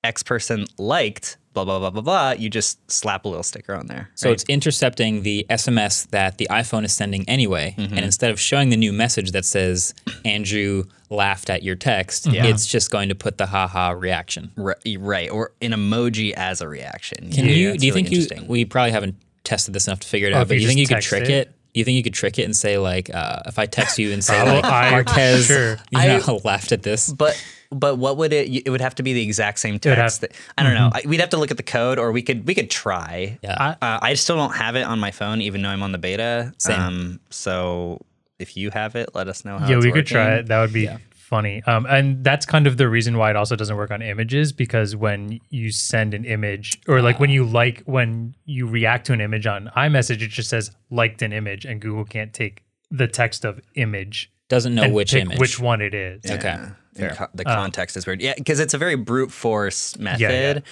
X 0.05 0.23
person 0.23 0.65
liked 0.77 1.38
blah 1.56 1.65
blah 1.65 1.80
blah 1.80 1.89
blah 1.89 2.02
blah, 2.02 2.32
you 2.32 2.50
just 2.52 2.78
slap 2.91 3.26
a 3.26 3.28
little 3.28 3.41
sticker 3.44 3.74
on 3.74 3.88
there. 3.88 4.12
So 4.13 4.30
it's 4.32 4.44
intercepting 4.44 5.24
the 5.24 5.46
SMS 5.50 6.08
that 6.12 6.38
the 6.38 6.48
iPhone 6.52 6.84
is 6.86 6.94
sending 6.94 7.28
anyway, 7.28 7.74
and 7.78 7.98
instead 7.98 8.30
of 8.30 8.39
showing 8.39 8.70
the 8.70 8.78
new 8.78 8.94
message 8.94 9.32
that 9.32 9.46
says 9.46 9.96
Andrew 10.24 10.84
laughed 11.10 11.50
at 11.50 11.63
your 11.63 11.76
text, 11.76 12.28
it's 12.28 12.68
just 12.68 12.91
going 12.91 13.10
to 13.10 13.15
put 13.15 13.38
the 13.39 13.48
haha 13.48 13.91
reaction. 13.91 14.52
right, 14.56 14.78
right, 15.00 15.30
or 15.32 15.54
an 15.62 15.72
emoji 15.72 16.34
as 16.34 16.62
a 16.62 16.68
reaction. 16.68 17.32
Can 17.32 17.46
Yeah, 17.46 17.52
you? 17.52 17.78
Do 17.78 17.88
you 17.88 17.94
really 17.94 18.04
think 18.10 18.32
you? 18.41 18.46
We 18.48 18.65
probably 18.65 18.91
haven't 18.91 19.15
tested 19.44 19.74
this 19.74 19.88
enough 19.88 20.02
to 20.02 20.08
figure 20.08 20.28
it 20.28 20.34
Oh, 20.34 20.38
out, 20.38 20.41
if 20.44 20.48
but 20.50 20.56
you 20.58 20.62
you 20.62 20.68
think 20.68 20.80
you 20.82 20.88
could 20.88 21.02
trick 21.02 21.24
it? 21.24 21.30
it? 21.30 21.52
You 21.74 21.84
think 21.84 21.98
you 21.98 22.04
could 22.04 22.13
trick 22.13 22.39
it 22.39 22.44
and 22.44 22.56
say 22.56 22.78
like, 22.78 23.13
uh, 23.13 23.41
if 23.48 23.60
I 23.60 23.65
text 23.65 24.00
you 24.00 24.12
and 24.13 24.24
say 24.24 24.39
Oh, 24.41 24.46
like, 24.46 24.63
I- 24.65 24.91
Marques, 24.91 25.46
sure. 25.46 25.78
you 25.91 26.00
know, 26.00 26.39
laughed 26.44 26.72
at 26.72 26.84
this. 26.84 27.12
But 27.12 27.36
but 27.71 27.97
what 27.97 28.17
would 28.17 28.32
it? 28.34 28.47
It 28.65 28.69
would 28.69 28.82
have 28.82 28.95
to 28.95 29.04
be 29.04 29.13
the 29.13 29.21
exact 29.23 29.60
same 29.60 29.73
would 29.75 29.84
have- 29.86 29.95
text. 29.97 30.21
that, 30.21 30.32
I 30.58 30.63
don't 30.63 30.73
know. 30.75 30.89
I, 30.93 31.01
we'd 31.08 31.19
have 31.19 31.30
to 31.30 31.38
look 31.38 31.51
at 31.51 31.58
the 31.58 31.63
code, 31.63 31.97
or 31.99 32.12
we 32.12 32.21
could 32.21 32.45
we 32.47 32.54
could 32.56 32.69
try. 32.69 33.38
Yeah. 33.43 33.56
I- 33.82 33.86
Uh, 33.86 33.99
I 34.01 34.13
still 34.15 34.36
don't 34.38 34.56
have 34.56 34.75
it 34.75 34.84
on 34.84 34.99
my 34.99 35.12
phone, 35.12 35.41
even 35.41 35.62
though 35.62 35.69
I'm 35.69 35.84
on 35.84 35.91
the 35.91 35.97
beta. 35.97 36.54
Same. 36.58 36.80
Um, 36.80 37.19
so 37.30 38.01
if 38.39 38.58
you 38.58 38.69
have 38.71 38.95
it, 38.95 39.10
let 39.15 39.28
us 39.28 39.45
know 39.45 39.58
how. 39.58 39.67
yeah, 39.69 39.78
it's 39.78 39.86
we 39.86 39.91
could 39.91 40.06
try 40.08 40.36
it. 40.36 40.47
That 40.47 40.60
would 40.62 40.73
be 40.73 40.89
funny. 41.12 41.63
Um, 41.63 41.86
and 41.88 42.23
that's 42.23 42.45
kind 42.45 42.67
of 42.67 42.78
the 42.78 42.88
reason 42.88 43.17
why 43.17 43.32
it 43.32 43.36
also 43.36 43.56
doesn't 43.56 43.75
work 43.78 43.89
on 43.91 44.01
images 44.04 44.51
because 44.51 44.95
when 44.95 45.39
you 45.49 45.71
send 45.71 46.13
an 46.13 46.23
image 46.23 46.80
or 46.88 47.01
like 47.01 47.19
when 47.19 47.30
you 47.32 47.43
like 47.45 47.82
when 47.86 48.36
you 48.45 48.67
react 48.67 49.08
to 49.08 49.13
an 49.13 49.21
image 49.21 49.47
on 49.47 49.71
iMessage, 49.75 50.21
it 50.21 50.28
just 50.30 50.49
says 50.49 50.69
liked 50.91 51.21
an 51.23 51.34
image, 51.34 51.65
and 51.65 51.82
Google 51.82 52.06
can't 52.06 52.32
take 52.34 52.63
the 52.91 53.08
text 53.08 53.43
of 53.43 53.60
image 53.75 54.32
Doesn't 54.49 54.75
know 54.75 54.84
and 54.84 54.93
which 54.93 55.13
pick 55.13 55.21
image. 55.23 55.39
which 55.39 55.60
one 55.60 55.82
it 55.82 55.93
is. 55.95 56.21
Okay. 56.30 56.36
Yeah. 56.43 56.58
Fair. 56.58 56.78
And 56.97 57.15
co- 57.15 57.27
the 57.34 57.43
context 57.43 57.97
is 57.97 58.05
weird. 58.05 58.21
Yeah, 58.21 58.34
because 58.38 58.60
it's 58.60 58.73
a 58.73 58.77
very 58.77 58.95
brute 58.95 59.31
force 59.31 59.97
method. 59.97 60.63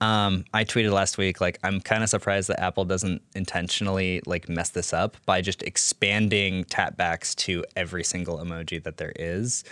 Um, 0.00 0.44
I 0.52 0.64
tweeted 0.64 0.90
last 0.90 1.16
week 1.16 1.40
like 1.40 1.60
I'm 1.62 1.80
kind 1.80 2.02
of 2.02 2.08
surprised 2.08 2.48
that 2.48 2.58
Apple 2.58 2.84
doesn't 2.84 3.22
intentionally 3.36 4.20
like 4.26 4.48
mess 4.48 4.70
this 4.70 4.92
up 4.92 5.16
by 5.26 5.40
just 5.40 5.62
expanding 5.62 6.64
tapbacks 6.64 7.36
to 7.36 7.64
every 7.76 8.02
single 8.02 8.38
emoji 8.38 8.82
that 8.82 8.96
there 8.96 9.12
is. 9.14 9.62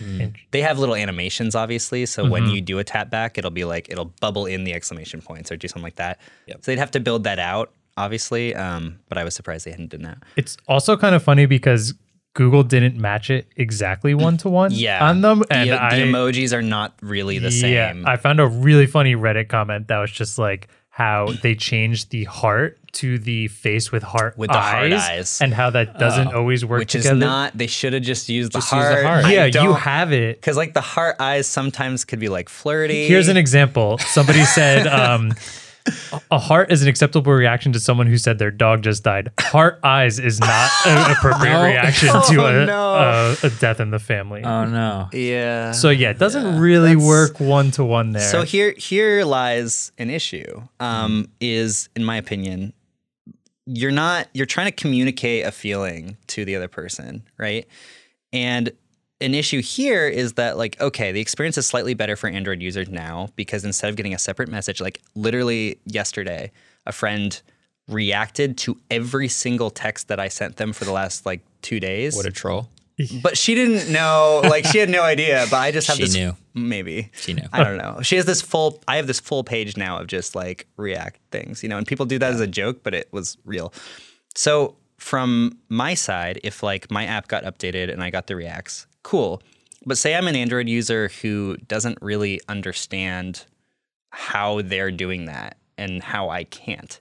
They 0.52 0.60
have 0.60 0.78
little 0.78 0.94
animations, 0.94 1.56
obviously. 1.56 2.06
So 2.06 2.28
when 2.28 2.46
you 2.46 2.60
do 2.60 2.78
a 2.78 2.84
tapback, 2.84 3.38
it'll 3.38 3.50
be 3.50 3.64
like 3.64 3.88
it'll 3.90 4.12
bubble 4.20 4.46
in 4.46 4.62
the 4.62 4.72
exclamation 4.72 5.20
points 5.20 5.50
or 5.50 5.56
do 5.56 5.66
something 5.66 5.82
like 5.82 5.96
that. 5.96 6.20
Yep. 6.46 6.58
So 6.64 6.70
they'd 6.70 6.78
have 6.78 6.92
to 6.92 7.00
build 7.00 7.24
that 7.24 7.40
out, 7.40 7.72
obviously. 7.96 8.54
Um, 8.54 9.00
but 9.08 9.18
I 9.18 9.24
was 9.24 9.34
surprised 9.34 9.66
they 9.66 9.72
hadn't 9.72 9.90
done 9.90 10.02
that. 10.02 10.18
It's 10.36 10.56
also 10.68 10.96
kind 10.96 11.16
of 11.16 11.24
funny 11.24 11.46
because 11.46 11.94
Google 12.34 12.62
didn't 12.62 12.96
match 12.96 13.28
it 13.30 13.46
exactly 13.56 14.14
one 14.14 14.36
to 14.38 14.48
one 14.48 14.70
Yeah, 14.72 15.04
on 15.08 15.20
them, 15.20 15.42
and 15.50 15.68
the 15.70 15.82
I 15.82 15.90
emojis 15.98 16.52
are 16.52 16.62
not 16.62 16.94
really 17.02 17.38
the 17.38 17.50
same. 17.50 17.72
Yeah, 17.74 18.10
I 18.10 18.16
found 18.16 18.38
a 18.40 18.46
really 18.46 18.86
funny 18.86 19.14
Reddit 19.16 19.48
comment 19.48 19.88
that 19.88 19.98
was 19.98 20.10
just 20.12 20.38
like 20.38 20.68
how 20.90 21.32
they 21.42 21.54
changed 21.54 22.10
the 22.10 22.24
heart 22.24 22.78
to 22.92 23.18
the 23.18 23.48
face 23.48 23.90
with 23.90 24.02
heart 24.02 24.36
With 24.36 24.50
the 24.50 24.56
eyes, 24.58 24.90
heart 25.00 25.12
eyes. 25.12 25.40
and 25.40 25.54
how 25.54 25.70
that 25.70 25.98
doesn't 25.98 26.34
always 26.34 26.64
work 26.64 26.80
which 26.80 26.92
together. 26.92 27.14
is 27.16 27.20
not. 27.20 27.56
They 27.56 27.68
should 27.68 27.92
have 27.94 28.02
just 28.02 28.28
used 28.28 28.52
Just 28.52 28.70
the 28.70 28.76
use 28.76 28.84
the 28.86 28.92
heart. 29.06 29.22
heart. 29.24 29.32
Yeah, 29.34 29.46
you 29.46 29.72
have 29.72 30.12
it. 30.12 30.36
Because 30.40 30.56
like 30.56 30.74
the 30.74 30.80
heart 30.80 31.16
eyes 31.20 31.46
sometimes 31.46 32.04
could 32.04 32.18
be 32.18 32.28
like 32.28 32.48
flirty. 32.48 33.06
Here's 33.08 33.28
an 33.28 33.36
example. 33.36 33.98
Somebody 33.98 34.44
said 34.44 34.86
um, 34.88 35.32
a- 36.12 36.20
a 36.32 36.38
heart 36.38 36.70
is 36.70 36.82
an 36.82 36.88
acceptable 36.88 37.32
reaction 37.32 37.72
to 37.72 37.80
someone 37.80 38.06
who 38.06 38.18
said 38.18 38.38
their 38.38 38.50
dog 38.50 38.82
just 38.82 39.02
died. 39.04 39.30
Heart 39.40 39.80
eyes 39.82 40.18
is 40.18 40.38
not 40.40 40.70
an 40.86 41.10
appropriate 41.12 41.52
No. 41.52 41.64
reaction 41.64 42.08
to 42.08 42.42
Oh, 42.42 42.46
a, 42.62 42.66
no. 42.66 42.94
a, 42.94 43.46
a 43.46 43.50
death 43.50 43.80
in 43.80 43.90
the 43.90 43.98
family. 43.98 44.42
Oh 44.44 44.64
no. 44.64 45.08
Yeah. 45.12 45.72
so 45.72 45.90
yeah, 45.90 46.10
it 46.10 46.18
doesn't 46.18 46.58
really 46.60 46.94
that's- 46.94 47.06
work 47.06 47.40
one 47.40 47.70
to 47.72 47.84
one 47.84 48.12
there. 48.12 48.22
So 48.28 48.42
here 48.42 48.72
here 48.76 49.24
lies 49.24 49.92
an 49.98 50.10
issue. 50.10 50.62
Um, 50.80 51.28
is 51.40 51.88
in 51.96 52.04
my 52.04 52.16
opinion, 52.16 52.72
you're 53.66 53.90
not 53.92 54.28
you're 54.34 54.46
trying 54.46 54.66
to 54.66 54.72
communicate 54.72 55.44
a 55.46 55.52
feeling 55.52 56.16
to 56.28 56.44
the 56.44 56.56
other 56.56 56.68
person, 56.68 57.22
right? 57.38 57.66
And 58.32 58.70
an 59.20 59.34
issue 59.34 59.60
here 59.62 60.06
is 60.08 60.34
that 60.34 60.56
like 60.56 60.80
okay, 60.80 61.12
the 61.12 61.20
experience 61.20 61.58
is 61.58 61.66
slightly 61.66 61.94
better 61.94 62.16
for 62.16 62.28
Android 62.28 62.62
users 62.62 62.88
now 62.88 63.28
because 63.36 63.64
instead 63.64 63.90
of 63.90 63.96
getting 63.96 64.14
a 64.14 64.18
separate 64.18 64.48
message, 64.48 64.80
like 64.80 65.00
literally 65.14 65.78
yesterday, 65.84 66.50
a 66.86 66.92
friend 66.92 67.40
reacted 67.88 68.56
to 68.58 68.78
every 68.90 69.28
single 69.28 69.70
text 69.70 70.08
that 70.08 70.20
I 70.20 70.28
sent 70.28 70.56
them 70.56 70.72
for 70.72 70.84
the 70.84 70.92
last 70.92 71.26
like 71.26 71.40
two 71.62 71.80
days. 71.80 72.16
What 72.16 72.26
a 72.26 72.30
troll. 72.30 72.68
But 73.22 73.38
she 73.38 73.54
didn't 73.54 73.90
know, 73.90 74.42
like 74.44 74.66
she 74.66 74.76
had 74.76 74.90
no 74.90 75.00
idea. 75.02 75.46
But 75.50 75.56
I 75.56 75.70
just 75.70 75.88
have 75.88 75.96
She 75.96 76.02
this. 76.02 76.14
knew. 76.14 76.36
Maybe 76.52 77.10
She 77.14 77.32
knew. 77.32 77.46
I 77.50 77.64
don't 77.64 77.78
know. 77.78 78.02
She 78.02 78.16
has 78.16 78.26
this 78.26 78.42
full. 78.42 78.82
I 78.86 78.96
have 78.96 79.06
this 79.06 79.18
full 79.18 79.42
page 79.42 79.74
now 79.78 79.98
of 79.98 80.06
just 80.06 80.34
like 80.34 80.66
react 80.76 81.18
things, 81.30 81.62
you 81.62 81.70
know. 81.70 81.78
And 81.78 81.86
people 81.86 82.04
do 82.04 82.18
that 82.18 82.32
as 82.34 82.40
a 82.40 82.46
joke, 82.46 82.82
but 82.82 82.94
it 82.94 83.08
was 83.10 83.38
real. 83.46 83.72
So 84.34 84.76
from 84.98 85.56
my 85.70 85.94
side, 85.94 86.40
if 86.44 86.62
like 86.62 86.90
my 86.90 87.06
app 87.06 87.26
got 87.28 87.44
updated 87.44 87.90
and 87.90 88.02
I 88.02 88.10
got 88.10 88.26
the 88.26 88.36
reacts, 88.36 88.86
cool. 89.02 89.42
But 89.86 89.98
say 89.98 90.14
I'm 90.14 90.28
an 90.28 90.36
Android 90.36 90.68
user 90.68 91.10
who 91.22 91.56
doesn't 91.68 91.98
really 92.02 92.40
understand 92.48 93.44
how 94.10 94.62
they're 94.62 94.90
doing 94.90 95.26
that 95.26 95.56
and 95.78 96.02
how 96.02 96.28
I 96.28 96.44
can't. 96.44 96.98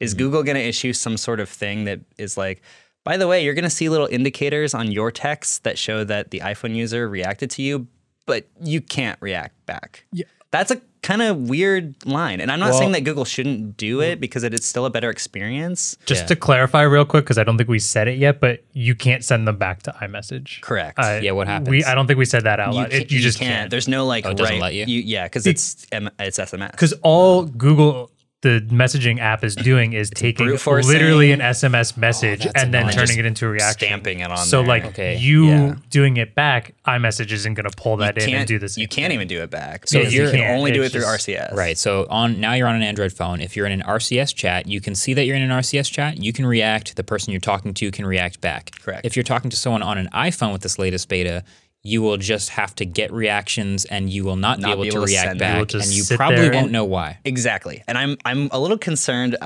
Is 0.00 0.14
Mm-hmm. 0.14 0.18
Google 0.18 0.42
going 0.42 0.56
to 0.56 0.62
issue 0.62 0.92
some 0.92 1.16
sort 1.16 1.40
of 1.40 1.48
thing 1.48 1.84
that 1.84 2.00
is 2.18 2.36
like, 2.36 2.62
by 3.04 3.16
the 3.16 3.28
way, 3.28 3.44
you're 3.44 3.54
going 3.54 3.64
to 3.64 3.70
see 3.70 3.88
little 3.88 4.08
indicators 4.10 4.74
on 4.74 4.90
your 4.90 5.10
text 5.10 5.64
that 5.64 5.78
show 5.78 6.04
that 6.04 6.30
the 6.30 6.40
iPhone 6.40 6.74
user 6.74 7.08
reacted 7.08 7.50
to 7.50 7.62
you, 7.62 7.86
but 8.26 8.48
you 8.62 8.80
can't 8.80 9.18
react 9.20 9.66
back. 9.66 10.06
Yeah. 10.12 10.24
That's 10.50 10.70
a 10.70 10.80
kind 11.04 11.22
of 11.22 11.36
weird 11.48 11.94
line. 12.06 12.40
And 12.40 12.50
I'm 12.50 12.58
not 12.58 12.70
Well- 12.70 12.78
saying 12.80 12.92
that 12.92 13.04
Google 13.04 13.24
shouldn't 13.26 13.76
do 13.76 14.00
it 14.00 14.20
because 14.20 14.42
it 14.42 14.52
is 14.54 14.64
still 14.64 14.86
a 14.86 14.90
better 14.90 15.10
experience. 15.10 15.96
Just 16.06 16.22
Yeah. 16.22 16.26
to 16.28 16.36
clarify 16.36 16.82
real 16.82 17.04
quick, 17.04 17.24
because 17.24 17.38
I 17.38 17.44
don't 17.44 17.56
think 17.58 17.68
we 17.68 17.78
said 17.78 18.08
it 18.08 18.18
yet, 18.18 18.40
but 18.40 18.64
you 18.72 18.94
can't 18.94 19.22
send 19.22 19.46
them 19.46 19.56
back 19.58 19.82
to 19.84 19.94
iMessage. 20.00 20.60
Correct. 20.62 20.98
Uh, 20.98 21.20
Yeah, 21.22 21.32
what 21.32 21.46
We 21.46 21.52
happens? 21.52 21.84
I 21.86 21.94
don't 21.94 22.06
think 22.06 22.18
we 22.18 22.24
said 22.24 22.44
that 22.44 22.58
out 22.58 22.72
you, 22.72 22.80
loud. 22.80 22.90
ca- 22.90 22.96
It- 22.96 23.12
you, 23.12 23.20
just 23.20 23.38
can't. 23.38 23.54
can't. 23.54 23.70
There's 23.70 23.86
no 23.86 24.06
like 24.06 24.24
Oh, 24.26 24.30
it 24.30 24.36
doesn't 24.38 24.54
right. 24.54 24.62
let 24.62 24.74
you? 24.74 24.86
yeah, 24.86 25.24
because 25.24 25.46
it's 25.46 25.86
it's 26.18 26.38
SMS. 26.38 26.70
Because 26.72 26.94
all 27.02 27.44
Google 27.44 28.10
the 28.44 28.60
messaging 28.70 29.18
app 29.18 29.42
is 29.42 29.56
doing 29.56 29.94
is 29.94 30.10
taking 30.10 30.46
literally 30.48 31.32
an 31.32 31.40
SMS 31.40 31.96
message 31.96 32.42
oh, 32.42 32.50
that's 32.52 32.62
and 32.62 32.72
then 32.72 32.82
annoying. 32.82 32.94
turning 32.94 33.06
Just 33.08 33.18
it 33.18 33.26
into 33.26 33.46
a 33.46 33.48
reaction. 33.48 33.88
stamping 33.88 34.20
it 34.20 34.30
on 34.30 34.36
So 34.36 34.58
there. 34.58 34.68
like 34.68 34.84
Okay, 34.84 35.16
you 35.16 35.46
yeah. 35.48 35.74
doing 35.90 36.16
it 36.18 36.34
back, 36.34 36.74
iMessage 36.86 37.32
isn't 37.32 37.54
going 37.54 37.68
to 37.68 37.76
pull 37.76 37.96
that 37.96 38.16
in 38.18 38.34
and 38.34 38.46
do 38.46 38.58
this. 38.58 38.78
You 38.78 38.86
can't 38.86 39.12
even 39.12 39.26
do 39.26 39.42
it 39.42 39.50
back. 39.50 39.88
So 39.88 39.98
So 40.00 40.06
if 40.06 40.12
you 40.12 40.20
you're- 40.20 40.30
can 40.30 40.40
can't, 40.40 40.58
only 40.58 40.70
do 40.72 40.82
it 40.82 40.92
through 40.92 41.00
just- 41.00 41.26
RCS. 41.28 41.54
Right. 41.56 41.76
So 41.76 42.06
on 42.10 42.38
now 42.40 42.52
you're 42.52 42.68
on 42.68 42.76
an 42.76 42.82
Android 42.82 43.12
phone. 43.12 43.40
If 43.40 43.56
you're 43.56 43.66
in 43.66 43.72
an 43.72 43.82
RCS 43.82 44.32
chat, 44.34 44.68
you 44.68 44.80
can 44.80 44.94
see 44.94 45.14
that 45.14 45.24
you're 45.24 45.36
in 45.36 45.42
an 45.42 45.50
RCS 45.50 45.90
chat. 45.90 46.18
You 46.22 46.32
can 46.32 46.46
react. 46.46 46.94
The 46.96 47.04
person 47.04 47.32
you're 47.32 47.40
talking 47.40 47.74
to 47.74 47.90
can 47.90 48.06
react 48.06 48.40
back. 48.40 48.70
Correct. 48.82 49.04
If 49.04 49.16
you're 49.16 49.22
talking 49.24 49.50
to 49.50 49.56
someone 49.56 49.82
on 49.82 49.98
an 49.98 50.08
iPhone 50.14 50.52
with 50.52 50.60
this 50.62 50.78
latest 50.78 51.08
beta, 51.08 51.42
you 51.86 52.00
will 52.02 52.16
just 52.16 52.48
have 52.48 52.74
to 52.76 52.84
get 52.86 53.12
reactions 53.12 53.84
and 53.84 54.08
you 54.10 54.24
will 54.24 54.36
not, 54.36 54.58
Not 54.58 54.68
be 54.68 54.72
able 54.72 54.82
be 54.84 54.90
to 54.90 54.96
able 54.96 55.06
to 55.06 55.12
react 55.12 55.28
send 55.28 55.40
it. 55.40 55.44
You 55.44 55.50
back, 55.52 55.58
will 55.58 55.66
just 55.66 55.86
and 55.88 55.96
you 56.10 56.16
probably 56.16 56.50
won't 56.50 56.54
and- 56.64 56.72
know 56.72 56.84
why. 56.84 57.18
Exactly. 57.24 57.82
And 57.86 57.96
I'm 57.98 58.16
I'm 58.24 58.48
a 58.52 58.58
little 58.58 58.78
concerned. 58.78 59.36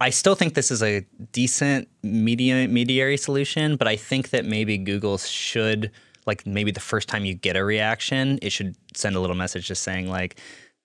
I 0.00 0.10
still 0.10 0.36
think 0.36 0.54
this 0.54 0.70
is 0.70 0.80
a 0.82 1.04
decent 1.32 1.88
media 2.04 2.68
mediary 2.68 3.16
solution, 3.16 3.76
but 3.76 3.88
I 3.88 3.96
think 3.96 4.30
that 4.30 4.44
maybe 4.44 4.78
Google 4.78 5.18
should 5.18 5.90
like 6.24 6.46
maybe 6.46 6.70
the 6.70 6.78
first 6.80 7.08
time 7.08 7.24
you 7.24 7.34
get 7.34 7.56
a 7.56 7.64
reaction, 7.64 8.38
it 8.42 8.50
should 8.50 8.76
send 8.94 9.16
a 9.16 9.20
little 9.20 9.34
message 9.36 9.66
just 9.66 9.82
saying 9.82 10.08
like 10.08 10.38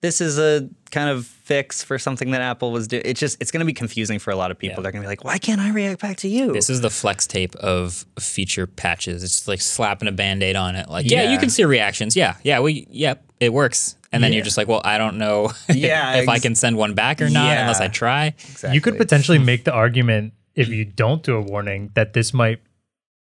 this 0.04 0.20
is 0.20 0.38
a 0.38 0.68
kind 0.90 1.08
of 1.08 1.24
fix 1.26 1.82
for 1.82 1.98
something 1.98 2.30
that 2.32 2.42
Apple 2.42 2.72
was 2.72 2.86
doing. 2.86 3.02
It's 3.06 3.18
just 3.18 3.38
it's 3.40 3.50
going 3.50 3.60
to 3.60 3.64
be 3.66 3.72
confusing 3.72 4.18
for 4.18 4.30
a 4.30 4.36
lot 4.36 4.50
of 4.50 4.58
people. 4.58 4.76
Yeah. 4.78 4.82
They're 4.82 4.92
going 4.92 5.02
to 5.02 5.06
be 5.06 5.10
like, 5.10 5.24
"Why 5.24 5.38
can't 5.38 5.60
I 5.62 5.70
react 5.70 6.02
back 6.02 6.18
to 6.18 6.28
you?" 6.28 6.52
This 6.52 6.68
is 6.68 6.82
the 6.82 6.90
flex 6.90 7.26
tape 7.26 7.54
of 7.56 8.04
feature 8.20 8.66
patches. 8.66 9.24
It's 9.24 9.48
like 9.48 9.62
slapping 9.62 10.06
a 10.08 10.12
band-aid 10.12 10.56
on 10.56 10.76
it. 10.76 10.90
Like, 10.90 11.10
yeah, 11.10 11.32
you 11.32 11.38
can 11.38 11.48
see 11.48 11.64
reactions. 11.64 12.14
Yeah, 12.16 12.36
yeah, 12.42 12.60
we 12.60 12.86
yep, 12.90 13.24
it 13.40 13.52
works. 13.54 13.96
And 14.12 14.22
then 14.22 14.30
Yeah. 14.32 14.36
you're 14.36 14.44
just 14.44 14.56
like, 14.58 14.68
well, 14.68 14.82
I 14.84 14.98
don't 14.98 15.16
know 15.16 15.50
Yeah, 15.74 16.16
if 16.16 16.28
I 16.28 16.38
can 16.38 16.54
send 16.54 16.76
one 16.76 16.92
back 16.94 17.20
or 17.22 17.30
not 17.30 17.56
unless 17.58 17.80
I 17.80 17.88
try. 17.88 18.26
exactly. 18.26 18.74
You 18.74 18.80
could 18.82 18.96
potentially 18.98 19.38
make 19.52 19.64
the 19.64 19.72
argument 19.72 20.34
if 20.54 20.68
you 20.68 20.84
don't 20.84 21.22
do 21.24 21.34
a 21.36 21.40
warning 21.40 21.90
that 21.94 22.12
this 22.12 22.32
might 22.34 22.60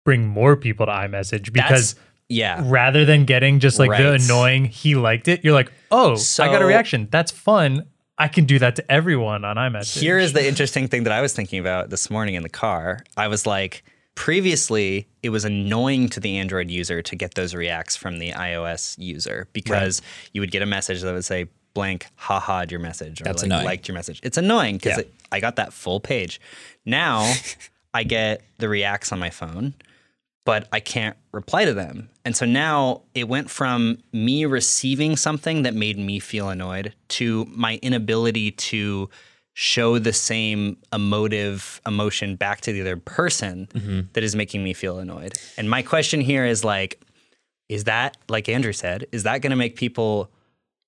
bring 0.05 0.25
more 0.25 0.55
people 0.55 0.85
to 0.87 0.91
iMessage 0.91 1.51
because 1.53 1.93
That's- 1.93 1.95
yeah. 2.29 2.61
rather 2.65 3.03
than 3.05 3.25
getting 3.25 3.59
just 3.59 3.79
like 3.79 3.91
the 3.91 4.13
annoying 4.13 4.65
he 4.65 4.95
liked 4.95 5.27
it, 5.27 5.43
you're 5.43 5.53
like, 5.53 5.71
oh, 5.91 6.13
I 6.39 6.47
got 6.47 6.61
a 6.61 6.65
reaction. 6.65 7.07
That's 7.11 7.31
fun. 7.31 7.87
I 8.17 8.27
can 8.27 8.45
do 8.45 8.59
that 8.59 8.75
to 8.75 8.91
everyone 8.91 9.45
on 9.45 9.55
iMessage. 9.55 9.99
Here 9.99 10.17
is 10.19 10.33
the 10.33 10.45
interesting 10.45 10.87
thing 10.87 11.03
that 11.03 11.13
I 11.13 11.21
was 11.21 11.33
thinking 11.33 11.59
about 11.59 11.89
this 11.89 12.09
morning 12.09 12.35
in 12.35 12.43
the 12.43 12.49
car. 12.49 12.99
I 13.15 13.27
was 13.29 13.45
like, 13.45 13.83
previously, 14.15 15.07
it 15.23 15.29
was 15.29 15.45
annoying 15.45 16.09
to 16.09 16.19
the 16.19 16.37
Android 16.37 16.69
user 16.69 17.01
to 17.01 17.15
get 17.15 17.35
those 17.35 17.55
reacts 17.55 17.95
from 17.95 18.19
the 18.19 18.31
iOS 18.31 18.97
user 18.99 19.47
because 19.53 20.01
you 20.33 20.41
would 20.41 20.51
get 20.51 20.61
a 20.61 20.65
message 20.65 21.01
that 21.01 21.13
would 21.13 21.23
say, 21.23 21.47
blank, 21.73 22.07
haha, 22.15 22.65
your 22.69 22.81
message, 22.81 23.21
or 23.21 23.23
That's 23.23 23.43
like, 23.43 23.47
annoying. 23.47 23.65
liked 23.65 23.87
your 23.87 23.95
message. 23.95 24.19
It's 24.21 24.37
annoying 24.37 24.75
because 24.75 24.97
Yeah. 24.97 25.03
I 25.31 25.39
got 25.39 25.55
that 25.55 25.71
full 25.71 26.01
page. 26.01 26.41
Now 26.85 27.33
I 27.93 28.03
get 28.03 28.41
the 28.57 28.67
reacts 28.67 29.13
on 29.13 29.19
my 29.19 29.29
phone, 29.29 29.73
but 30.49 30.67
I 30.71 30.79
can't 30.79 31.15
reply 31.31 31.65
to 31.65 31.75
them. 31.75 32.09
And 32.25 32.35
so 32.35 32.43
now 32.43 33.03
it 33.13 33.27
went 33.27 33.51
from 33.51 33.99
me 34.11 34.45
receiving 34.45 35.15
something 35.15 35.61
that 35.61 35.75
made 35.75 35.99
me 35.99 36.17
feel 36.17 36.49
annoyed 36.49 36.95
to 37.09 37.45
my 37.51 37.75
inability 37.83 38.49
to 38.53 39.11
show 39.53 39.99
the 39.99 40.11
same 40.11 40.77
emotive 40.91 41.79
emotion 41.85 42.35
back 42.35 42.61
to 42.61 42.73
the 42.73 42.81
other 42.81 42.97
person 42.97 43.67
mm-hmm. 43.75 43.99
that 44.13 44.23
is 44.23 44.35
making 44.35 44.63
me 44.63 44.73
feel 44.73 44.97
annoyed. 44.97 45.33
And 45.55 45.69
my 45.69 45.83
question 45.83 46.19
here 46.19 46.45
is 46.45 46.63
like, 46.63 46.99
is 47.67 47.83
that, 47.83 48.17
like 48.27 48.49
Andrew 48.49 48.73
said, 48.73 49.05
is 49.11 49.21
that 49.23 49.43
going 49.43 49.51
to 49.51 49.55
make 49.55 49.75
people 49.75 50.31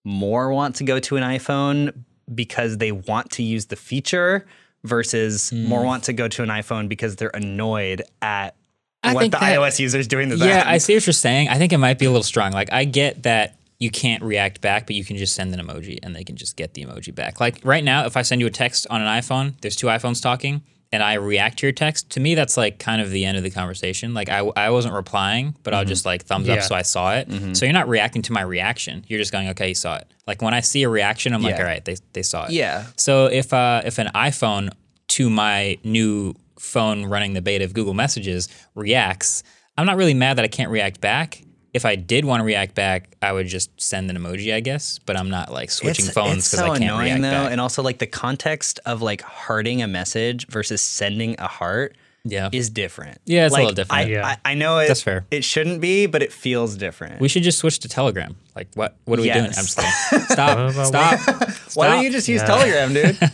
more 0.04 0.52
want 0.52 0.78
to 0.78 0.84
go 0.84 1.00
to 1.02 1.18
an 1.18 1.24
iPhone 1.24 1.94
because 2.34 2.80
they 2.80 2.92
want 2.92 3.30
to 3.34 3.44
use 3.44 3.68
the 3.68 3.76
feature 3.76 4.48
versus 4.84 5.54
more 5.54 5.82
mm. 5.82 5.86
want 5.86 6.06
to 6.06 6.14
go 6.14 6.28
to 6.28 6.42
an 6.42 6.50
iPhone 6.50 6.90
because 6.90 7.16
they're 7.18 7.30
annoyed 7.36 8.02
at 8.24 8.56
I 9.04 9.14
what 9.14 9.22
the 9.24 9.30
that- 9.30 9.42
iOS 9.42 9.80
users 9.80 10.08
doing 10.08 10.30
to 10.30 10.38
Yeah, 10.38 10.60
them. 10.60 10.68
I 10.68 10.78
see 10.78 10.94
what 10.96 11.06
you're 11.06 11.14
saying. 11.14 11.50
I 11.50 11.58
think 11.58 11.74
it 11.74 11.78
might 11.78 11.98
be 12.00 12.06
a 12.06 12.10
little 12.12 12.24
strong. 12.24 12.52
Like, 12.52 12.72
I 12.72 12.86
get 12.86 13.24
that 13.24 13.58
you 13.80 13.90
can't 13.90 14.22
react 14.22 14.62
back, 14.62 14.86
but 14.86 14.96
you 14.96 15.04
can 15.04 15.18
just 15.18 15.34
send 15.34 15.54
an 15.54 15.60
emoji 15.66 15.98
and 16.04 16.16
they 16.16 16.24
can 16.24 16.36
just 16.36 16.56
get 16.56 16.76
the 16.76 16.86
emoji 16.86 17.14
back. 17.16 17.40
Like, 17.40 17.60
right 17.64 17.84
now, 17.84 18.06
if 18.06 18.16
I 18.16 18.22
send 18.22 18.40
you 18.42 18.48
a 18.48 18.52
text 18.52 18.86
on 18.92 19.02
an 19.02 19.08
iPhone, 19.08 19.60
there's 19.62 19.76
two 19.76 19.88
iPhones 19.88 20.22
talking, 20.22 20.62
and 20.92 21.02
I 21.02 21.14
react 21.16 21.58
to 21.60 21.66
your 21.66 21.72
text, 21.72 22.12
to 22.12 22.20
me, 22.20 22.36
that's 22.36 22.58
like 22.58 22.78
kind 22.78 23.02
of 23.02 23.10
the 23.10 23.26
end 23.26 23.38
of 23.38 23.44
the 23.44 23.50
conversation. 23.50 24.14
Like, 24.14 24.30
I, 24.30 24.40
I 24.56 24.70
wasn't 24.70 24.94
replying, 24.94 25.56
but 25.64 25.74
I'll 25.74 25.86
just 25.86 26.06
like 26.06 26.24
thumbs 26.26 26.48
Yeah. 26.48 26.56
up 26.56 26.62
so 26.64 26.76
I 26.76 26.84
saw 26.84 27.16
it. 27.16 27.28
So 27.58 27.66
you're 27.66 27.74
not 27.74 27.88
reacting 27.88 28.22
to 28.24 28.34
my 28.34 28.42
reaction. 28.42 29.04
You're 29.08 29.18
just 29.20 29.32
going, 29.32 29.48
okay, 29.50 29.70
you 29.70 29.76
saw 29.76 29.96
it. 29.96 30.08
Like, 30.28 30.44
when 30.44 30.54
I 30.54 30.60
see 30.60 30.84
a 30.84 30.90
reaction, 30.90 31.34
I'm 31.34 31.42
like, 31.42 31.56
all 31.56 31.64
right, 31.64 31.84
they, 31.84 31.96
they 32.14 32.22
saw 32.24 32.46
it. 32.46 32.52
Yeah. 32.52 32.86
So 32.98 33.26
if 33.28 33.52
uh, 33.52 33.82
if 33.84 33.98
an 33.98 34.10
iPhone 34.14 34.70
to 35.08 35.30
my 35.30 35.78
new 35.84 36.36
phone 36.62 37.06
running 37.06 37.34
the 37.34 37.42
beta 37.42 37.66
of 37.66 37.74
Google 37.74 37.94
Messages 37.94 38.48
reacts, 38.76 39.44
I'm 39.78 39.86
not 39.86 39.98
really 39.98 40.14
mad 40.14 40.38
that 40.38 40.46
I 40.46 40.48
can't 40.48 40.70
react 40.72 41.02
back. 41.02 41.42
If 41.74 41.86
I 41.86 41.96
did 41.96 42.26
want 42.26 42.42
to 42.42 42.44
react 42.44 42.76
back, 42.76 43.16
I 43.22 43.32
would 43.32 43.48
just 43.48 43.70
send 43.82 44.10
an 44.10 44.18
emoji, 44.18 44.54
I 44.54 44.60
guess. 44.60 45.00
But 45.00 45.18
I'm 45.18 45.30
not 45.30 45.52
like 45.52 45.72
switching 45.72 46.06
it's, 46.06 46.14
phones 46.14 46.50
because 46.52 46.60
so 46.60 46.66
I 46.66 46.78
can't 46.78 46.84
annoying 46.84 47.06
react 47.06 47.22
though, 47.22 47.44
back. 47.44 47.52
and 47.54 47.62
also 47.62 47.82
like 47.82 48.00
the 48.00 48.08
context 48.08 48.80
of 48.86 49.02
like 49.02 49.22
hearting 49.22 49.82
a 49.82 49.88
message 49.88 50.48
versus 50.48 50.82
sending 50.82 51.36
a 51.40 51.48
heart 51.48 51.96
yeah, 52.26 52.50
is 52.52 52.70
different. 52.70 53.20
Yeah, 53.26 53.46
it's 53.46 53.56
a 53.56 53.58
little 53.58 53.74
different. 53.74 54.06
I, 54.06 54.10
Yeah. 54.10 54.28
I, 54.46 54.52
I 54.52 54.54
know 54.54 54.78
it, 54.80 54.88
That's 54.90 55.02
fair. 55.02 55.26
It 55.32 55.44
shouldn't 55.44 55.82
be, 55.82 56.06
but 56.06 56.22
it 56.22 56.32
feels 56.32 56.76
different. 56.76 57.20
we 57.22 57.28
should 57.30 57.44
just 57.44 57.58
switch 57.58 57.80
to 57.80 57.88
Telegram. 57.88 58.36
Like 58.56 58.68
what? 58.76 58.98
What 59.06 59.18
are 59.18 59.22
we 59.24 59.32
doing? 59.32 59.46
I'm 59.46 59.52
just 59.52 59.78
kidding. 59.78 60.26
Stop. 60.28 60.72
Stop. 60.86 61.50
Why 61.74 61.88
don't 61.88 62.04
you 62.04 62.12
just 62.12 62.28
use 62.28 62.42
Yeah. 62.42 62.48
Telegram, 62.48 62.94
dude? 62.94 63.18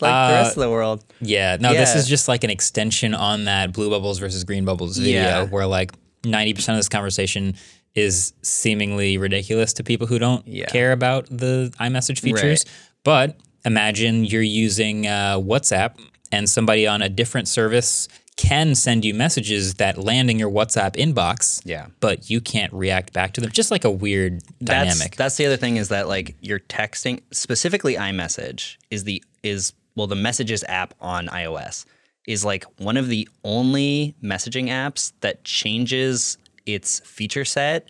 like 0.00 0.12
Uh, 0.12 0.28
the 0.28 0.34
rest 0.34 0.56
of 0.56 0.60
the 0.62 0.70
world. 0.70 1.04
Yeah, 1.20 1.56
no, 1.60 1.72
this 1.72 1.94
is 1.94 2.06
just 2.08 2.28
like 2.28 2.44
an 2.44 2.50
extension 2.50 3.14
on 3.14 3.44
that 3.44 3.72
blue 3.72 3.90
bubbles 3.90 4.18
versus 4.18 4.44
green 4.44 4.64
bubbles 4.64 4.96
video 4.98 5.20
Yeah. 5.22 5.42
where 5.44 5.66
like 5.66 5.92
90% 6.24 6.68
of 6.70 6.76
this 6.78 6.88
conversation 6.88 7.54
is 7.94 8.32
seemingly 8.42 9.18
ridiculous 9.18 9.72
to 9.74 9.84
people 9.84 10.06
who 10.06 10.18
don't 10.18 10.46
Yeah. 10.46 10.66
care 10.66 10.92
about 10.92 11.26
the 11.30 11.72
iMessage 11.80 12.20
features. 12.20 12.64
But 13.04 13.36
imagine 13.64 14.24
you're 14.24 14.42
using 14.42 15.06
uh, 15.06 15.38
WhatsApp 15.38 15.94
and 16.30 16.48
somebody 16.48 16.86
on 16.86 17.02
a 17.02 17.08
different 17.08 17.48
service 17.48 18.06
can 18.36 18.76
send 18.76 19.04
you 19.04 19.12
messages 19.14 19.74
that 19.74 19.98
land 19.98 20.30
in 20.30 20.38
your 20.38 20.50
WhatsApp 20.50 20.94
inbox. 20.94 21.60
Yeah. 21.64 21.86
But 21.98 22.30
you 22.30 22.40
can't 22.40 22.72
react 22.72 23.12
back 23.12 23.32
to 23.32 23.40
them. 23.40 23.50
Just 23.50 23.72
like 23.72 23.84
a 23.84 23.90
weird 23.90 24.42
That's, 24.60 24.94
dynamic. 24.94 25.16
That's 25.16 25.36
the 25.36 25.46
other 25.46 25.56
thing 25.56 25.76
is 25.76 25.88
that 25.88 26.06
like 26.06 26.36
you're 26.40 26.60
texting 26.60 27.22
specifically 27.32 27.94
iMessage 27.96 28.76
is 28.92 29.02
the 29.04 29.24
is 29.42 29.72
well 29.98 30.06
the 30.06 30.14
Messages 30.16 30.64
app 30.68 30.94
on 31.00 31.26
iOS 31.26 31.84
is 32.26 32.44
like 32.44 32.64
one 32.80 32.96
of 32.96 33.08
the 33.08 33.28
only 33.44 34.14
messaging 34.22 34.66
apps 34.68 35.12
that 35.20 35.44
changes 35.44 36.38
its 36.66 37.00
feature 37.00 37.44
set 37.44 37.88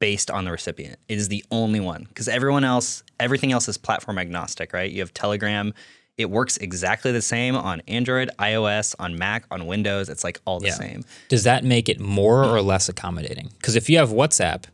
based 0.00 0.30
on 0.30 0.44
the 0.44 0.50
recipient. 0.50 0.96
It 1.08 1.18
is 1.18 1.28
the 1.28 1.44
only 1.50 1.80
one 1.80 2.04
because 2.08 2.28
everyone 2.28 2.64
else 2.64 3.02
everything 3.18 3.52
else 3.52 3.68
is 3.68 3.76
platform 3.76 4.18
agnostic, 4.18 4.72
right? 4.72 4.90
You 4.90 5.00
have 5.00 5.12
Telegram. 5.12 5.74
It 6.16 6.30
works 6.30 6.56
exactly 6.58 7.12
the 7.12 7.22
same 7.22 7.54
on 7.56 7.80
Android, 7.88 8.30
iOS, 8.38 8.94
on 8.98 9.16
Mac, 9.18 9.44
on 9.50 9.66
Windows. 9.66 10.08
It's 10.08 10.22
like 10.24 10.40
all 10.44 10.60
the 10.60 10.68
Yeah. 10.68 10.74
same. 10.74 11.04
Does 11.28 11.44
that 11.44 11.64
make 11.64 11.88
it 11.88 11.98
more 11.98 12.44
or 12.44 12.60
less 12.62 12.88
accommodating? 12.88 13.50
Because 13.58 13.74
if 13.76 13.88
you 13.90 13.96
have 13.98 14.10
WhatsApp, 14.10 14.64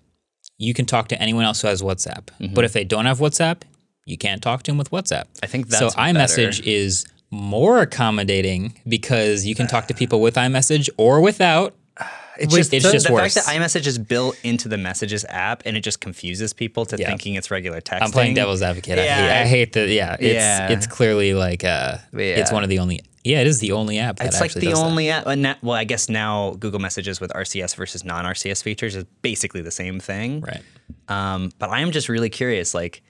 you 0.58 0.74
can 0.74 0.86
talk 0.86 1.06
to 1.08 1.20
anyone 1.22 1.44
else 1.44 1.60
who 1.62 1.68
has 1.68 1.82
WhatsApp. 1.82 2.26
Mm-hmm. 2.40 2.54
But 2.54 2.64
if 2.64 2.72
they 2.72 2.82
don't 2.84 3.06
have 3.06 3.18
WhatsApp, 3.18 3.62
you 4.06 4.16
can't 4.16 4.42
talk 4.42 4.62
to 4.62 4.70
them 4.70 4.78
with 4.78 4.90
WhatsApp. 4.90 5.24
I 5.42 5.46
think 5.46 5.68
that's 5.68 5.92
so. 5.94 6.00
iMessage 6.00 6.58
better. 6.60 6.70
is 6.70 7.04
more 7.30 7.80
accommodating 7.80 8.74
because 8.88 9.44
you 9.44 9.54
can 9.54 9.66
talk 9.66 9.88
to 9.88 9.94
people 9.94 10.20
with 10.22 10.36
iMessage 10.36 10.88
or 10.96 11.20
without. 11.20 11.74
It's 12.38 12.54
just, 12.54 12.70
it's 12.74 12.84
the, 12.84 12.92
just 12.92 13.06
the 13.06 13.14
worse. 13.14 13.32
fact 13.32 13.46
that 13.46 13.54
iMessage 13.58 13.86
is 13.86 13.96
built 13.98 14.38
into 14.44 14.68
the 14.68 14.76
Messages 14.76 15.24
app 15.30 15.62
and 15.64 15.74
it 15.74 15.80
just 15.80 16.02
confuses 16.02 16.52
people 16.52 16.84
to 16.84 16.94
Yeah. 16.98 17.08
thinking 17.08 17.34
it's 17.34 17.50
regular 17.50 17.80
text. 17.80 18.04
I'm 18.04 18.10
playing 18.10 18.34
devil's 18.34 18.60
advocate. 18.60 18.98
I, 18.98 19.04
Yeah. 19.04 19.16
hate, 19.16 19.40
I 19.40 19.46
hate 19.46 19.72
the 19.72 19.88
yeah. 19.88 20.16
It's 20.20 20.34
Yeah. 20.34 20.68
it's 20.70 20.86
clearly 20.86 21.32
like 21.32 21.64
uh, 21.64 21.96
it's 22.12 22.52
one 22.52 22.62
of 22.62 22.68
the 22.68 22.78
only. 22.80 23.00
Yeah, 23.24 23.40
it 23.40 23.46
is 23.46 23.60
the 23.60 23.72
only 23.72 23.98
app. 23.98 24.16
That 24.18 24.26
It's 24.26 24.38
like 24.42 24.52
the 24.52 24.60
does 24.60 24.78
that. 24.78 24.84
only 24.84 25.08
app. 25.08 25.26
and 25.26 25.40
na- 25.40 25.54
Well, 25.62 25.76
I 25.76 25.84
guess 25.84 26.10
now 26.10 26.50
Google 26.60 26.78
Messages 26.78 27.22
with 27.22 27.32
RCS 27.34 27.74
versus 27.74 28.04
non-RCS 28.04 28.62
features 28.62 28.94
is 28.96 29.04
basically 29.22 29.62
the 29.62 29.70
same 29.70 29.98
thing. 29.98 30.42
right. 30.42 30.62
Um, 31.08 31.52
but 31.58 31.70
I 31.70 31.80
am 31.80 31.90
just 31.90 32.10
really 32.10 32.28
curious. 32.28 32.74
Like, 32.74 33.00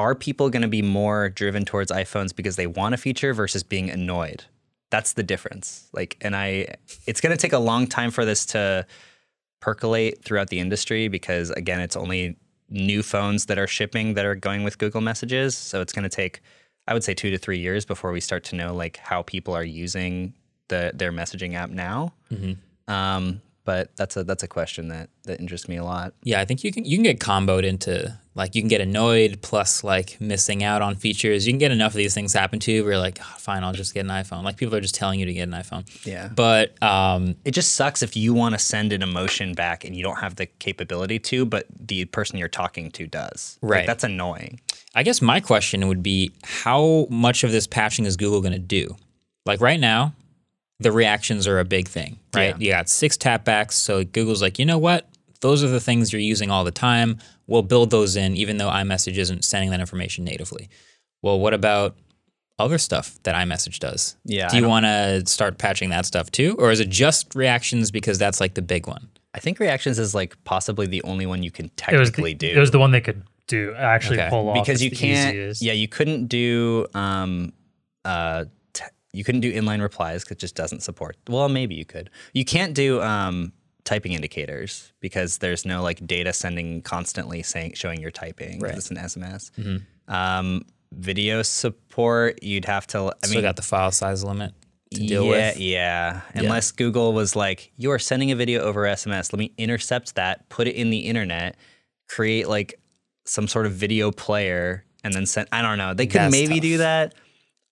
are 0.00 0.14
people 0.14 0.50
going 0.50 0.62
to 0.62 0.68
be 0.68 0.82
more 0.82 1.28
driven 1.28 1.64
towards 1.64 1.90
iPhones 1.90 2.34
because 2.34 2.56
they 2.56 2.66
want 2.66 2.94
a 2.94 2.98
feature 2.98 3.32
versus 3.32 3.62
being 3.62 3.90
annoyed? 3.90 4.44
That's 4.90 5.12
the 5.12 5.22
difference. 5.22 5.88
Like, 5.92 6.16
and 6.20 6.34
I, 6.34 6.74
it's 7.06 7.20
going 7.20 7.30
to 7.30 7.40
take 7.40 7.52
a 7.52 7.58
long 7.58 7.86
time 7.86 8.10
for 8.10 8.24
this 8.24 8.44
to 8.46 8.86
percolate 9.60 10.24
throughout 10.24 10.48
the 10.48 10.58
industry 10.58 11.08
because, 11.08 11.50
again, 11.50 11.80
it's 11.80 11.96
only 11.96 12.36
new 12.68 13.02
phones 13.02 13.46
that 13.46 13.58
are 13.58 13.66
shipping 13.66 14.14
that 14.14 14.24
are 14.24 14.34
going 14.34 14.64
with 14.64 14.78
Google 14.78 15.00
Messages. 15.00 15.56
So 15.56 15.80
it's 15.80 15.92
going 15.92 16.02
to 16.04 16.08
take, 16.08 16.40
I 16.88 16.94
would 16.94 17.04
say, 17.04 17.14
two 17.14 17.30
to 17.30 17.38
three 17.38 17.58
years 17.58 17.84
before 17.84 18.10
we 18.10 18.20
start 18.20 18.42
to 18.44 18.56
know 18.56 18.74
like 18.74 18.96
how 18.96 19.22
people 19.22 19.54
are 19.54 19.64
using 19.64 20.34
the 20.68 20.92
their 20.94 21.12
messaging 21.12 21.54
app 21.54 21.70
now. 21.70 22.14
Um, 22.88 23.42
but 23.64 23.94
that's 23.96 24.16
a 24.16 24.24
that's 24.24 24.42
a 24.42 24.48
question 24.48 24.88
that 24.88 25.10
that 25.24 25.40
interests 25.40 25.68
me 25.68 25.76
a 25.76 25.84
lot. 25.84 26.14
Yeah, 26.22 26.40
I 26.40 26.44
think 26.44 26.64
you 26.64 26.72
can 26.72 26.84
you 26.84 26.96
can 26.96 27.02
get 27.04 27.18
comboed 27.20 27.64
into 27.64 28.18
like 28.34 28.54
you 28.54 28.62
can 28.62 28.68
get 28.68 28.80
annoyed 28.80 29.40
plus 29.42 29.84
like 29.84 30.20
missing 30.20 30.62
out 30.62 30.82
on 30.82 30.94
features. 30.96 31.46
You 31.46 31.52
can 31.52 31.58
get 31.58 31.70
enough 31.72 31.92
of 31.92 31.96
these 31.96 32.14
things 32.14 32.32
happen 32.32 32.58
to 32.60 32.72
you 32.72 32.82
where 32.84 32.92
you're 32.92 33.00
like, 33.00 33.18
"Oh, 33.20 33.34
fine, 33.38 33.62
I'll 33.64 33.72
just 33.72 33.92
get 33.92 34.00
an 34.00 34.10
iPhone. 34.10 34.44
Like 34.44 34.56
people 34.56 34.74
are 34.76 34.80
just 34.80 34.94
telling 34.94 35.20
you 35.20 35.26
to 35.26 35.32
get 35.32 35.42
an 35.42 35.50
iPhone. 35.54 35.84
Yeah. 36.06 36.28
But 36.34 36.80
um, 36.82 37.36
It 37.44 37.50
just 37.52 37.74
sucks 37.74 38.02
if 38.02 38.16
you 38.16 38.32
want 38.34 38.54
to 38.54 38.58
send 38.58 38.92
an 38.92 39.02
emotion 39.02 39.54
back 39.54 39.84
and 39.84 39.94
you 39.94 40.02
don't 40.02 40.18
have 40.20 40.36
the 40.36 40.46
capability 40.46 41.18
to, 41.18 41.44
but 41.44 41.66
the 41.78 42.04
person 42.06 42.38
you're 42.38 42.48
talking 42.48 42.90
to 42.92 43.06
does. 43.06 43.58
Like, 43.62 43.70
Right. 43.70 43.86
that's 43.86 44.04
annoying. 44.04 44.60
I 44.94 45.02
guess 45.02 45.20
my 45.22 45.38
question 45.40 45.86
would 45.88 46.02
be 46.02 46.32
how 46.42 47.06
much 47.10 47.44
of 47.44 47.52
this 47.52 47.66
patching 47.66 48.06
is 48.06 48.16
Google 48.16 48.40
going 48.40 48.52
to 48.54 48.58
do? 48.58 48.96
Like 49.46 49.60
right 49.60 49.78
now, 49.80 50.14
the 50.80 50.90
reactions 50.92 51.46
are 51.46 51.58
a 51.60 51.64
big 51.64 51.86
thing, 51.88 52.18
right? 52.34 52.58
Yeah. 52.58 52.66
You 52.66 52.72
got 52.72 52.88
six 52.88 53.16
tapbacks. 53.16 53.72
So 53.72 54.02
Google's 54.04 54.42
like, 54.42 54.58
you 54.58 54.64
know 54.66 54.78
what? 54.78 55.08
Those 55.40 55.62
are 55.62 55.68
the 55.68 55.80
things 55.80 56.12
you're 56.12 56.20
using 56.20 56.50
all 56.50 56.64
the 56.64 56.70
time. 56.70 57.18
We'll 57.46 57.62
build 57.62 57.90
those 57.90 58.16
in, 58.16 58.36
even 58.36 58.56
though 58.58 58.68
iMessage 58.68 59.16
isn't 59.16 59.44
sending 59.44 59.70
that 59.70 59.80
information 59.80 60.24
natively. 60.24 60.68
Well, 61.22 61.38
what 61.40 61.54
about 61.54 61.96
other 62.58 62.78
stuff 62.78 63.18
that 63.22 63.34
iMessage 63.34 63.78
does? 63.78 64.16
Yeah, 64.24 64.48
Do 64.48 64.58
you 64.58 64.68
want 64.68 64.84
to 64.86 65.22
start 65.26 65.58
patching 65.58 65.90
that 65.90 66.04
stuff 66.06 66.30
too? 66.30 66.56
Or 66.58 66.70
is 66.70 66.80
it 66.80 66.88
just 66.90 67.34
reactions 67.34 67.90
because 67.90 68.18
that's 68.18 68.40
like 68.40 68.54
the 68.54 68.62
big 68.62 68.86
one? 68.86 69.08
I 69.34 69.38
think 69.40 69.60
reactions 69.60 69.98
is 69.98 70.14
like 70.14 70.36
possibly 70.44 70.86
the 70.86 71.02
only 71.04 71.24
one 71.26 71.42
you 71.42 71.50
can 71.50 71.66
It 71.66 71.76
technically 71.76 72.32
the, 72.32 72.38
do. 72.38 72.56
it 72.56 72.58
was 72.58 72.70
the 72.70 72.78
one 72.78 72.90
they 72.90 73.00
could 73.00 73.22
do 73.46 73.74
actually 73.76 74.18
Okay. 74.20 74.28
pull 74.30 74.48
off 74.48 74.54
because 74.64 74.82
you 74.82 74.90
can't 74.90 75.34
easiest. 75.34 75.62
yeah 75.62 75.72
you 75.72 75.88
couldn't 75.88 76.26
do 76.26 76.86
um 76.94 77.52
uh 78.04 78.44
t- 78.44 78.50
you 79.12 79.24
couldn't 79.24 79.40
do 79.40 79.52
inline 79.52 79.80
replies 79.82 80.22
because 80.24 80.36
it 80.36 80.40
just 80.40 80.54
doesn't 80.54 80.80
support 80.82 81.16
well 81.28 81.48
maybe 81.48 81.74
you 81.74 81.84
could 81.84 82.10
you 82.32 82.44
can't 82.44 82.74
do 82.74 83.00
um 83.02 83.52
typing 83.84 84.12
indicators 84.12 84.92
because 85.00 85.38
there's 85.38 85.64
no 85.64 85.82
like 85.82 86.06
data 86.06 86.32
sending 86.32 86.82
constantly 86.82 87.42
saying 87.42 87.72
showing 87.74 88.00
you're 88.00 88.10
typing 88.10 88.60
Right. 88.60 88.74
it's 88.76 88.90
an 88.90 88.96
sms 88.98 89.82
um 90.08 90.62
video 90.92 91.42
support 91.42 92.42
you'd 92.42 92.64
have 92.66 92.86
to 92.88 92.98
i 93.22 93.26
Still 93.26 93.36
mean 93.36 93.42
got 93.42 93.56
the 93.56 93.62
file 93.62 93.90
size 93.92 94.22
limit 94.24 94.52
to 94.92 94.98
deal 95.06 95.24
yeah, 95.24 95.30
with. 95.30 95.60
Yeah, 95.60 96.20
Unless 96.34 96.72
Google 96.72 97.12
was 97.12 97.36
like, 97.36 97.70
you 97.76 97.92
are 97.92 97.98
sending 98.00 98.32
a 98.32 98.34
video 98.34 98.60
over 98.62 98.82
SMS. 98.82 99.32
Let 99.32 99.38
me 99.38 99.52
intercept 99.56 100.16
that, 100.16 100.48
put 100.48 100.66
it 100.66 100.74
in 100.74 100.90
the 100.90 100.98
internet, 100.98 101.54
create 102.08 102.48
like 102.48 102.74
some 103.24 103.46
sort 103.46 103.66
of 103.66 103.72
video 103.72 104.10
player, 104.10 104.84
and 105.04 105.14
then 105.14 105.26
send. 105.26 105.46
I 105.52 105.62
don't 105.62 105.78
know. 105.78 105.94
They 105.94 106.06
could 106.08 106.22
That's 106.22 106.32
maybe 106.32 106.54
tough. 106.54 106.62
do 106.62 106.78
that. 106.78 107.14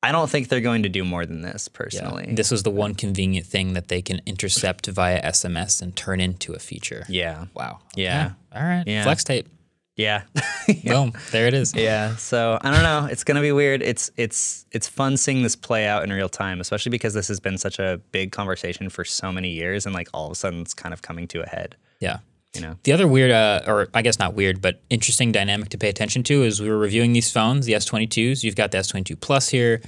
I 0.03 0.13
don't 0.13 0.31
think 0.31 0.49
they're 0.49 0.61
going 0.61 0.85
to 0.85 0.89
do 0.89 1.05
more 1.05 1.27
than 1.27 1.43
this, 1.43 1.67
personally. 1.67 2.27
Yeah. 2.29 2.35
This 2.35 2.51
was 2.51 2.63
the 2.63 2.71
one 2.71 2.95
convenient 2.95 3.47
thing 3.47 3.73
that 3.73 3.89
they 3.89 4.01
can 4.01 4.21
intercept 4.27 4.87
via 4.87 5.21
SMS 5.23 5.83
and 5.83 5.97
turn 5.97 6.21
into 6.21 6.53
a 6.53 6.59
feature. 6.61 7.05
Yeah. 7.09 7.47
Wow. 7.55 7.81
Yeah. 7.97 8.33
All 8.55 8.63
right. 8.63 8.85
Yeah. 8.87 9.03
Flex 9.03 9.25
tape. 9.25 9.49
Yeah. 9.97 10.23
Boom. 10.85 11.13
There 11.33 11.49
it 11.49 11.55
is. 11.55 11.75
Yeah, 11.75 12.15
so 12.15 12.57
I 12.63 12.71
don't 12.71 12.85
know. 12.85 13.09
It's 13.11 13.25
gonna 13.25 13.41
be 13.41 13.51
weird. 13.51 13.83
It's 13.83 14.13
it's 14.17 14.65
it's 14.71 14.87
fun 14.87 15.17
seeing 15.17 15.43
this 15.43 15.57
play 15.57 15.89
out 15.89 16.05
in 16.05 16.13
real 16.13 16.29
time, 16.29 16.61
especially 16.61 16.91
because 16.91 17.15
this 17.15 17.27
has 17.27 17.41
been 17.41 17.59
such 17.59 17.81
a 17.81 18.01
big 18.13 18.31
conversation 18.31 18.91
for 18.91 19.05
so 19.05 19.33
many 19.33 19.51
years, 19.51 19.87
and 19.87 19.95
like 19.97 20.09
all 20.15 20.27
of 20.27 20.33
a 20.33 20.37
sudden 20.37 20.61
it's 20.61 20.73
kind 20.73 20.93
of 20.93 21.03
coming 21.03 21.27
to 21.29 21.43
a 21.43 21.49
head. 21.49 21.75
Yeah. 21.99 22.19
You 22.55 22.63
know? 22.63 22.77
The 22.83 22.93
other 22.93 23.07
weird, 23.07 23.31
uh, 23.31 23.63
or 23.67 23.89
I 23.95 24.03
guess 24.03 24.19
not 24.19 24.35
weird, 24.35 24.61
but 24.63 24.81
interesting 24.91 25.33
dynamic 25.33 25.69
to 25.71 25.79
pay 25.79 25.89
attention 25.89 26.23
to 26.25 26.43
is 26.45 26.61
we 26.61 26.69
were 26.71 26.79
reviewing 26.79 27.13
these 27.13 27.31
phones, 27.31 27.67
the 27.67 27.75
S22s. 27.75 28.43
You've 28.43 28.57
got 28.57 28.71
the 28.71 28.79
S22 28.79 29.21
Plus 29.21 29.49
here. 29.51 29.81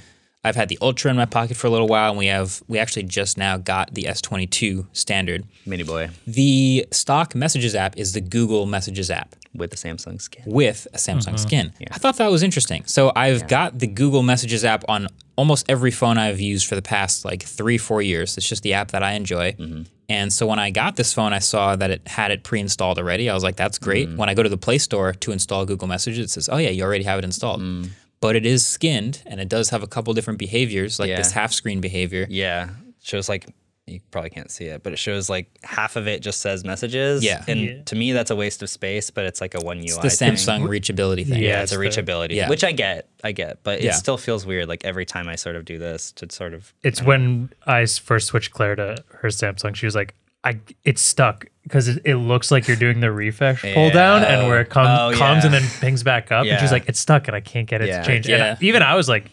I've 0.43 0.55
had 0.55 0.69
the 0.69 0.77
Ultra 0.81 1.11
in 1.11 1.17
my 1.17 1.25
pocket 1.25 1.55
for 1.55 1.67
a 1.67 1.69
little 1.69 1.87
while, 1.87 2.09
and 2.09 2.17
we 2.17 2.25
have 2.27 2.63
we 2.67 2.79
actually 2.79 3.03
just 3.03 3.37
now 3.37 3.57
got 3.57 3.93
the 3.93 4.03
S22 4.03 4.87
standard. 4.91 5.43
Mini 5.67 5.83
boy 5.83 6.09
The 6.25 6.87
stock 6.91 7.35
Messages 7.35 7.75
app 7.75 7.95
is 7.97 8.13
the 8.13 8.21
Google 8.21 8.65
Messages 8.65 9.11
app. 9.11 9.35
with 9.53 9.73
a 9.73 9.75
Samsung 9.75 10.19
skin. 10.21 10.43
with 10.47 10.87
a 10.93 10.97
Samsung 10.97 11.37
skin. 11.37 11.73
Yeah. 11.79 11.89
I 11.91 11.97
thought 11.99 12.15
that 12.17 12.31
was 12.31 12.41
interesting. 12.41 12.85
So 12.85 13.11
I've 13.15 13.47
got 13.49 13.77
the 13.79 13.87
Google 13.87 14.23
Messages 14.23 14.63
app 14.65 14.83
on 14.87 15.07
almost 15.35 15.65
every 15.69 15.91
phone 15.91 16.17
I've 16.17 16.39
used 16.39 16.67
for 16.67 16.75
the 16.75 16.81
past 16.81 17.25
like 17.25 17.43
three, 17.43 17.77
four 17.77 18.01
years. 18.01 18.37
It's 18.37 18.47
just 18.47 18.63
the 18.63 18.73
app 18.73 18.91
that 18.91 19.03
I 19.03 19.13
enjoy. 19.13 19.53
Mm-hmm. 19.53 19.83
And 20.09 20.31
so 20.33 20.45
when 20.45 20.59
I 20.59 20.71
got 20.71 20.97
this 20.97 21.13
phone, 21.13 21.31
I 21.31 21.39
saw 21.39 21.75
that 21.77 21.89
it 21.89 22.05
had 22.07 22.31
it 22.31 22.43
pre-installed 22.43 22.97
already. 22.97 23.29
I 23.29 23.33
was 23.33 23.43
like, 23.43 23.55
that's 23.55 23.77
great. 23.77 24.09
Mm-hmm. 24.09 24.17
When 24.17 24.29
I 24.29 24.33
go 24.33 24.43
to 24.43 24.49
the 24.49 24.57
Play 24.57 24.77
Store 24.77 25.13
to 25.13 25.31
install 25.31 25.65
Google 25.65 25.87
Messages, 25.87 26.25
it 26.25 26.29
says, 26.29 26.49
oh 26.51 26.57
yeah, 26.57 26.69
you 26.69 26.83
already 26.83 27.05
have 27.05 27.17
it 27.19 27.23
installed. 27.25 27.61
Mm. 27.61 27.89
But 28.19 28.35
it 28.35 28.45
is 28.45 28.65
skinned 28.67 29.23
and 29.25 29.39
it 29.39 29.47
does 29.47 29.69
have 29.69 29.83
a 29.83 29.87
couple 29.87 30.13
different 30.13 30.37
behaviors, 30.37 30.99
like 30.99 31.09
Yeah. 31.09 31.15
this 31.17 31.31
half 31.31 31.53
screen 31.53 31.79
behavior. 31.81 32.27
Yeah, 32.29 32.69
shows 33.01 33.29
like 33.29 33.47
you 33.87 33.99
probably 34.11 34.29
can't 34.29 34.49
see 34.51 34.65
it, 34.65 34.83
but 34.83 34.93
it 34.93 34.99
shows 34.99 35.29
like 35.29 35.49
half 35.63 35.95
of 35.95 36.07
it 36.07 36.21
just 36.21 36.39
says 36.39 36.63
messages. 36.63 37.23
Yeah. 37.23 37.43
and 37.47 37.59
Yeah. 37.59 37.81
to 37.85 37.95
me 37.95 38.11
that's 38.13 38.31
a 38.31 38.35
waste 38.35 38.61
of 38.61 38.69
space, 38.69 39.09
but 39.09 39.25
it's 39.25 39.41
like 39.41 39.53
a 39.55 39.59
one 39.59 39.77
UI. 39.79 39.85
It's 39.85 39.97
the 39.97 40.09
thing. 40.09 40.33
Samsung 40.33 40.61
reachability 40.67 41.27
thing. 41.27 41.41
Yeah, 41.41 41.49
Yeah, 41.49 41.63
it's 41.63 41.71
a 41.73 41.81
it's 41.81 41.95
the- 41.95 42.01
reachability, 42.03 42.35
yeah. 42.35 42.47
which 42.49 42.63
I 42.63 42.71
get, 42.71 43.09
I 43.23 43.31
get, 43.31 43.63
but 43.63 43.79
it 43.79 43.85
Yeah. 43.85 43.91
still 43.93 44.17
feels 44.17 44.45
weird. 44.45 44.67
Like 44.69 44.85
every 44.85 45.05
time 45.05 45.27
I 45.27 45.35
sort 45.35 45.55
of 45.55 45.65
do 45.65 45.77
this 45.77 46.11
to 46.13 46.27
sort 46.31 46.53
of 46.53 46.73
It's 46.83 47.01
when 47.01 47.49
I 47.65 47.85
first 47.85 48.27
switched 48.27 48.51
Claire 48.51 48.75
to 48.75 48.97
her 49.19 49.29
Samsung. 49.29 49.75
She 49.75 49.85
was 49.87 49.95
like, 49.95 50.13
"I 50.43 50.59
it's 50.85 51.01
stuck 51.01 51.47
because 51.63 51.87
it, 51.87 52.01
it 52.05 52.15
looks 52.15 52.49
like 52.51 52.67
you're 52.67 52.77
doing 52.77 52.99
the 53.01 53.11
refresh 53.11 53.61
pull 53.73 53.89
down, 53.89 54.23
and 54.23 54.47
where 54.47 54.61
it 54.61 54.69
comes 54.69 54.89
Oh, 54.89 55.17
comes 55.17 55.43
and 55.43 55.53
then 55.53 55.63
pings 55.81 56.01
back 56.03 56.31
up, 56.31 56.45
and 56.45 56.59
she's 56.61 56.71
like, 56.71 56.87
it's 56.87 56.99
stuck, 56.99 57.27
and 57.27 57.35
I 57.35 57.41
can't 57.41 57.67
get 57.67 57.81
it 57.81 57.87
Yeah. 57.89 58.01
to 58.01 58.07
change. 58.07 58.27
Yeah. 58.29 58.35
And 58.35 58.43
I- 58.43 58.57
even 58.61 58.83
I 58.83 58.95
was 58.95 59.09
like, 59.09 59.25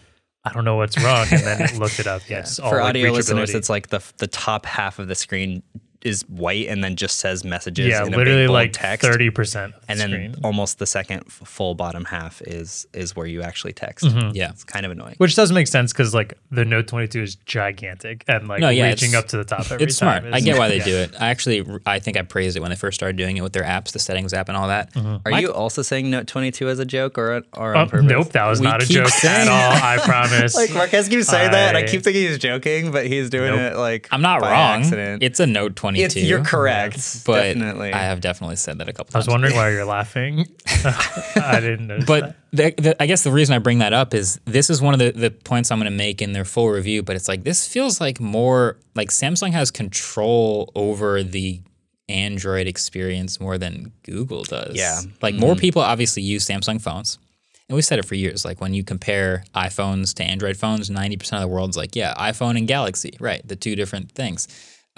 I 0.48 0.52
don't 0.54 0.64
know 0.64 0.76
what's 0.76 1.02
wrong, 1.02 1.26
and 1.30 1.42
then 1.42 1.78
looked 1.78 2.00
it 2.00 2.06
up. 2.06 2.22
Yes, 2.28 2.58
all 2.58 2.70
for 2.70 2.80
audio 2.80 3.10
listeners, 3.12 3.54
it's 3.54 3.70
like 3.70 3.88
the 3.88 4.02
the 4.18 4.26
top 4.26 4.66
half 4.66 4.98
of 4.98 5.08
the 5.08 5.14
screen 5.14 5.62
is 6.02 6.22
white 6.28 6.68
and 6.68 6.82
then 6.84 6.94
just 6.96 7.18
says 7.18 7.44
messages. 7.44 7.86
yeah, 7.88 8.04
in 8.06 8.14
a 8.14 8.16
literally 8.16 8.42
big, 8.42 8.46
bold 8.48 8.54
like 8.54 8.72
text. 8.72 9.04
thirty 9.06 9.30
percent 9.30 9.74
the 9.74 9.90
and 9.90 9.98
then 10.00 10.10
screen. 10.10 10.34
almost 10.44 10.78
the 10.78 10.86
second 10.86 11.24
f- 11.26 11.42
full 11.44 11.74
bottom 11.74 12.04
half 12.04 12.40
is 12.42 12.86
is 12.94 13.16
where 13.16 13.26
you 13.26 13.42
actually 13.42 13.72
text. 13.72 14.04
Mm-hmm. 14.06 14.30
Yeah. 14.34 14.50
It's 14.50 14.62
kind 14.64 14.86
of 14.86 14.92
annoying. 14.92 15.16
Which 15.18 15.34
does 15.34 15.50
make 15.50 15.66
sense 15.66 15.92
because 15.92 16.14
like 16.14 16.34
the 16.50 16.64
Note 16.64 16.86
22 16.86 17.22
is 17.22 17.34
gigantic 17.36 18.24
and 18.28 18.46
like 18.48 18.60
No, 18.60 18.68
yeah, 18.68 18.88
reaching 18.88 19.14
up 19.16 19.26
to 19.28 19.36
the 19.36 19.44
top 19.44 19.70
every 19.70 19.84
It's 19.86 19.96
smart. 19.96 20.22
time. 20.22 20.34
I 20.34 20.40
get 20.40 20.56
why 20.58 20.68
they 20.72 20.78
yeah. 20.78 20.84
do 20.84 20.96
it. 20.96 21.14
I 21.20 21.30
actually, 21.30 21.66
I 21.84 21.98
think 21.98 22.16
I 22.16 22.22
praised 22.22 22.56
it 22.56 22.60
when 22.60 22.70
they 22.70 22.76
first 22.76 22.94
started 22.94 23.16
doing 23.16 23.36
it 23.36 23.42
with 23.42 23.52
their 23.52 23.64
apps, 23.64 23.92
the 23.92 23.98
settings 23.98 24.32
app, 24.32 24.48
and 24.48 24.56
all 24.56 24.68
that. 24.68 24.96
Are 24.96 25.20
My- 25.32 25.40
you 25.40 25.52
also 25.52 25.82
saying 25.82 26.10
Note 26.10 26.26
22 26.28 26.68
as 26.68 26.78
a 26.78 26.84
joke 26.84 27.18
or 27.18 27.42
or 27.56 27.76
Oh, 27.76 27.80
on 27.80 27.88
purpose? 27.88 28.06
nope, 28.10 28.28
that 28.32 28.46
was 28.46 28.60
We 28.60 28.66
not 28.66 28.82
a 28.82 28.86
joke 28.86 29.08
saying 29.08 29.48
at 29.48 29.48
all. 29.48 29.72
I 29.82 29.98
promise. 30.04 30.54
Like 30.54 30.72
Marques 30.72 31.08
keeps 31.08 31.26
saying 31.26 31.50
that, 31.50 31.68
and 31.74 31.76
I 31.76 31.80
I- 31.82 31.86
keep 31.86 32.02
thinking 32.02 32.22
he's 32.22 32.38
joking, 32.38 32.92
but 32.92 33.06
he's 33.06 33.30
doing 33.30 33.56
Nope. 33.56 33.72
it 33.72 33.76
like 33.76 34.08
I'm 34.12 34.22
not 34.22 34.40
by 34.40 34.52
wrong. 34.52 34.80
Accident. 34.80 35.22
It's 35.22 35.40
a 35.40 35.46
Note 35.46 35.74
22. 35.94 36.04
It's- 36.04 36.28
you're 36.28 36.44
correct. 36.44 37.24
but 37.24 37.54
definitely. 37.54 37.92
I 37.92 37.98
have 37.98 38.20
definitely 38.20 38.56
said 38.56 38.78
that 38.78 38.88
a 38.88 38.92
couple 38.92 39.12
times. 39.12 39.26
I 39.26 39.30
was 39.30 39.32
wondering 39.32 39.54
why 39.54 39.70
you're 39.70 39.84
laughing. 39.86 40.46
I 40.84 41.58
didn't 41.60 41.86
know. 41.86 41.98
But 42.06 42.36
the, 42.52 42.74
the, 42.76 43.02
I 43.02 43.06
guess 43.06 43.24
the 43.24 43.32
reason 43.32 43.54
I 43.54 43.58
bring 43.58 43.78
that 43.78 43.92
up 43.92 44.14
is 44.14 44.40
this 44.44 44.70
is 44.70 44.82
one 44.82 44.94
of 44.94 45.00
the, 45.00 45.10
the 45.10 45.30
points 45.30 45.70
I'm 45.70 45.78
going 45.78 45.90
to 45.90 45.96
make 45.96 46.20
in 46.20 46.32
their 46.32 46.44
full 46.44 46.68
review. 46.68 47.02
But 47.02 47.16
it's 47.16 47.28
like 47.28 47.44
this 47.44 47.66
feels 47.66 48.00
like 48.00 48.20
more 48.20 48.78
like 48.94 49.08
Samsung 49.10 49.52
has 49.52 49.70
control 49.70 50.70
over 50.74 51.22
the 51.22 51.60
Android 52.08 52.66
experience 52.66 53.40
more 53.40 53.58
than 53.58 53.92
Google 54.02 54.44
does. 54.44 54.76
Yeah. 54.76 55.00
Like 55.20 55.34
more 55.34 55.52
mm-hmm. 55.52 55.60
people 55.60 55.82
obviously 55.82 56.22
use 56.22 56.46
Samsung 56.46 56.80
phones. 56.80 57.18
And 57.68 57.76
we 57.76 57.82
said 57.82 57.98
it 57.98 58.06
for 58.06 58.14
years. 58.14 58.44
Like 58.44 58.60
when 58.60 58.72
you 58.72 58.82
compare 58.82 59.44
iPhones 59.54 60.14
to 60.14 60.24
Android 60.24 60.56
phones, 60.56 60.88
90% 60.88 61.34
of 61.34 61.40
the 61.42 61.48
world's 61.48 61.76
like, 61.76 61.94
yeah, 61.94 62.14
iPhone 62.14 62.56
and 62.56 62.66
Galaxy, 62.66 63.14
right? 63.20 63.46
The 63.46 63.56
two 63.56 63.76
different 63.76 64.12
things. 64.12 64.48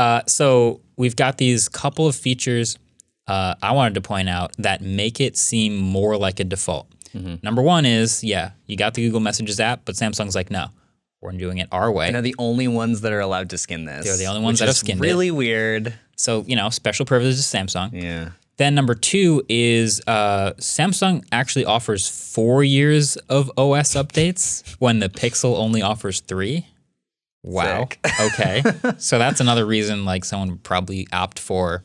Uh, 0.00 0.22
so 0.26 0.80
we've 0.96 1.14
got 1.14 1.36
these 1.36 1.68
couple 1.68 2.06
of 2.06 2.16
features 2.16 2.78
uh, 3.26 3.54
I 3.62 3.72
wanted 3.72 3.94
to 3.94 4.00
point 4.00 4.28
out 4.28 4.52
that 4.58 4.80
make 4.80 5.20
it 5.20 5.36
seem 5.36 5.76
more 5.76 6.16
like 6.16 6.40
a 6.40 6.44
default. 6.44 6.88
Number 7.42 7.60
one 7.60 7.86
is, 7.86 8.22
yeah, 8.22 8.52
you 8.66 8.76
got 8.76 8.94
the 8.94 9.02
Google 9.04 9.20
Messages 9.20 9.58
app, 9.58 9.82
but 9.84 9.96
Samsung's 9.96 10.34
like, 10.36 10.50
no, 10.50 10.68
we're 11.20 11.32
doing 11.32 11.58
it 11.58 11.68
our 11.72 11.90
way. 11.90 12.06
And 12.06 12.14
they're 12.14 12.22
the 12.22 12.36
only 12.38 12.68
ones 12.68 13.00
that 13.00 13.12
are 13.12 13.20
allowed 13.20 13.50
to 13.50 13.58
skin 13.58 13.84
this. 13.84 14.04
They're 14.04 14.16
the 14.16 14.26
only 14.26 14.42
ones 14.42 14.60
that 14.60 14.66
have 14.66 14.76
skinned 14.76 15.00
it. 15.00 15.02
really 15.02 15.30
weird. 15.30 15.92
So, 16.16 16.44
you 16.46 16.54
know, 16.56 16.70
special 16.70 17.04
privileges 17.06 17.50
to 17.50 17.56
Samsung. 17.56 17.90
Yeah. 17.92 18.30
Then 18.58 18.74
number 18.76 18.94
two 18.94 19.42
is 19.48 20.00
uh, 20.06 20.52
Samsung 20.58 21.24
actually 21.32 21.64
offers 21.64 22.08
four 22.08 22.62
years 22.62 23.16
of 23.28 23.50
OS 23.56 23.94
updates 23.94 24.76
when 24.78 25.00
the 25.00 25.08
Pixel 25.08 25.56
only 25.56 25.82
offers 25.82 26.20
three. 26.20 26.66
Wow. 27.42 27.88
okay. 28.20 28.62
So 28.98 29.18
that's 29.18 29.40
another 29.40 29.64
reason 29.64 30.04
like 30.04 30.24
someone 30.24 30.50
would 30.50 30.62
probably 30.62 31.06
opt 31.12 31.38
for 31.38 31.82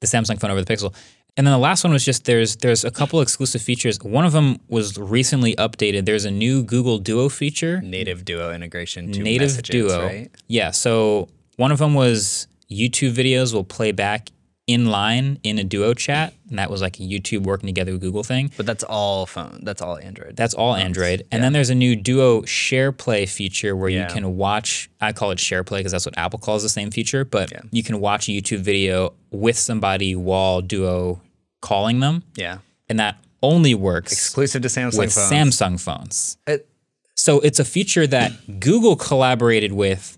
the 0.00 0.06
Samsung 0.06 0.40
phone 0.40 0.50
over 0.50 0.62
the 0.62 0.72
Pixel. 0.72 0.94
And 1.36 1.46
then 1.46 1.52
the 1.52 1.58
last 1.58 1.84
one 1.84 1.92
was 1.92 2.04
just 2.04 2.24
there's 2.24 2.56
there's 2.56 2.84
a 2.84 2.90
couple 2.90 3.20
exclusive 3.20 3.62
features. 3.62 3.98
One 4.02 4.24
of 4.24 4.32
them 4.32 4.58
was 4.68 4.98
recently 4.98 5.54
updated. 5.54 6.04
There's 6.04 6.24
a 6.24 6.32
new 6.32 6.64
Google 6.64 6.98
Duo 6.98 7.28
feature, 7.28 7.80
Native 7.80 8.24
Duo 8.24 8.52
integration 8.52 9.12
to 9.12 9.22
native 9.22 9.50
messages, 9.50 9.92
Duo. 9.92 10.04
right? 10.04 10.30
Yeah. 10.48 10.72
So 10.72 11.28
one 11.54 11.70
of 11.70 11.78
them 11.78 11.94
was 11.94 12.48
YouTube 12.68 13.12
videos 13.12 13.54
will 13.54 13.62
play 13.62 13.92
back 13.92 14.30
in 14.68 14.86
line 14.86 15.40
in 15.42 15.58
a 15.58 15.64
Duo 15.64 15.94
chat, 15.94 16.34
and 16.50 16.58
that 16.58 16.70
was 16.70 16.80
like 16.82 17.00
a 17.00 17.02
YouTube 17.02 17.42
working 17.44 17.66
together 17.66 17.90
with 17.92 18.02
Google 18.02 18.22
thing. 18.22 18.52
But 18.56 18.66
that's 18.66 18.84
all 18.84 19.26
phone. 19.26 19.60
That's 19.64 19.82
all 19.82 19.98
Android. 19.98 20.36
That's 20.36 20.52
all 20.54 20.76
Android. 20.76 21.26
And 21.32 21.42
then 21.42 21.52
there's 21.54 21.70
a 21.70 21.74
new 21.74 21.96
Duo 21.96 22.42
SharePlay 22.42 23.28
feature 23.28 23.74
where 23.74 23.88
Yeah. 23.88 24.06
you 24.06 24.14
can 24.14 24.36
watch, 24.36 24.90
I 25.00 25.12
call 25.12 25.30
it 25.30 25.38
SharePlay 25.38 25.78
because 25.78 25.92
that's 25.92 26.04
what 26.06 26.16
Apple 26.18 26.38
calls 26.38 26.62
the 26.62 26.68
same 26.68 26.90
feature, 26.90 27.24
but 27.24 27.50
Yeah. 27.50 27.62
you 27.72 27.82
can 27.82 27.98
watch 27.98 28.28
a 28.28 28.32
YouTube 28.32 28.60
video 28.60 29.14
with 29.30 29.58
somebody 29.58 30.14
while 30.14 30.60
Duo 30.60 31.20
calling 31.62 32.00
them. 32.00 32.22
yeah. 32.36 32.58
And 32.90 33.00
that 33.00 33.16
only 33.42 33.74
works 33.74 34.12
Exclusive 34.12 34.62
to 34.62 34.68
Samsung 34.68 34.98
with 34.98 35.12
phones. 35.14 35.30
Samsung 35.56 35.80
phones. 35.80 36.36
It- 36.46 36.68
So 37.14 37.40
it's 37.40 37.58
a 37.58 37.64
feature 37.64 38.06
that 38.06 38.60
Google 38.60 38.94
collaborated 38.96 39.72
with 39.72 40.16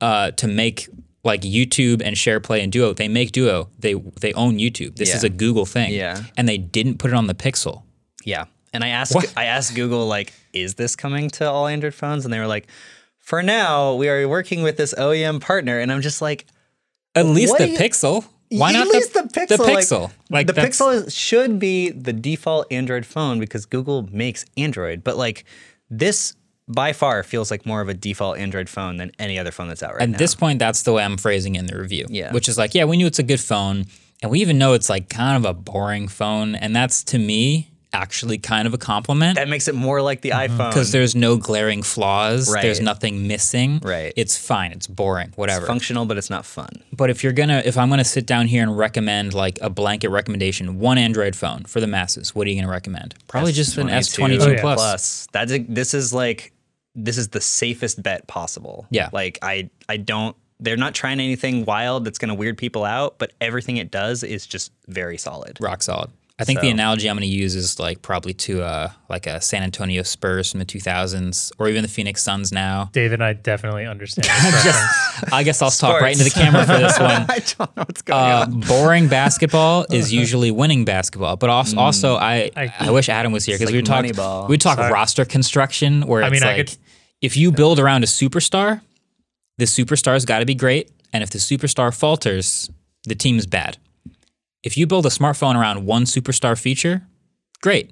uh, 0.00 0.30
to 0.32 0.46
make 0.46 0.88
like 1.24 1.42
YouTube 1.42 2.02
and 2.02 2.16
SharePlay 2.16 2.62
and 2.62 2.72
Duo. 2.72 2.92
They 2.92 3.08
make 3.08 3.32
Duo. 3.32 3.68
They 3.78 3.94
they 3.94 4.32
own 4.34 4.58
YouTube. 4.58 4.96
This 4.96 5.14
is 5.14 5.24
a 5.24 5.28
Google 5.28 5.66
thing. 5.66 5.92
Yeah. 5.92 6.22
And 6.36 6.48
they 6.48 6.58
didn't 6.58 6.98
put 6.98 7.10
it 7.10 7.14
on 7.14 7.26
the 7.26 7.34
Pixel. 7.34 7.82
Yeah. 8.24 8.44
And 8.72 8.84
I 8.84 8.88
asked 8.88 9.14
What? 9.14 9.32
I 9.36 9.44
asked 9.44 9.74
Google 9.74 10.06
like, 10.06 10.32
is 10.52 10.74
this 10.74 10.96
coming 10.96 11.30
to 11.30 11.50
all 11.50 11.66
Android 11.66 11.94
phones? 11.94 12.24
And 12.24 12.32
they 12.32 12.38
were 12.38 12.46
like, 12.46 12.68
for 13.18 13.42
now, 13.42 13.94
we 13.94 14.08
are 14.08 14.26
working 14.28 14.62
with 14.62 14.76
this 14.76 14.94
OEM 14.94 15.40
partner. 15.40 15.78
And 15.78 15.92
I'm 15.92 16.00
just 16.00 16.22
like, 16.22 16.46
At 17.14 17.26
least 17.26 17.58
the 17.58 17.76
Pixel. 17.76 18.24
Why 18.50 18.70
at 18.70 18.74
not 18.74 18.88
least 18.88 19.12
the, 19.12 19.20
Pixel? 19.20 19.48
The 19.48 19.56
Pixel. 19.56 20.10
Like, 20.30 20.46
the 20.46 20.54
Pixel 20.54 20.94
is, 20.94 21.14
should 21.14 21.58
be 21.58 21.90
the 21.90 22.14
default 22.14 22.72
Android 22.72 23.04
phone 23.04 23.38
because 23.38 23.66
Google 23.66 24.08
makes 24.10 24.46
Android. 24.56 25.04
But 25.04 25.18
like 25.18 25.44
this 25.90 26.34
by 26.68 26.92
far 26.92 27.22
feels 27.22 27.50
like 27.50 27.66
more 27.66 27.80
of 27.80 27.88
a 27.88 27.94
default 27.94 28.38
Android 28.38 28.68
phone 28.68 28.96
than 28.98 29.10
any 29.18 29.38
other 29.38 29.50
phone 29.50 29.68
that's 29.68 29.82
out 29.82 29.94
right 29.94 30.02
At 30.02 30.10
now. 30.10 30.14
At 30.14 30.18
this 30.18 30.34
point, 30.34 30.58
that's 30.58 30.82
the 30.82 30.92
way 30.92 31.02
I'm 31.02 31.16
phrasing 31.16 31.56
it 31.56 31.60
in 31.60 31.66
the 31.66 31.78
review. 31.78 32.06
Yeah. 32.08 32.32
Which 32.32 32.48
is 32.48 32.58
like, 32.58 32.74
yeah, 32.74 32.84
we 32.84 32.96
knew 32.96 33.06
it's 33.06 33.18
a 33.18 33.24
good 33.24 33.40
phone, 33.40 33.86
and 34.22 34.30
we 34.30 34.40
even 34.40 34.58
know 34.58 34.74
it's 34.74 34.90
like 34.90 35.08
kind 35.08 35.36
of 35.36 35.48
a 35.48 35.54
boring 35.54 36.08
phone, 36.08 36.54
and 36.54 36.76
that's 36.76 37.02
to 37.04 37.18
me 37.18 37.70
actually 37.92 38.38
kind 38.38 38.66
of 38.66 38.74
a 38.74 38.78
compliment. 38.78 39.36
that 39.36 39.48
makes 39.48 39.66
it 39.68 39.74
more 39.74 40.02
like 40.02 40.20
the 40.20 40.30
mm-hmm. 40.30 40.60
iPhone. 40.60 40.70
because 40.70 40.92
there's 40.92 41.14
no 41.14 41.36
glaring 41.36 41.82
flaws. 41.82 42.52
Right. 42.52 42.62
There's 42.62 42.80
nothing 42.80 43.26
missing. 43.26 43.80
Right. 43.82 44.12
It's 44.16 44.36
fine. 44.36 44.72
It's 44.72 44.86
boring. 44.86 45.32
Whatever. 45.36 45.66
functional, 45.66 46.04
but 46.04 46.18
it's 46.18 46.30
not 46.30 46.44
fun. 46.44 46.68
but 46.92 47.10
if 47.10 47.24
you're 47.24 47.32
gonna, 47.32 47.62
if 47.64 47.78
I'm 47.78 47.88
gonna 47.88 48.04
sit 48.04 48.26
down 48.26 48.46
here 48.46 48.62
and 48.62 48.76
recommend 48.76 49.34
like 49.34 49.58
a 49.62 49.70
blanket 49.70 50.10
recommendation, 50.10 50.78
one 50.78 50.98
Android 50.98 51.34
phone 51.34 51.64
for 51.64 51.80
the 51.80 51.86
masses, 51.86 52.34
what 52.34 52.46
are 52.46 52.50
you 52.50 52.60
gonna 52.60 52.72
recommend? 52.72 53.14
Probably 53.26 53.52
just 53.52 53.76
an 53.78 53.88
S22 53.88 54.58
Oh, 54.58 54.60
plus. 54.60 54.76
plus. 54.76 55.28
That's 55.32 55.52
a, 55.52 55.58
this 55.58 55.94
is 55.94 56.12
like 56.12 56.52
this 56.94 57.18
is 57.18 57.28
the 57.28 57.40
safest 57.40 58.02
bet 58.02 58.26
possible. 58.26 58.86
Yeah. 58.90 59.10
Like 59.12 59.38
I 59.42 59.70
I 59.88 59.96
don't 59.96 60.36
they're 60.60 60.76
not 60.76 60.94
trying 60.94 61.20
anything 61.20 61.64
wild 61.64 62.04
that's 62.04 62.18
going 62.18 62.30
to 62.30 62.34
weird 62.34 62.58
people 62.58 62.84
out, 62.84 63.18
but 63.18 63.32
everything 63.40 63.76
it 63.76 63.90
does 63.90 64.24
is 64.24 64.46
just 64.46 64.72
very 64.88 65.16
solid. 65.16 65.56
Rock 65.60 65.82
solid. 65.82 66.10
I 66.40 66.44
think 66.44 66.60
the 66.60 66.68
analogy 66.70 67.10
I'm 67.10 67.16
going 67.16 67.28
to 67.28 67.34
use 67.36 67.56
is 67.56 67.80
like 67.80 68.00
probably 68.00 68.32
to 68.34 68.62
uh, 68.62 68.90
like 69.08 69.26
a 69.26 69.40
San 69.40 69.64
Antonio 69.64 70.02
Spurs 70.04 70.50
from 70.52 70.60
the 70.60 70.66
2000s, 70.66 71.50
or 71.58 71.68
even 71.68 71.82
the 71.82 71.88
Phoenix 71.88 72.22
Suns 72.22 72.52
now. 72.52 72.90
David 72.92 73.14
and 73.14 73.24
I 73.24 73.32
definitely 73.32 73.86
understand. 73.86 74.26
this 74.52 74.64
reference. 74.66 75.32
I 75.32 75.42
guess 75.42 75.60
I'll 75.62 75.70
talk 75.72 76.00
right 76.00 76.12
into 76.12 76.22
the 76.22 76.30
camera 76.30 76.64
for 76.64 76.78
this 76.78 76.96
one. 77.00 77.26
I 77.28 77.40
don't 77.40 77.76
know 77.76 77.82
what's 77.82 78.02
going 78.02 78.20
Uh, 78.32 78.36
on. 78.42 78.60
boring 78.60 79.08
basketball 79.18 79.84
is 79.90 80.12
usually 80.12 80.52
winning 80.52 80.84
basketball, 80.84 81.36
but 81.36 81.50
also, 81.50 81.74
Mm. 81.76 81.80
also 81.80 82.14
I, 82.16 82.50
I 82.56 82.72
I- 82.78 82.90
wish 82.92 83.08
Adam 83.08 83.32
was 83.32 83.44
here 83.44 83.56
because 83.56 83.72
like 83.72 83.74
we 83.76 83.82
talk 83.82 84.04
Moneyball. 84.04 84.48
we 84.48 84.58
talk 84.58 84.78
Sorry. 84.78 84.92
roster 84.92 85.24
construction 85.24 86.06
where 86.06 86.22
I 86.22 86.26
it's 86.28 86.32
mean, 86.34 86.42
I 86.44 86.56
like 86.56 86.66
could- 86.68 86.76
if 87.20 87.36
you 87.36 87.50
build 87.50 87.80
around 87.80 88.04
a 88.04 88.06
superstar, 88.06 88.80
the 89.56 89.64
superstar's 89.64 90.24
got 90.24 90.38
to 90.38 90.46
be 90.46 90.54
great, 90.54 90.88
and 91.12 91.24
if 91.24 91.30
the 91.30 91.38
superstar 91.38 91.92
falters, 91.92 92.70
the 93.06 93.16
team's 93.16 93.44
bad. 93.44 93.76
If 94.62 94.76
you 94.76 94.86
build 94.86 95.06
a 95.06 95.10
smartphone 95.10 95.54
around 95.54 95.86
one 95.86 96.04
superstar 96.04 96.58
feature, 96.60 97.02
great. 97.62 97.90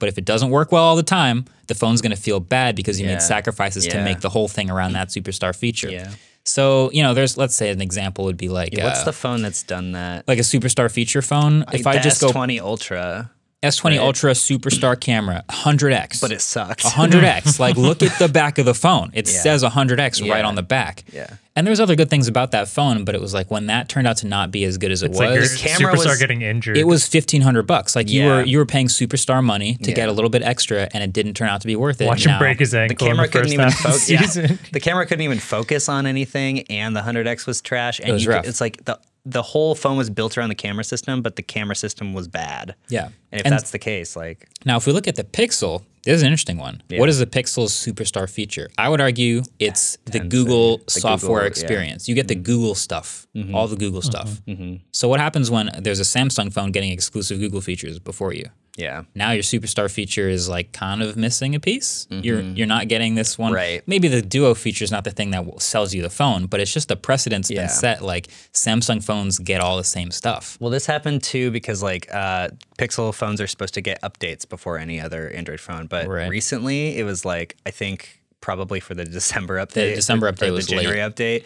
But 0.00 0.08
if 0.08 0.18
it 0.18 0.24
doesn't 0.24 0.50
work 0.50 0.70
well 0.70 0.84
all 0.84 0.96
the 0.96 1.02
time, 1.02 1.46
the 1.66 1.74
phone's 1.74 2.00
going 2.00 2.14
to 2.14 2.20
feel 2.20 2.40
bad 2.40 2.76
because 2.76 3.00
you 3.00 3.06
Yeah. 3.06 3.14
made 3.14 3.22
sacrifices 3.22 3.86
to 3.88 4.02
make 4.02 4.20
the 4.20 4.28
whole 4.28 4.48
thing 4.48 4.70
around 4.70 4.92
that 4.92 5.08
superstar 5.08 5.54
feature. 5.56 5.90
Yeah. 5.90 6.10
So, 6.44 6.90
you 6.92 7.02
know, 7.02 7.14
there's 7.14 7.36
let's 7.36 7.54
say 7.54 7.70
an 7.70 7.80
example 7.80 8.24
would 8.26 8.36
be 8.36 8.48
like 8.48 8.72
What's 8.78 9.00
uh, 9.00 9.04
the 9.04 9.12
phone 9.12 9.42
that's 9.42 9.62
done 9.62 9.92
that? 9.92 10.26
like 10.28 10.38
a 10.38 10.42
superstar 10.42 10.90
feature 10.90 11.20
phone. 11.20 11.64
If 11.72 11.86
I 11.86 11.98
just 11.98 12.20
go 12.20 12.28
S20 12.30 12.60
Ultra, 12.60 13.30
S20 13.62 13.98
Ultra 13.98 14.32
superstar 14.32 14.98
camera, 14.98 15.42
100x. 15.50 16.20
but 16.20 16.30
it 16.32 16.40
sucks. 16.40 16.84
100x. 16.84 17.58
like 17.60 17.76
look 17.76 18.02
at 18.02 18.18
the 18.18 18.28
back 18.28 18.58
of 18.58 18.64
the 18.66 18.74
phone. 18.74 19.10
It 19.14 19.28
Yeah. 19.28 19.40
says 19.40 19.62
100x 19.64 20.30
right 20.30 20.44
on 20.44 20.54
the 20.54 20.62
back. 20.62 21.04
Yeah. 21.12 21.26
And 21.58 21.66
there's 21.66 21.80
other 21.80 21.96
good 21.96 22.08
things 22.08 22.28
about 22.28 22.52
that 22.52 22.68
phone, 22.68 23.04
but 23.04 23.16
it 23.16 23.20
was 23.20 23.34
like 23.34 23.50
when 23.50 23.66
that 23.66 23.88
turned 23.88 24.06
out 24.06 24.16
to 24.18 24.26
not 24.28 24.52
be 24.52 24.62
as 24.62 24.78
good 24.78 24.92
as 24.92 25.02
it 25.02 25.10
It's 25.10 25.18
like 25.18 25.30
your 25.30 25.40
was. 25.40 25.56
camera 25.56 25.92
superstar 25.94 26.06
was- 26.10 26.18
getting 26.18 26.42
injured. 26.42 26.76
it 26.78 26.86
was 26.86 27.02
1500 27.12 27.64
bucks. 27.66 27.96
Like 27.96 28.08
you 28.08 28.24
were 28.26 28.44
you 28.44 28.58
were 28.58 28.66
paying 28.66 28.86
superstar 28.86 29.42
money 29.42 29.74
to 29.82 29.92
get 29.92 30.08
a 30.08 30.12
little 30.12 30.30
bit 30.30 30.42
extra 30.42 30.88
and 30.94 31.02
it 31.02 31.12
didn't 31.12 31.34
turn 31.34 31.48
out 31.48 31.60
to 31.62 31.66
be 31.66 31.74
worth 31.74 32.00
it. 32.00 32.06
Watch 32.06 32.24
Now- 32.26 32.34
him 32.34 32.38
break 32.38 32.60
his 32.60 32.74
ankle. 32.74 32.96
the 32.96 33.04
camera 33.04 33.24
in 33.24 33.30
the 33.30 33.32
couldn't 33.32 33.44
first 33.44 33.54
even 33.54 33.68
half 33.68 33.84
of 33.84 34.06
the 34.06 34.16
focus. 34.16 34.36
Yeah. 34.36 34.56
The 34.72 34.80
camera 34.80 35.04
couldn't 35.06 35.24
even 35.24 35.38
focus 35.40 35.88
on 35.88 36.06
anything, 36.06 36.60
and 36.70 36.94
the 36.94 37.00
100x 37.00 37.46
was 37.46 37.60
trash. 37.60 37.98
And 37.98 38.12
was 38.12 38.24
you 38.24 38.30
could- 38.30 38.46
it's 38.46 38.60
like 38.60 38.84
the 38.84 38.98
the 39.26 39.42
whole 39.42 39.74
phone 39.74 39.98
was 39.98 40.08
built 40.08 40.38
around 40.38 40.48
the 40.48 40.54
camera 40.54 40.84
system, 40.84 41.20
but 41.20 41.36
the 41.36 41.42
camera 41.42 41.74
system 41.76 42.14
was 42.14 42.26
bad. 42.28 42.74
Yeah. 42.88 43.08
And 43.30 43.40
if 43.40 43.46
And- 43.46 43.52
that's 43.52 43.72
the 43.72 43.78
case, 43.78 44.16
like 44.16 44.48
Now, 44.64 44.76
if 44.78 44.86
we 44.86 44.92
look 44.92 45.06
at 45.08 45.16
the 45.16 45.24
Pixel, 45.24 45.82
this 46.12 46.16
is 46.16 46.22
an 46.22 46.28
interesting 46.28 46.56
one. 46.56 46.82
Yeah. 46.88 47.00
What 47.00 47.08
is 47.08 47.18
the 47.18 47.26
Pixel's 47.26 47.72
superstar 47.72 48.30
feature? 48.30 48.70
I 48.78 48.88
would 48.88 49.00
argue 49.00 49.42
it's 49.58 49.98
the 50.06 50.20
Tensor, 50.20 50.28
Google 50.30 50.78
the 50.78 50.90
software 50.90 51.18
Google, 51.18 51.34
yeah. 51.34 51.40
Mm-hmm. 51.40 51.46
experience. 51.48 52.08
You 52.08 52.14
get 52.14 52.28
the 52.28 52.34
Google 52.34 52.74
stuff, 52.74 53.26
all 53.52 53.68
the 53.68 53.76
Google 53.76 54.02
stuff. 54.02 54.40
So, 54.90 55.08
what 55.08 55.20
happens 55.20 55.50
when 55.50 55.70
there's 55.78 56.00
a 56.00 56.04
Samsung 56.04 56.52
phone 56.52 56.72
getting 56.72 56.92
exclusive 56.92 57.38
Google 57.38 57.60
features 57.60 57.98
before 57.98 58.32
you? 58.32 58.46
Yeah, 58.78 59.02
Now 59.14 59.32
your 59.32 59.42
superstar 59.42 59.90
feature 59.90 60.28
is 60.28 60.48
like 60.48 60.72
kind 60.72 61.02
of 61.02 61.16
missing 61.16 61.54
a 61.54 61.60
piece. 61.60 62.06
You're 62.10 62.40
you're 62.40 62.66
not 62.68 62.86
getting 62.88 63.16
this 63.16 63.36
one. 63.36 63.50
Mm-hmm. 63.50 63.56
Right. 63.56 63.82
Maybe 63.86 64.06
the 64.08 64.22
Duo 64.22 64.54
feature 64.54 64.84
is 64.84 64.92
not 64.92 65.02
the 65.04 65.10
thing 65.10 65.32
that 65.32 65.44
sells 65.60 65.92
you 65.92 66.00
the 66.00 66.08
phone, 66.10 66.46
but 66.46 66.60
it's 66.60 66.72
just 66.72 66.86
the 66.88 66.96
precedent's 66.96 67.50
Yeah. 67.50 67.62
been 67.62 67.68
set. 67.68 68.02
Like 68.02 68.28
Samsung 68.54 69.02
phones 69.04 69.38
get 69.38 69.60
all 69.60 69.76
the 69.76 69.84
same 69.84 70.10
stuff. 70.12 70.56
Well, 70.60 70.70
this 70.70 70.86
happened 70.86 71.22
too 71.24 71.50
because 71.50 71.82
like 71.82 72.08
uh, 72.14 72.48
Pixel 72.78 73.12
phones 73.12 73.40
are 73.40 73.48
supposed 73.48 73.74
to 73.74 73.80
get 73.80 74.00
updates 74.02 74.48
before 74.48 74.78
any 74.78 75.00
other 75.00 75.28
Android 75.30 75.60
phone, 75.60 75.86
but 75.88 76.06
Right. 76.06 76.30
recently 76.30 76.96
it 76.98 77.02
was 77.04 77.24
like 77.24 77.56
I 77.66 77.70
think 77.72 78.22
probably 78.40 78.78
for 78.78 78.94
the 78.94 79.04
December 79.04 79.56
update. 79.58 79.90
The 79.90 79.94
December 79.96 80.30
update 80.32 80.52
was 80.52 80.66
the 80.68 80.76
January 80.76 80.98
update. 81.00 81.44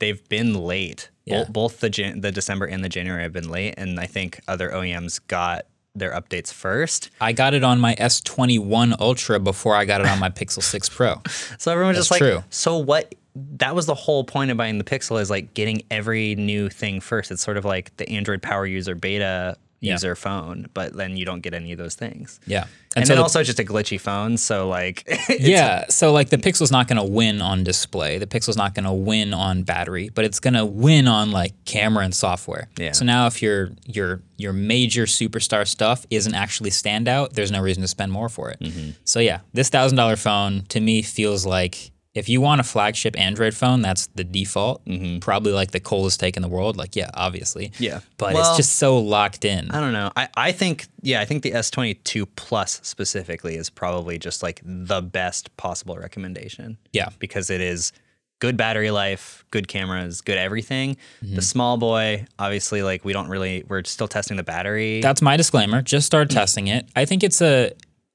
They've 0.00 0.28
been 0.28 0.52
late. 0.54 1.08
Yeah. 1.24 1.44
Both, 1.44 1.52
both 1.52 1.80
the 1.80 2.14
the 2.18 2.30
December 2.30 2.66
and 2.66 2.84
the 2.84 2.90
January 2.90 3.22
have 3.22 3.32
been 3.32 3.48
late, 3.48 3.74
and 3.78 3.98
I 3.98 4.04
think 4.04 4.40
other 4.46 4.68
OEMs 4.70 5.20
got 5.28 5.64
their 5.94 6.12
updates 6.12 6.52
first. 6.52 7.10
I 7.20 7.32
got 7.32 7.54
it 7.54 7.62
on 7.64 7.80
my 7.80 7.94
S21 7.94 8.98
Ultra 9.00 9.38
before 9.40 9.76
I 9.76 9.84
got 9.84 10.00
it 10.00 10.06
on 10.06 10.18
my 10.18 10.30
Pixel 10.30 10.62
6 10.62 10.88
Pro. 10.90 11.20
So 11.58 11.72
everyone's 11.72 11.96
That's 11.96 12.08
just 12.08 12.10
like, 12.10 12.18
true. 12.18 12.44
so 12.50 12.78
what? 12.78 13.14
That 13.36 13.74
was 13.74 13.86
the 13.86 13.94
whole 13.96 14.22
point 14.22 14.52
of 14.52 14.56
buying 14.56 14.78
the 14.78 14.84
Pixel 14.84 15.20
is 15.20 15.28
like 15.28 15.54
getting 15.54 15.82
every 15.90 16.36
new 16.36 16.68
thing 16.68 17.00
first. 17.00 17.32
It's 17.32 17.42
sort 17.42 17.56
of 17.56 17.64
like 17.64 17.96
the 17.96 18.08
Android 18.08 18.42
Power 18.42 18.64
User 18.64 18.94
beta 18.94 19.56
Yeah. 19.84 19.92
user 19.92 20.14
phone, 20.14 20.68
but 20.74 20.96
then 20.96 21.16
you 21.16 21.24
don't 21.24 21.40
get 21.40 21.54
any 21.54 21.72
of 21.72 21.78
those 21.78 21.94
things. 21.94 22.40
Yeah. 22.46 22.66
And, 22.96 23.06
so 23.06 23.12
then 23.12 23.18
the- 23.18 23.22
also 23.22 23.42
just 23.42 23.58
a 23.58 23.64
glitchy 23.64 24.00
phone. 24.00 24.36
So 24.36 24.68
like, 24.68 25.04
yeah, 25.40 25.86
so 25.88 26.12
like 26.12 26.30
the 26.30 26.38
Pixel's 26.38 26.70
not 26.70 26.86
going 26.88 26.96
to 26.96 27.04
win 27.04 27.40
on 27.42 27.64
display. 27.64 28.18
The 28.18 28.26
Pixel's 28.26 28.56
not 28.56 28.74
going 28.74 28.84
to 28.84 28.92
win 28.92 29.34
on 29.34 29.62
battery, 29.64 30.10
but 30.14 30.24
it's 30.24 30.40
going 30.40 30.54
to 30.54 30.64
win 30.64 31.08
on 31.08 31.30
like 31.32 31.52
camera 31.64 32.04
and 32.04 32.14
software. 32.14 32.68
Yeah. 32.78 32.92
So 32.92 33.04
now 33.04 33.26
if 33.26 33.42
your 33.42 33.70
your 33.86 34.22
your 34.36 34.52
major 34.52 35.04
superstar 35.06 35.66
stuff 35.66 36.06
isn't 36.10 36.34
actually 36.34 36.70
standout, 36.70 37.32
there's 37.32 37.50
no 37.50 37.60
reason 37.60 37.82
to 37.82 37.88
spend 37.88 38.12
more 38.12 38.28
for 38.28 38.50
it. 38.50 38.60
Mm-hmm. 38.60 38.90
So 39.04 39.20
yeah, 39.20 39.40
this 39.52 39.68
thousand 39.68 39.96
dollar 39.96 40.16
phone 40.16 40.62
to 40.68 40.80
me 40.80 41.02
feels 41.02 41.44
like 41.44 41.90
if 42.14 42.28
you 42.28 42.40
want 42.40 42.60
a 42.60 42.64
flagship 42.64 43.18
Android 43.18 43.54
phone, 43.54 43.82
that's 43.82 44.06
the 44.14 44.22
default. 44.24 44.82
Probably 45.20 45.52
like 45.52 45.72
the 45.72 45.80
coldest 45.80 46.20
take 46.20 46.36
in 46.36 46.42
the 46.42 46.48
world. 46.48 46.76
Like 46.76 46.94
yeah, 46.94 47.10
obviously. 47.14 47.70
Mm-hmm. 47.70 47.82
Yeah. 47.82 48.00
But 48.18 48.34
Well, 48.34 48.48
it's 48.48 48.56
just 48.56 48.76
so 48.76 48.98
locked 48.98 49.44
in. 49.44 49.70
I 49.72 49.80
don't 49.80 49.92
know. 49.92 50.10
I, 50.16 50.28
I 50.36 50.52
think, 50.52 50.86
yeah, 51.02 51.20
I 51.20 51.24
think 51.24 51.42
the 51.42 51.50
S22 51.50 52.28
Plus 52.36 52.80
specifically 52.84 53.56
is 53.56 53.68
probably 53.68 54.18
just 54.18 54.42
like 54.42 54.60
the 54.64 55.02
best 55.02 55.54
possible 55.56 55.96
recommendation. 55.96 56.78
Yeah. 56.92 57.08
Because 57.18 57.50
it 57.50 57.60
is 57.60 57.92
good 58.38 58.56
battery 58.56 58.92
life, 58.92 59.44
good 59.50 59.66
cameras, 59.66 60.20
good 60.20 60.38
everything. 60.38 60.96
Mm-hmm. 61.24 61.34
The 61.34 61.42
small 61.42 61.78
boy, 61.78 62.26
obviously, 62.38 62.82
like 62.82 63.04
we 63.04 63.12
don't 63.12 63.28
really, 63.28 63.64
we're 63.66 63.82
still 63.84 64.08
testing 64.08 64.36
the 64.36 64.42
battery. 64.44 65.00
That's 65.00 65.22
my 65.22 65.36
disclaimer. 65.36 65.82
Just 65.82 66.06
start 66.06 66.30
testing 66.30 66.68
it. 66.68 66.86
I 66.94 67.06
think 67.06 67.24
it's 67.24 67.42
a 67.42 67.72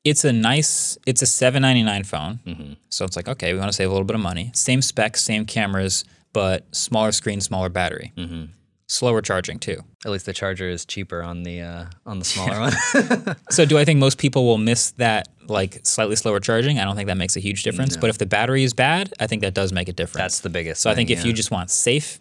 it's 0.09 0.23
a 0.25 0.33
nice 0.33 0.97
it's 1.05 1.21
a 1.21 1.25
seven 1.25 1.61
ninety 1.61 1.83
nine 1.83 2.03
phone. 2.03 2.39
Mm-hmm. 2.45 2.73
So 2.89 3.05
it's 3.05 3.15
like 3.15 3.27
okay, 3.27 3.53
we 3.53 3.59
want 3.59 3.69
to 3.69 3.75
save 3.75 3.87
a 3.89 3.91
little 3.91 4.05
bit 4.05 4.15
of 4.15 4.21
money. 4.21 4.51
Same 4.53 4.81
specs, 4.81 5.23
same 5.23 5.45
cameras, 5.45 6.03
but 6.33 6.65
smaller 6.75 7.11
screen, 7.11 7.41
smaller 7.41 7.69
battery. 7.69 8.11
Mm-hmm. 8.17 8.45
slower 8.87 9.21
charging 9.21 9.59
too. 9.59 9.83
At 10.05 10.11
least 10.11 10.25
the 10.25 10.33
charger 10.33 10.67
is 10.69 10.83
cheaper 10.85 11.21
on 11.21 11.43
the 11.43 11.61
uh, 11.61 11.85
on 12.05 12.19
the 12.19 12.25
smaller 12.25 12.59
one. 12.59 13.35
So 13.51 13.65
do 13.65 13.77
I 13.77 13.85
think 13.85 13.99
most 13.99 14.17
people 14.17 14.45
will 14.45 14.57
miss 14.57 14.91
that 14.91 15.27
like 15.47 15.85
slightly 15.85 16.15
slower 16.15 16.39
charging? 16.39 16.79
I 16.79 16.85
don't 16.85 16.95
think 16.95 17.07
that 17.07 17.17
makes 17.17 17.35
a 17.35 17.39
huge 17.39 17.63
difference. 17.63 17.97
But 17.97 18.09
if 18.09 18.17
the 18.17 18.25
battery 18.25 18.63
is 18.63 18.73
bad, 18.73 19.13
I 19.19 19.27
think 19.27 19.41
that 19.43 19.53
does 19.53 19.71
make 19.73 19.89
a 19.89 19.93
difference. 19.93 20.23
That's 20.23 20.39
the 20.41 20.49
biggest. 20.49 20.81
so 20.81 20.89
I 20.89 20.95
think 20.95 21.09
thing, 21.09 21.17
if 21.17 21.25
you 21.25 21.33
just 21.33 21.51
want 21.51 21.69
safe, 21.69 22.19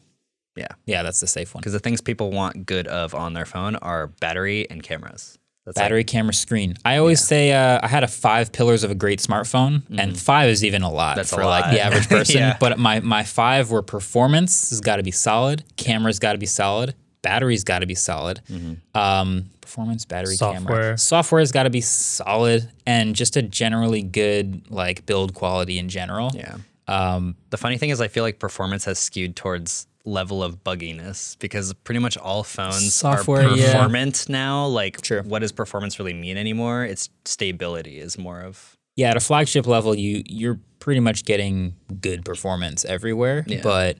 yeah, 0.56 0.68
yeah, 0.86 1.02
that's 1.02 1.20
the 1.20 1.26
safe 1.26 1.54
one. 1.54 1.60
because 1.60 1.72
the 1.72 1.78
things 1.78 2.00
people 2.00 2.30
want 2.32 2.66
good 2.66 2.86
of 2.88 3.14
on 3.14 3.32
their 3.34 3.46
phone 3.46 3.76
are 3.76 4.08
battery 4.08 4.68
and 4.68 4.82
cameras. 4.82 5.37
That's 5.68 5.76
like- 5.76 5.84
Battery, 5.84 6.04
camera, 6.04 6.32
screen. 6.32 6.74
I 6.84 6.96
always 6.96 7.20
say 7.22 7.52
uh, 7.52 7.78
I 7.82 7.88
had 7.88 8.02
a 8.04 8.08
five 8.08 8.52
pillars 8.52 8.84
of 8.84 8.90
a 8.90 8.94
great 8.94 9.18
smartphone, 9.20 9.82
and 9.98 10.18
five 10.18 10.48
is 10.48 10.64
even 10.64 10.82
a 10.82 10.90
lot 10.90 11.10
Mm-hmm. 11.10 11.18
That's 11.18 11.32
a 11.32 11.36
for 11.36 11.44
like 11.44 11.70
the 11.70 11.80
average 11.80 12.08
person. 12.16 12.36
Yeah. 12.38 12.56
But 12.58 12.78
my 12.78 13.00
my 13.00 13.22
five 13.22 13.70
were 13.70 13.82
performance 13.82 14.70
has 14.70 14.80
got 14.80 14.96
to 14.96 15.02
be 15.02 15.10
solid, 15.10 15.64
camera's 15.76 16.18
got 16.18 16.32
to 16.32 16.38
be 16.38 16.46
solid, 16.46 16.94
battery's 17.22 17.64
got 17.64 17.80
to 17.80 17.86
be 17.86 17.94
solid, 17.94 18.40
Mm-hmm. 18.50 18.98
um, 18.98 19.50
performance, 19.60 20.06
battery, 20.06 20.36
camera, 20.38 20.60
Software. 20.60 20.96
software's 20.96 21.52
got 21.52 21.64
to 21.64 21.70
be 21.70 21.82
solid, 21.82 22.70
and 22.86 23.14
just 23.14 23.36
a 23.36 23.42
generally 23.42 24.02
good 24.02 24.70
like 24.70 25.04
build 25.04 25.34
quality 25.34 25.78
in 25.78 25.90
general. 25.90 26.30
yeah. 26.34 26.56
Um, 26.86 27.36
The 27.50 27.58
funny 27.58 27.76
thing 27.76 27.90
is, 27.90 28.00
I 28.00 28.08
feel 28.08 28.24
like 28.24 28.38
performance 28.38 28.86
has 28.86 28.98
skewed 28.98 29.36
towards 29.36 29.86
level 30.04 30.42
of 30.42 30.64
bugginess 30.64 31.38
because 31.38 31.72
pretty 31.74 32.00
much 32.00 32.16
all 32.16 32.42
phones 32.42 32.94
Software, 32.94 33.48
are 33.48 33.56
yeah. 33.56 33.72
performant 33.72 34.28
now. 34.28 34.66
Like, 34.66 35.00
True. 35.00 35.22
what 35.22 35.40
does 35.40 35.52
performance 35.52 35.98
really 35.98 36.14
mean 36.14 36.36
anymore? 36.36 36.84
It's 36.84 37.08
stability 37.24 37.98
is 37.98 38.18
more 38.18 38.40
of 38.40 38.76
yeah, 38.98 39.10
at 39.10 39.16
a 39.16 39.20
flagship 39.20 39.68
level, 39.68 39.94
you 39.94 40.24
you're 40.26 40.58
pretty 40.80 40.98
much 40.98 41.24
getting 41.24 41.76
good 42.00 42.24
performance 42.24 42.84
everywhere. 42.84 43.44
But 43.62 43.96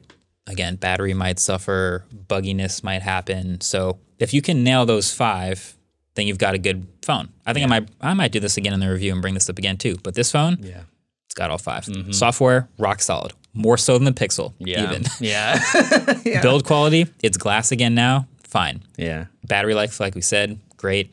again, 0.49 0.75
battery 0.75 1.15
might 1.15 1.39
suffer, 1.39 2.05
bugginess 2.27 2.83
might 2.83 3.03
happen. 3.03 3.61
So 3.61 4.01
if 4.19 4.35
you 4.35 4.43
can 4.43 4.65
nail 4.65 4.87
those 4.87 5.15
five, 5.15 5.77
then 6.15 6.27
you've 6.27 6.39
got 6.39 6.55
a 6.55 6.59
good 6.59 6.89
phone. 7.03 7.29
I 7.47 7.53
think 7.53 7.65
I 7.65 7.69
might 7.69 7.89
I 8.01 8.13
might 8.15 8.33
do 8.33 8.41
this 8.41 8.57
again 8.57 8.75
in 8.75 8.81
the 8.81 8.91
review 8.91 9.13
and 9.13 9.23
bring 9.23 9.35
this 9.35 9.49
up 9.49 9.57
again 9.57 9.77
too. 9.77 9.99
But 10.03 10.15
this 10.15 10.33
phone, 10.33 10.59
yeah, 10.63 10.83
it's 11.27 11.35
got 11.35 11.53
all 11.53 11.59
5 11.59 11.85
mm-hmm. 11.85 12.11
Software, 12.11 12.69
rock 12.77 13.01
solid. 13.01 13.35
More 13.59 13.77
so 13.77 13.99
than 13.99 14.05
the 14.05 14.13
Pixel, 14.13 14.53
yeah, 14.59 14.85
even. 14.85 15.03
yeah, 15.21 16.41
Build 16.43 16.65
quality, 16.65 17.07
it's 17.23 17.37
glass 17.37 17.73
again 17.73 17.95
now. 17.95 18.29
Fine. 18.45 18.83
yeah. 18.97 19.27
Battery 19.45 19.75
life, 19.75 19.99
like 20.01 20.15
we 20.15 20.21
said, 20.23 20.59
great. 20.77 21.11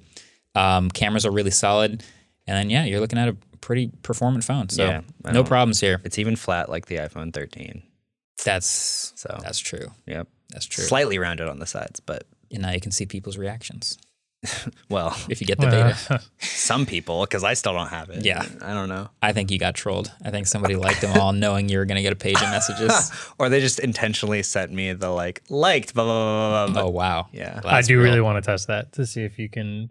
Um, 0.54 0.90
cameras 0.90 1.26
are 1.26 1.32
really 1.32 1.52
solid. 1.52 2.04
And 2.48 2.56
then, 2.58 2.70
yeah, 2.70 2.86
you're 2.86 3.00
looking 3.00 3.18
at 3.20 3.28
a 3.28 3.36
pretty 3.62 3.92
performant 4.04 4.44
phone. 4.44 4.70
So 4.70 4.86
Yeah, 4.86 5.02
no 5.34 5.44
problems 5.44 5.80
here. 5.82 6.00
It's 6.04 6.20
even 6.20 6.36
flat 6.36 6.70
like 6.70 6.86
the 6.86 6.98
iPhone 6.98 7.34
13. 7.34 7.82
That's 8.44 9.12
So 9.16 9.40
that's 9.42 9.60
true. 9.60 9.88
yep, 10.06 10.28
That's 10.50 10.66
true. 10.68 10.84
slightly 10.84 11.18
rounded 11.18 11.48
on 11.48 11.58
the 11.60 11.66
sides, 11.66 12.00
but 12.00 12.26
and 12.52 12.62
now 12.62 12.72
you 12.72 12.80
can 12.80 12.92
see 12.92 13.06
people's 13.08 13.38
reactions 13.38 13.98
well, 14.90 15.16
if 15.30 15.42
you 15.42 15.48
get 15.48 15.60
the 15.60 15.68
beta. 15.68 16.22
some 16.40 16.86
people 16.86 17.22
because 17.22 17.44
I 17.44 17.54
still 17.54 17.74
don't 17.74 17.90
have 17.90 18.10
it. 18.10 18.26
Yeah. 18.26 18.46
I 18.62 18.74
don't 18.74 18.90
know. 18.90 19.10
I 19.22 19.34
think 19.34 19.52
you 19.52 19.60
got 19.60 19.76
trolled. 19.76 20.12
I 20.24 20.32
think 20.32 20.48
somebody 20.48 20.76
liked 20.76 21.02
them 21.02 21.18
all, 21.20 21.34
knowing 21.34 21.70
you 21.70 21.78
were 21.78 21.86
going 21.86 21.98
to 21.98 22.02
get 22.02 22.14
a 22.14 22.18
page 22.18 22.36
of 22.36 22.50
messages. 22.50 23.12
Or 23.38 23.50
they 23.50 23.60
just 23.60 23.80
intentionally 23.80 24.44
sent 24.44 24.72
me 24.72 24.94
the 24.94 25.10
like 25.10 25.42
liked 25.50 25.94
blah 25.94 26.04
blah 26.04 26.14
blah 26.14 26.66
blah. 26.68 26.74
blah. 26.74 26.84
oh 26.84 26.90
wow. 26.90 27.28
Yeah. 27.34 27.60
Well, 27.64 27.74
I 27.74 27.82
do 27.82 27.98
real. 27.98 28.06
really 28.06 28.22
want 28.22 28.42
to 28.42 28.50
test 28.50 28.68
that 28.68 28.94
to 28.94 29.06
see 29.06 29.24
if 29.24 29.38
you 29.38 29.50
can 29.50 29.90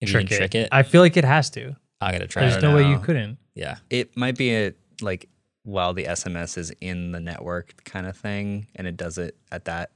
If 0.00 0.08
you 0.08 0.12
trick, 0.12 0.28
can 0.28 0.36
trick 0.38 0.54
it, 0.54 0.68
I 0.70 0.82
feel 0.84 1.00
like 1.02 1.16
it 1.16 1.24
has 1.24 1.50
to. 1.50 1.74
I 2.00 2.12
gotta 2.12 2.26
try 2.26 2.42
it. 2.42 2.50
There's 2.50 2.62
it. 2.62 2.66
no 2.66 2.76
way 2.76 2.88
you 2.88 2.98
couldn't. 2.98 3.38
Yeah. 3.54 3.78
It 3.90 4.16
might 4.16 4.36
be 4.36 4.54
a 4.54 4.74
like 5.00 5.28
while 5.64 5.92
the 5.92 6.04
SMS 6.04 6.58
is 6.58 6.72
in 6.80 7.12
the 7.12 7.20
network 7.20 7.84
kind 7.84 8.06
of 8.06 8.16
thing, 8.16 8.66
and 8.76 8.86
it 8.86 8.96
does 8.96 9.18
it 9.18 9.36
at 9.50 9.64
that 9.66 9.90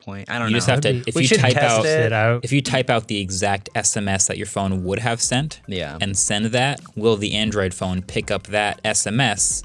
point. 0.00 0.30
I 0.30 0.38
don't 0.38 0.48
You 0.48 0.52
know. 0.54 0.56
just 0.58 0.68
have 0.68 0.80
to 0.82 0.88
That'd 0.88 1.08
if 1.08 1.14
We 1.14 1.22
you 1.22 1.28
should 1.28 1.40
type 1.40 1.54
test 1.54 1.64
out 1.80 1.86
it. 1.86 2.12
Out. 2.12 2.44
if 2.44 2.52
you 2.52 2.60
type 2.62 2.90
out 2.90 3.08
the 3.08 3.20
exact 3.20 3.68
SMS 3.74 4.26
that 4.28 4.36
your 4.36 4.46
phone 4.46 4.84
would 4.84 4.98
have 5.00 5.20
sent 5.20 5.60
Yeah. 5.66 5.98
and 6.00 6.16
send 6.16 6.46
that, 6.46 6.80
will 6.96 7.16
the 7.16 7.34
Android 7.34 7.74
phone 7.74 8.02
pick 8.02 8.30
up 8.30 8.44
that 8.48 8.82
SMS 8.84 9.62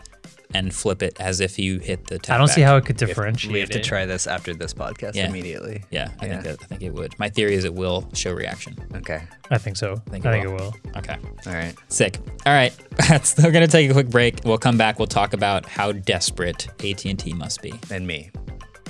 and 0.54 0.74
flip 0.74 1.04
it 1.04 1.18
as 1.20 1.42
if 1.42 1.60
you 1.60 1.80
hit 1.80 2.08
the 2.08 2.18
I 2.30 2.38
don't 2.38 2.48
see 2.48 2.62
how 2.62 2.78
it 2.78 2.86
could 2.86 2.96
we 2.96 3.02
have, 3.02 3.10
differentiate. 3.10 3.54
we 3.54 3.60
have 3.60 3.70
to 3.72 3.82
try 3.82 4.06
this 4.06 4.26
after 4.26 4.54
this 4.54 4.74
podcast 4.74 5.16
Yeah. 5.16 5.28
immediately. 5.28 5.84
Yeah, 5.90 6.10
I 6.22 6.28
Yeah. 6.28 6.32
think 6.32 6.44
that, 6.44 6.58
I 6.64 6.66
think 6.68 6.82
it 6.84 6.94
would. 6.94 7.18
My 7.20 7.28
theory 7.28 7.56
is 7.56 7.66
it 7.66 7.74
will 7.74 8.08
show 8.14 8.32
reaction. 8.32 8.78
Okay. 8.96 9.22
I 9.52 9.58
think 9.58 9.76
so. 9.76 10.02
I 10.08 10.10
think 10.12 10.24
think, 10.24 10.46
it 10.46 10.48
it 10.48 10.54
will. 10.54 10.74
Okay. 10.96 11.18
All 11.48 11.54
right. 11.54 11.74
Sick. 11.90 12.20
All 12.46 12.54
right. 12.54 12.74
We're 13.10 13.52
going 13.52 13.66
to 13.66 13.68
take 13.68 13.90
a 13.90 13.94
quick 13.94 14.08
break. 14.10 14.40
We'll 14.46 14.58
come 14.58 14.78
back. 14.78 14.98
We'll 14.98 15.08
talk 15.08 15.34
about 15.34 15.66
how 15.68 15.92
desperate 15.92 16.68
AT&T 16.82 17.34
must 17.34 17.62
be. 17.62 17.74
And 17.92 18.08
me. 18.08 18.32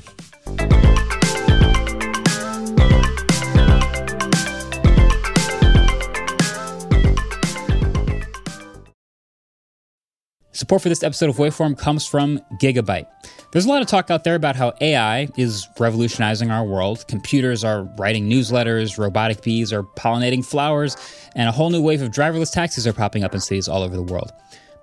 Support 10.54 10.82
for 10.82 10.88
this 10.88 11.02
episode 11.02 11.30
of 11.30 11.36
Waveform 11.36 11.76
comes 11.76 12.06
from 12.06 12.38
Gigabyte. 12.60 13.06
There's 13.50 13.64
a 13.64 13.68
lot 13.68 13.82
of 13.82 13.88
talk 13.88 14.08
out 14.08 14.22
there 14.22 14.36
about 14.36 14.54
how 14.54 14.72
AI 14.80 15.28
is 15.36 15.66
revolutionizing 15.80 16.52
our 16.52 16.64
world. 16.64 17.08
Computers 17.08 17.64
are 17.64 17.82
writing 17.98 18.30
newsletters, 18.30 18.96
robotic 18.96 19.42
bees 19.42 19.72
are 19.72 19.82
pollinating 19.82 20.44
flowers, 20.44 20.96
and 21.34 21.48
a 21.48 21.52
whole 21.52 21.70
new 21.70 21.82
wave 21.82 22.02
of 22.02 22.12
driverless 22.12 22.52
taxis 22.52 22.86
are 22.86 22.92
popping 22.92 23.24
up 23.24 23.34
in 23.34 23.40
cities 23.40 23.66
all 23.66 23.82
over 23.82 23.96
the 23.96 24.02
world. 24.02 24.30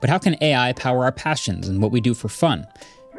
But 0.02 0.10
how 0.10 0.18
can 0.18 0.36
AI 0.42 0.74
power 0.74 1.06
our 1.06 1.14
passions 1.14 1.70
and 1.70 1.82
what 1.82 1.94
we 1.94 2.02
do 2.02 2.14
for 2.14 2.28
fun? 2.28 2.68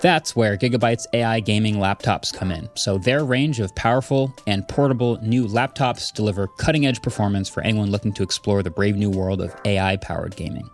That's 0.03 0.35
where 0.35 0.57
Gigabyte's 0.57 1.07
AI 1.13 1.39
gaming 1.39 1.77
laptops 1.77 2.35
come 2.35 2.51
in. 2.51 2.69
So, 2.75 2.99
their 2.99 3.25
range 3.25 3.61
of 3.61 3.73
powerful 3.77 4.35
and 4.49 4.67
portable 4.67 5.17
new 5.23 5.47
laptops 5.47 6.13
deliver 6.13 6.49
cutting 6.49 6.87
edge 6.87 7.01
performance 7.01 7.49
for 7.49 7.63
anyone 7.63 7.93
looking 7.93 8.13
to 8.15 8.25
explore 8.25 8.65
the 8.65 8.71
brave 8.71 8.97
new 8.97 9.11
world 9.11 9.41
of 9.41 9.55
AI 9.65 9.97
powered 9.99 10.35
gaming. 10.35 10.69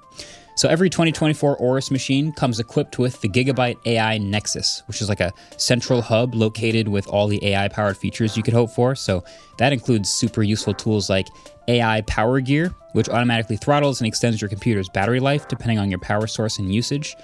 So 0.59 0.69
every 0.69 0.91
2024 0.91 1.59
Aorus 1.59 1.93
machine 1.93 2.33
comes 2.33 2.59
equipped 2.59 2.99
with 2.99 3.21
the 3.21 3.29
Gigabyte 3.29 3.77
AI 3.87 4.19
Nexus, 4.19 4.83
which 4.89 5.01
is 5.01 5.09
like 5.09 5.21
a 5.21 5.33
central 5.57 6.03
hub 6.03 6.35
located 6.35 6.89
with 6.89 7.07
all 7.07 7.29
the 7.29 7.39
AI 7.47 7.69
powered 7.69 7.97
features 7.97 8.37
you 8.37 8.43
could 8.43 8.55
hope 8.55 8.73
for. 8.73 8.97
So 8.97 9.23
that 9.59 9.73
includes 9.73 10.11
super 10.11 10.43
useful 10.43 10.75
tools 10.75 11.09
like 11.09 11.29
AI 11.69 12.01
Power 12.09 12.41
Gear, 12.41 12.75
which 12.91 13.09
automatically 13.09 13.57
throttles 13.57 14.01
and 14.01 14.09
extends 14.09 14.41
your 14.41 14.49
computer's 14.49 14.89
battery 14.89 15.21
life 15.21 15.47
depending 15.47 15.79
on 15.79 15.91
your 15.91 16.01
power 16.01 16.27
source 16.27 16.59
and 16.59 16.75
usage. 16.75 17.15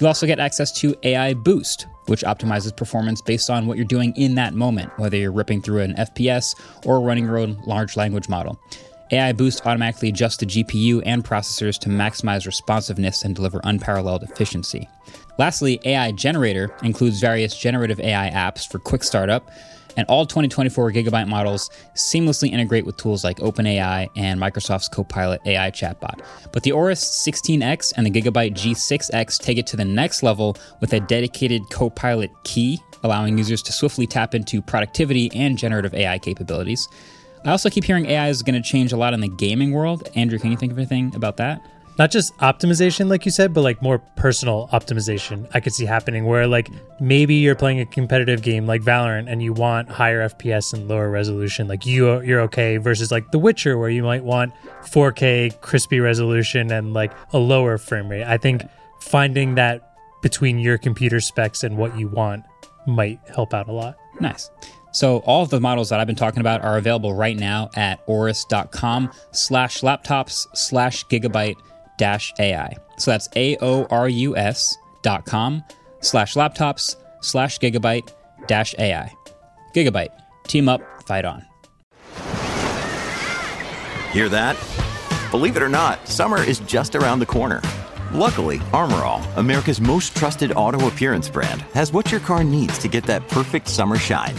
You'll 0.00 0.08
also 0.08 0.26
get 0.26 0.38
access 0.38 0.70
to 0.80 0.94
AI 1.02 1.34
Boost, 1.34 1.86
which 2.06 2.22
optimizes 2.22 2.76
performance 2.76 3.20
based 3.20 3.50
on 3.50 3.66
what 3.66 3.76
you're 3.76 3.84
doing 3.84 4.14
in 4.16 4.36
that 4.36 4.54
moment, 4.54 4.96
whether 4.96 5.16
you're 5.16 5.32
ripping 5.32 5.60
through 5.60 5.80
an 5.80 5.94
FPS 5.94 6.54
or 6.86 7.00
running 7.00 7.24
your 7.24 7.38
own 7.38 7.60
large 7.66 7.96
language 7.96 8.28
model. 8.28 8.60
AI 9.10 9.32
Boost 9.32 9.66
automatically 9.66 10.10
adjusts 10.10 10.36
the 10.36 10.46
GPU 10.46 11.02
and 11.04 11.24
processors 11.24 11.78
to 11.80 11.88
maximize 11.88 12.46
responsiveness 12.46 13.24
and 13.24 13.34
deliver 13.34 13.60
unparalleled 13.64 14.22
efficiency. 14.22 14.88
Lastly, 15.38 15.80
AI 15.84 16.12
Generator 16.12 16.74
includes 16.82 17.18
various 17.20 17.56
generative 17.56 17.98
AI 18.00 18.30
apps 18.30 18.70
for 18.70 18.78
quick 18.78 19.02
startup, 19.02 19.50
and 19.98 20.06
all 20.06 20.24
2024 20.24 20.92
Gigabyte 20.92 21.28
models 21.28 21.70
seamlessly 21.94 22.52
integrate 22.52 22.86
with 22.86 22.96
tools 22.96 23.24
like 23.24 23.38
OpenAI 23.38 24.08
and 24.16 24.40
Microsoft's 24.40 24.88
Copilot 24.88 25.40
AI 25.44 25.72
chatbot. 25.72 26.20
But 26.52 26.62
the 26.62 26.70
Aorus 26.70 27.02
16X 27.02 27.94
and 27.96 28.06
the 28.06 28.10
Gigabyte 28.10 28.54
G6X 28.54 29.42
take 29.42 29.58
it 29.58 29.66
to 29.66 29.76
the 29.76 29.84
next 29.84 30.22
level 30.22 30.56
with 30.80 30.92
a 30.92 31.00
dedicated 31.00 31.62
Copilot 31.70 32.30
key, 32.44 32.78
allowing 33.02 33.36
users 33.36 33.60
to 33.62 33.72
swiftly 33.72 34.06
tap 34.06 34.36
into 34.36 34.62
productivity 34.62 35.32
and 35.34 35.58
generative 35.58 35.92
AI 35.94 36.18
capabilities. 36.20 36.88
I 37.44 37.50
also 37.50 37.68
keep 37.68 37.82
hearing 37.82 38.06
AI 38.06 38.28
is 38.28 38.42
going 38.42 38.60
to 38.60 38.66
change 38.66 38.92
a 38.92 38.96
lot 38.96 39.14
in 39.14 39.20
the 39.20 39.28
gaming 39.28 39.72
world. 39.72 40.08
Andrew, 40.14 40.38
can 40.38 40.52
you 40.52 40.56
think 40.56 40.70
of 40.70 40.78
anything 40.78 41.12
about 41.16 41.38
that? 41.38 41.60
Not 41.98 42.12
just 42.12 42.36
optimization, 42.38 43.08
like 43.08 43.24
you 43.26 43.32
said, 43.32 43.52
but 43.52 43.62
like 43.62 43.82
more 43.82 43.98
personal 43.98 44.68
optimization. 44.72 45.48
I 45.52 45.58
could 45.58 45.74
see 45.74 45.84
happening 45.84 46.26
where 46.26 46.46
like 46.46 46.70
maybe 47.00 47.34
you're 47.34 47.56
playing 47.56 47.80
a 47.80 47.86
competitive 47.86 48.42
game 48.42 48.66
like 48.66 48.82
Valorant 48.82 49.28
and 49.28 49.42
you 49.42 49.52
want 49.52 49.88
higher 49.88 50.28
FPS 50.28 50.72
and 50.72 50.86
lower 50.86 51.10
resolution. 51.10 51.66
Like 51.66 51.86
you 51.86 52.20
you're 52.20 52.40
okay 52.42 52.76
versus 52.76 53.10
like 53.10 53.32
The 53.32 53.38
Witcher 53.38 53.78
where 53.78 53.90
you 53.90 54.04
might 54.04 54.22
want 54.22 54.54
4K 54.82 55.60
crispy 55.60 55.98
resolution 55.98 56.70
and 56.70 56.94
like 56.94 57.12
a 57.32 57.38
lower 57.38 57.78
frame 57.78 58.08
rate. 58.08 58.24
I 58.24 58.38
think 58.38 58.62
finding 59.00 59.56
that 59.56 59.96
between 60.22 60.60
your 60.60 60.78
computer 60.78 61.20
specs 61.20 61.64
and 61.64 61.76
what 61.76 61.98
you 61.98 62.06
want 62.06 62.44
might 62.86 63.18
help 63.34 63.52
out 63.52 63.68
a 63.68 63.72
lot. 63.72 63.96
Nice. 64.20 64.50
So 64.92 65.18
all 65.18 65.42
of 65.42 65.50
the 65.50 65.60
models 65.60 65.90
that 65.90 66.00
I've 66.00 66.06
been 66.06 66.16
talking 66.16 66.40
about 66.40 66.62
are 66.62 66.78
available 66.78 67.12
right 67.12 67.36
now 67.36 67.70
at 67.74 68.04
aorus.com 68.06 69.12
slash 69.32 69.80
laptops 69.80 70.46
slash 70.54 71.04
gigabyte 71.06 71.56
AI. 72.00 72.76
So 72.98 73.10
that's 73.10 73.28
A-O-R-U-S 73.36 74.78
dot 75.02 75.24
com 75.24 75.62
slash 76.00 76.34
laptops 76.34 76.96
slash 77.20 77.58
gigabyte 77.58 78.12
dash 78.46 78.74
AI. 78.78 79.12
Gigabyte. 79.74 80.10
Team 80.46 80.68
up, 80.68 80.80
fight 81.06 81.24
on. 81.24 81.44
Hear 84.12 84.28
that? 84.30 84.56
Believe 85.30 85.56
it 85.56 85.62
or 85.62 85.68
not, 85.68 86.08
summer 86.08 86.42
is 86.42 86.60
just 86.60 86.94
around 86.94 87.18
the 87.20 87.26
corner. 87.26 87.60
Luckily, 88.12 88.60
Armor 88.72 89.04
All, 89.04 89.22
America's 89.36 89.80
most 89.80 90.16
trusted 90.16 90.52
auto 90.52 90.86
appearance 90.88 91.28
brand, 91.28 91.60
has 91.74 91.92
what 91.92 92.10
your 92.10 92.20
car 92.20 92.42
needs 92.42 92.78
to 92.78 92.88
get 92.88 93.04
that 93.04 93.28
perfect 93.28 93.68
summer 93.68 93.96
shine. 93.96 94.34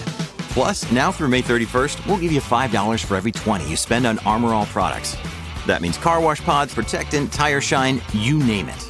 Plus, 0.50 0.92
now 0.92 1.12
through 1.12 1.28
May 1.28 1.44
31st, 1.44 2.04
we'll 2.08 2.18
give 2.18 2.32
you 2.32 2.42
$5 2.42 3.04
for 3.06 3.16
every 3.16 3.32
20 3.32 3.70
you 3.70 3.78
spend 3.78 4.08
on 4.08 4.18
Armor 4.20 4.56
All 4.56 4.66
products. 4.66 5.16
That 5.66 5.82
means 5.82 5.98
car 5.98 6.22
wash 6.22 6.42
pods, 6.42 6.74
protectant, 6.74 7.32
tire 7.32 7.62
shine, 7.62 8.02
you 8.14 8.38
name 8.40 8.70
it. 8.70 8.82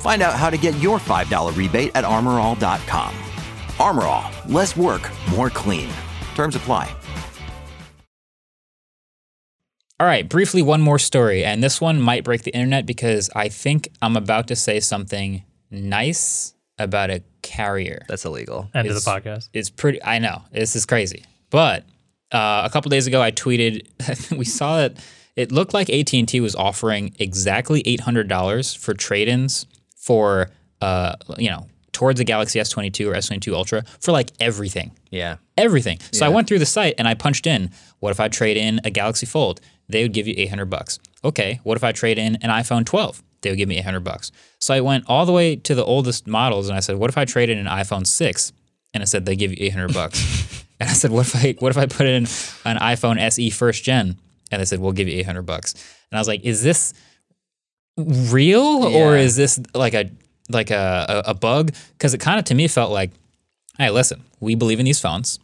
Find 0.00 0.22
out 0.22 0.34
how 0.34 0.50
to 0.50 0.56
get 0.58 0.76
your 0.78 0.98
$5 0.98 1.56
rebate 1.56 1.92
at 1.94 2.04
armorall.com. 2.04 3.14
Armor 3.80 4.02
All, 4.04 4.30
less 4.48 4.76
work, 4.76 5.10
more 5.30 5.50
clean. 5.50 5.88
Terms 6.34 6.54
apply. 6.56 6.94
All 10.00 10.06
right, 10.08 10.28
briefly, 10.28 10.60
one 10.60 10.80
more 10.80 10.98
story. 10.98 11.44
And 11.44 11.62
this 11.62 11.80
one 11.80 12.00
might 12.00 12.24
break 12.24 12.42
the 12.42 12.50
internet 12.52 12.84
because 12.84 13.30
I 13.34 13.48
think 13.48 13.88
I'm 14.02 14.16
about 14.16 14.48
to 14.48 14.56
say 14.56 14.80
something 14.80 15.44
nice 15.70 16.52
about 16.78 17.10
a 17.10 17.22
carrier. 17.42 18.04
That's 18.08 18.24
illegal. 18.24 18.68
End 18.74 18.86
of 18.88 18.96
It's- 18.96 19.04
the 19.04 19.10
podcast. 19.10 19.48
It's 19.52 19.70
pretty, 19.70 20.02
I 20.02 20.18
know, 20.18 20.42
this 20.50 20.74
is 20.74 20.84
crazy. 20.84 21.24
But 21.50 21.84
uh, 22.32 22.62
a 22.64 22.70
couple 22.72 22.88
days 22.88 23.06
ago, 23.06 23.22
I 23.22 23.30
tweeted, 23.30 23.86
we 24.36 24.44
saw 24.44 24.78
that 24.78 24.96
it 25.36 25.50
looked 25.52 25.74
like 25.74 25.90
AT&T 25.90 26.40
was 26.40 26.54
offering 26.54 27.14
exactly 27.18 27.82
$800 27.82 28.76
for 28.76 28.94
trade-ins 28.94 29.66
for, 29.96 30.50
uh, 30.80 31.16
you 31.38 31.50
know, 31.50 31.66
towards 31.92 32.18
a 32.20 32.24
Galaxy 32.24 32.58
S22 32.58 33.06
or 33.08 33.14
S22 33.14 33.52
Ultra 33.54 33.84
for 34.00 34.10
like 34.12 34.30
everything 34.40 34.90
Yeah. 35.10 35.36
everything. 35.56 36.00
So 36.12 36.26
I 36.26 36.28
went 36.28 36.48
through 36.48 36.58
the 36.58 36.66
site 36.66 36.94
and 36.98 37.06
I 37.06 37.14
punched 37.14 37.46
in, 37.46 37.70
what 38.00 38.10
if 38.10 38.18
I 38.18 38.28
trade 38.28 38.56
in 38.56 38.80
a 38.84 38.90
Galaxy 38.90 39.26
Fold? 39.26 39.60
They 39.88 40.02
would 40.02 40.12
give 40.12 40.26
you 40.26 40.34
800 40.36 40.66
bucks. 40.66 40.98
Okay, 41.24 41.60
what 41.62 41.76
if 41.76 41.84
I 41.84 41.92
trade 41.92 42.18
in 42.18 42.36
an 42.36 42.50
iPhone 42.50 42.84
12? 42.84 43.22
They 43.42 43.50
would 43.50 43.58
give 43.58 43.68
me 43.68 43.78
800 43.78 44.00
bucks. 44.00 44.32
So 44.58 44.74
I 44.74 44.80
went 44.80 45.04
all 45.06 45.24
the 45.26 45.32
way 45.32 45.54
to 45.56 45.74
the 45.74 45.84
oldest 45.84 46.26
models 46.26 46.68
and 46.68 46.76
I 46.76 46.80
said, 46.80 46.96
what 46.96 47.10
if 47.10 47.16
I 47.18 47.24
trade 47.24 47.48
in 47.50 47.58
an 47.58 47.66
iPhone 47.66 48.06
6? 48.06 48.52
And 48.92 49.02
I 49.02 49.04
said 49.06 49.24
they 49.26 49.36
give 49.36 49.50
you 49.52 49.58
800 49.60 49.92
bucks. 49.94 50.64
and 50.80 50.88
I 50.90 50.92
said, 50.94 51.10
what 51.12 51.26
if 51.26 51.36
I 51.36 51.54
what 51.60 51.70
if 51.70 51.78
I 51.78 51.86
put 51.86 52.06
in 52.06 52.24
an 52.64 52.76
iPhone 52.78 53.18
SE 53.18 53.50
first 53.50 53.84
gen? 53.84 54.18
And 54.54 54.60
they 54.60 54.64
said, 54.66 54.80
we'll 54.80 54.92
give 54.92 55.08
you 55.08 55.18
800 55.18 55.42
bucks. 55.42 55.72
And 56.10 56.18
I 56.18 56.20
was 56.20 56.28
like, 56.28 56.42
is 56.44 56.62
this 56.62 56.94
real 57.96 58.84
or 58.84 59.16
is 59.16 59.36
this 59.36 59.60
like 59.74 59.94
a 59.94 60.10
like 60.48 60.70
a 60.70 61.06
a, 61.26 61.30
a 61.30 61.34
bug? 61.34 61.72
Because 61.92 62.14
it 62.14 62.18
kind 62.18 62.38
of 62.38 62.44
to 62.46 62.54
me 62.54 62.68
felt 62.68 62.90
like, 62.92 63.10
hey, 63.78 63.90
listen, 63.90 64.22
we 64.40 64.54
believe 64.54 64.80
in 64.80 64.84
these 64.84 65.00
phones, 65.00 65.38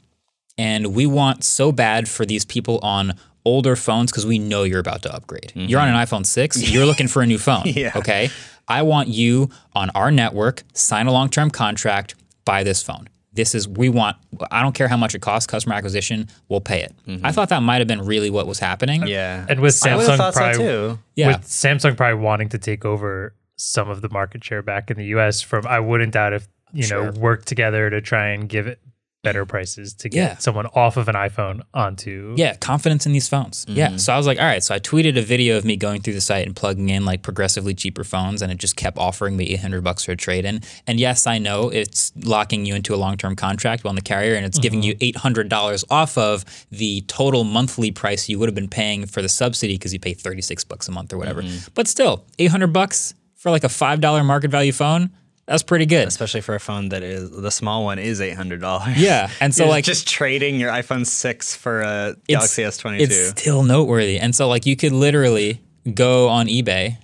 and 0.58 0.94
we 0.94 1.06
want 1.06 1.44
so 1.44 1.72
bad 1.72 2.08
for 2.08 2.26
these 2.26 2.44
people 2.44 2.78
on 2.82 3.14
older 3.44 3.76
phones 3.76 4.10
because 4.10 4.26
we 4.26 4.38
know 4.38 4.64
you're 4.64 4.80
about 4.80 5.02
to 5.02 5.14
upgrade. 5.14 5.52
Mm-hmm. 5.54 5.68
You're 5.68 5.80
on 5.80 5.88
an 5.88 5.94
iPhone 5.94 6.26
six. 6.26 6.70
You're 6.70 6.86
looking 6.86 7.08
for 7.08 7.22
a 7.22 7.26
new 7.26 7.38
phone. 7.38 7.62
Yeah. 7.66 7.92
Okay. 7.96 8.30
I 8.68 8.82
want 8.82 9.08
you 9.08 9.50
on 9.74 9.90
our 9.90 10.10
network. 10.10 10.62
Sign 10.74 11.06
a 11.06 11.12
long 11.12 11.30
term 11.30 11.50
contract. 11.50 12.14
Buy 12.44 12.62
this 12.62 12.82
phone. 12.82 13.08
This 13.32 13.54
is 13.54 13.68
we 13.68 13.88
want. 13.88 14.16
I 14.50 14.62
don't 14.62 14.74
care 14.74 14.88
how 14.88 14.96
much 14.96 15.14
it 15.14 15.20
costs. 15.20 15.46
Customer 15.46 15.74
acquisition, 15.74 16.28
we'll 16.48 16.60
pay 16.60 16.82
it. 16.82 16.94
Mm-hmm. 17.06 17.24
I 17.24 17.32
thought 17.32 17.48
that 17.50 17.62
might 17.62 17.78
have 17.78 17.86
been 17.88 18.04
really 18.04 18.30
what 18.30 18.46
was 18.46 18.58
happening. 18.58 19.06
Yeah. 19.06 19.46
And 19.48 19.60
with 19.60 19.84
I 19.86 19.96
would 19.96 20.08
have 20.08 20.18
Samsung 20.18 20.32
probably, 20.32 20.54
so 20.54 20.94
too. 20.94 20.98
Yeah. 21.14 21.28
with 21.28 21.42
Samsung 21.42 21.96
probably 21.96 22.20
wanting 22.20 22.48
to 22.50 22.58
take 22.58 22.84
over 22.84 23.34
some 23.56 23.88
of 23.88 24.00
the 24.00 24.08
market 24.08 24.42
share 24.42 24.62
back 24.62 24.90
in 24.90 24.96
the 24.96 25.04
US 25.16 25.42
from 25.42 25.66
I 25.66 25.80
wouldn't 25.80 26.12
doubt 26.12 26.32
if 26.32 26.48
you 26.72 26.88
know 26.88 27.10
work 27.12 27.44
together 27.44 27.90
to 27.90 28.00
try 28.00 28.28
and 28.28 28.48
give 28.48 28.66
it 28.66 28.80
better 29.22 29.44
prices 29.44 29.92
to 29.92 30.08
get 30.08 30.16
Yeah. 30.16 30.36
someone 30.38 30.66
off 30.74 30.96
of 30.96 31.06
an 31.08 31.14
iPhone 31.14 31.60
onto 31.74 32.34
Yeah, 32.38 32.54
confidence 32.56 33.04
in 33.04 33.12
these 33.12 33.28
phones. 33.28 33.66
Mm-hmm. 33.66 33.76
Yeah. 33.76 33.96
So 33.96 34.14
I 34.14 34.16
was 34.16 34.26
like, 34.26 34.38
all 34.38 34.46
right. 34.46 34.62
So 34.64 34.74
I 34.74 34.78
tweeted 34.78 35.18
a 35.18 35.22
video 35.22 35.58
of 35.58 35.64
me 35.64 35.76
going 35.76 36.00
through 36.00 36.14
the 36.14 36.20
site 36.22 36.46
and 36.46 36.56
plugging 36.56 36.88
in 36.88 37.04
like 37.04 37.22
progressively 37.22 37.74
cheaper 37.74 38.02
phones, 38.02 38.40
and 38.40 38.50
it 38.50 38.56
just 38.58 38.76
kept 38.76 38.96
offering 38.96 39.36
me 39.36 39.44
800 39.50 39.84
bucks 39.84 40.04
for 40.04 40.12
a 40.12 40.16
trade 40.16 40.44
in. 40.46 40.60
And 40.86 40.98
yes, 40.98 41.26
I 41.26 41.36
know 41.38 41.68
it's 41.68 42.12
locking 42.24 42.64
you 42.64 42.74
into 42.74 42.94
a 42.94 42.96
long 42.96 43.16
term 43.18 43.36
contract 43.36 43.84
on 43.84 43.94
the 43.94 44.00
carrier, 44.02 44.34
and 44.36 44.46
it's 44.46 44.58
giving 44.58 44.82
you 44.82 44.94
$800 44.96 45.84
off 45.90 46.16
of 46.16 46.44
the 46.70 47.02
total 47.02 47.44
monthly 47.44 47.90
price 47.90 48.28
you 48.28 48.38
would 48.38 48.48
have 48.48 48.54
been 48.54 48.68
paying 48.68 49.04
for 49.06 49.20
the 49.20 49.28
subsidy 49.28 49.74
because 49.74 49.92
you 49.92 49.98
pay 50.00 50.14
36 50.14 50.64
bucks 50.64 50.88
a 50.88 50.92
month 50.92 51.12
or 51.12 51.18
whatever. 51.18 51.42
But 51.74 51.88
still, 51.88 52.24
800 52.38 52.68
bucks 52.68 53.14
for 53.36 53.50
like 53.50 53.64
a 53.64 53.68
$5 53.68 54.24
market 54.24 54.50
value 54.50 54.72
phone, 54.72 55.10
that's 55.50 55.64
pretty 55.64 55.84
good. 55.86 56.06
Especially 56.06 56.42
for 56.42 56.54
a 56.54 56.60
phone 56.60 56.90
that 56.90 57.02
is 57.02 57.28
the 57.28 57.50
small 57.50 57.82
one 57.82 57.98
is 57.98 58.20
eight 58.20 58.36
hundred 58.36 58.60
dollars. 58.60 58.96
Yeah. 58.96 59.28
And 59.40 59.52
so, 59.52 59.66
like, 59.68 59.84
just 59.84 60.06
trading 60.06 60.60
your 60.60 60.70
iPhone 60.70 61.04
six 61.04 61.56
for 61.56 61.80
a 61.80 62.14
Galaxy 62.28 62.62
S 62.62 62.78
twenty 62.78 62.98
two. 62.98 63.12
It's 63.12 63.40
still 63.40 63.64
noteworthy. 63.64 64.20
And 64.20 64.32
so 64.32 64.46
like 64.46 64.64
you 64.64 64.76
could 64.76 64.92
literally 64.92 65.60
go 65.92 66.28
on 66.28 66.46
eBay, 66.46 66.98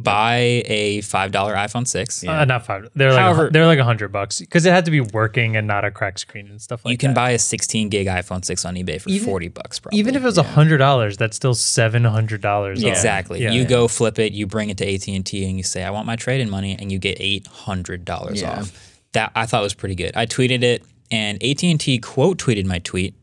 buy 0.00 0.62
a 0.66 1.00
five 1.02 1.30
dollar 1.30 1.54
iPhone 1.54 1.86
six. 1.86 2.24
uh, 2.26 2.44
not 2.44 2.66
five. 2.66 2.88
They're 2.96 3.12
like 3.12 3.20
However- 3.20 3.46
a, 3.46 3.50
they're 3.50 3.66
like 3.66 3.78
a 3.78 3.84
hundred 3.84 4.10
bucks 4.10 4.40
because 4.40 4.66
it 4.66 4.70
had 4.72 4.84
to 4.86 4.90
be 4.90 5.00
working 5.00 5.56
and 5.56 5.66
not 5.68 5.84
a 5.84 5.90
cracked 5.90 6.18
screen 6.18 6.48
and 6.48 6.60
stuff 6.60 6.80
like 6.84 6.84
that. 6.84 6.92
you 6.92 6.98
can 6.98 7.10
that. 7.10 7.14
buy 7.14 7.30
a 7.30 7.38
16 7.38 7.88
gig 7.90 8.06
iPhone 8.08 8.44
6 8.44 8.64
on 8.64 8.74
eBay 8.74 9.00
for 9.00 9.24
40 9.24 9.48
bucks 9.48 9.78
probably. 9.78 9.98
even 10.00 10.16
if 10.16 10.22
it 10.22 10.24
was 10.26 10.36
a 10.38 10.42
hundred 10.42 10.78
dollars, 10.78 11.16
that's 11.16 11.36
still 11.36 11.54
seven 11.54 12.04
hundred 12.04 12.40
dollars. 12.40 12.82
Exactly. 12.82 13.40
Yeah. 13.42 13.52
You 13.52 13.64
go 13.64 13.86
flip 13.88 14.18
it, 14.18 14.32
you 14.32 14.46
bring 14.48 14.68
it 14.70 14.78
to 14.78 14.94
AT&T 14.94 15.44
and 15.44 15.56
you 15.56 15.62
say 15.62 15.84
I 15.84 15.90
want 15.90 16.06
my 16.06 16.16
trade-in 16.16 16.50
money 16.50 16.76
and 16.78 16.90
you 16.90 16.98
get 16.98 17.18
$800 17.20 18.40
Yeah. 18.40 18.60
off. 18.60 19.00
That 19.12 19.30
I 19.36 19.46
thought 19.46 19.62
was 19.62 19.74
pretty 19.74 19.94
good. 19.94 20.12
I 20.16 20.26
tweeted 20.26 20.62
it 20.64 20.82
and 21.10 21.40
AT&T 21.42 21.98
quote 21.98 22.38
tweeted 22.38 22.66
my 22.66 22.80
tweet. 22.80 23.14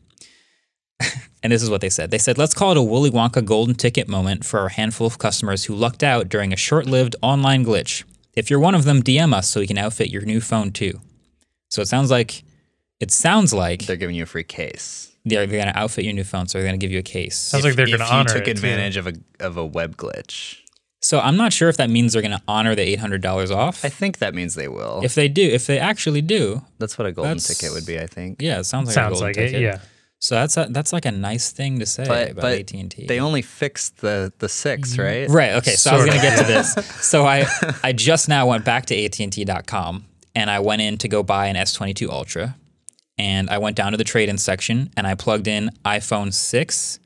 And 1.42 1.52
this 1.52 1.62
is 1.62 1.70
what 1.70 1.80
they 1.80 1.90
said. 1.90 2.10
They 2.10 2.18
said, 2.18 2.38
"Let's 2.38 2.54
call 2.54 2.70
it 2.72 2.76
a 2.76 2.82
Willy 2.82 3.10
Wonka 3.10 3.44
golden 3.44 3.74
ticket 3.74 4.08
moment 4.08 4.44
for 4.44 4.60
our 4.60 4.68
handful 4.68 5.06
of 5.06 5.18
customers 5.18 5.64
who 5.64 5.74
lucked 5.74 6.02
out 6.02 6.28
during 6.28 6.52
a 6.52 6.56
short-lived 6.56 7.16
online 7.22 7.64
glitch. 7.64 8.04
If 8.34 8.50
you're 8.50 8.60
one 8.60 8.74
of 8.74 8.84
them, 8.84 9.02
DM 9.02 9.34
us 9.34 9.48
so 9.48 9.60
we 9.60 9.66
can 9.66 9.78
outfit 9.78 10.10
your 10.10 10.22
new 10.22 10.40
phone 10.40 10.70
too." 10.72 11.00
So 11.68 11.82
it 11.82 11.88
sounds 11.88 12.10
like 12.10 12.44
it 13.00 13.10
sounds 13.10 13.52
like 13.52 13.86
They're 13.86 13.96
giving 13.96 14.16
you 14.16 14.22
a 14.22 14.26
free 14.26 14.44
case. 14.44 15.10
they're, 15.24 15.46
they're 15.46 15.60
going 15.62 15.72
to 15.72 15.78
outfit 15.78 16.04
your 16.04 16.14
new 16.14 16.24
phone, 16.24 16.46
so 16.48 16.58
they're 16.58 16.66
going 16.66 16.78
to 16.78 16.84
give 16.84 16.92
you 16.92 16.98
a 16.98 17.02
case. 17.02 17.36
Sounds 17.38 17.64
like 17.64 17.74
they're 17.74 17.86
going 17.86 17.98
to 17.98 18.04
you 18.04 18.10
honor 18.10 18.28
took 18.32 18.42
it, 18.42 18.44
too. 18.44 18.50
advantage 18.52 18.96
of 18.96 19.06
a 19.06 19.14
of 19.40 19.56
a 19.56 19.64
web 19.66 19.96
glitch. 19.96 20.58
So 21.04 21.18
I'm 21.18 21.36
not 21.36 21.52
sure 21.52 21.68
if 21.68 21.78
that 21.78 21.90
means 21.90 22.12
they're 22.12 22.22
going 22.22 22.30
to 22.30 22.42
honor 22.46 22.76
the 22.76 22.96
$800 22.96 23.50
off. 23.50 23.84
I 23.84 23.88
think 23.88 24.18
that 24.18 24.36
means 24.36 24.54
they 24.54 24.68
will. 24.68 25.00
If 25.02 25.16
they 25.16 25.26
do, 25.26 25.42
if 25.42 25.66
they 25.66 25.80
actually 25.80 26.22
do, 26.22 26.62
That's 26.78 26.96
what 26.96 27.06
a 27.08 27.12
golden 27.12 27.38
ticket 27.38 27.72
would 27.72 27.84
be, 27.84 27.98
I 27.98 28.06
think. 28.06 28.40
yeah, 28.40 28.60
it 28.60 28.64
sounds 28.66 28.86
like 28.86 28.92
a 28.92 28.94
Sounds 28.94 29.12
golden 29.14 29.26
like 29.30 29.34
ticket. 29.34 29.54
it. 29.56 29.62
Yeah. 29.62 29.78
So 30.22 30.36
that's 30.36 30.56
a, 30.56 30.68
that's 30.70 30.92
like 30.92 31.04
a 31.04 31.10
nice 31.10 31.50
thing 31.50 31.80
to 31.80 31.86
say 31.86 32.06
But 32.06 32.30
about 32.30 32.52
AT 32.52 32.72
and 32.74 32.88
T. 32.88 33.06
they 33.08 33.18
only 33.18 33.42
fixed 33.42 33.96
the 33.96 34.32
the 34.38 34.48
six, 34.48 34.92
mm-hmm. 34.92 35.02
right? 35.02 35.28
Right. 35.28 35.52
Okay. 35.54 35.72
So 35.72 35.90
I 35.90 35.96
was 35.96 36.06
going 36.06 36.16
to 36.16 36.22
get 36.22 36.38
to 36.38 36.44
this. 36.44 36.74
So 37.02 37.26
I 37.26 37.44
I 37.82 37.92
just 37.92 38.28
now 38.28 38.46
went 38.46 38.64
back 38.64 38.86
to 38.86 39.04
AT&T.com 39.04 40.04
and 40.36 40.48
I 40.48 40.60
went 40.60 40.80
in 40.80 40.96
to 40.98 41.08
go 41.08 41.24
buy 41.24 41.48
an 41.48 41.56
S22 41.56 42.08
Ultra, 42.08 42.56
and 43.18 43.50
I 43.50 43.58
went 43.58 43.76
down 43.76 43.90
to 43.90 43.98
the 43.98 44.04
trade-in 44.04 44.38
section 44.38 44.90
and 44.96 45.08
I 45.08 45.16
plugged 45.16 45.48
in 45.48 45.70
iPhone 45.84 46.32
six, 46.32 47.00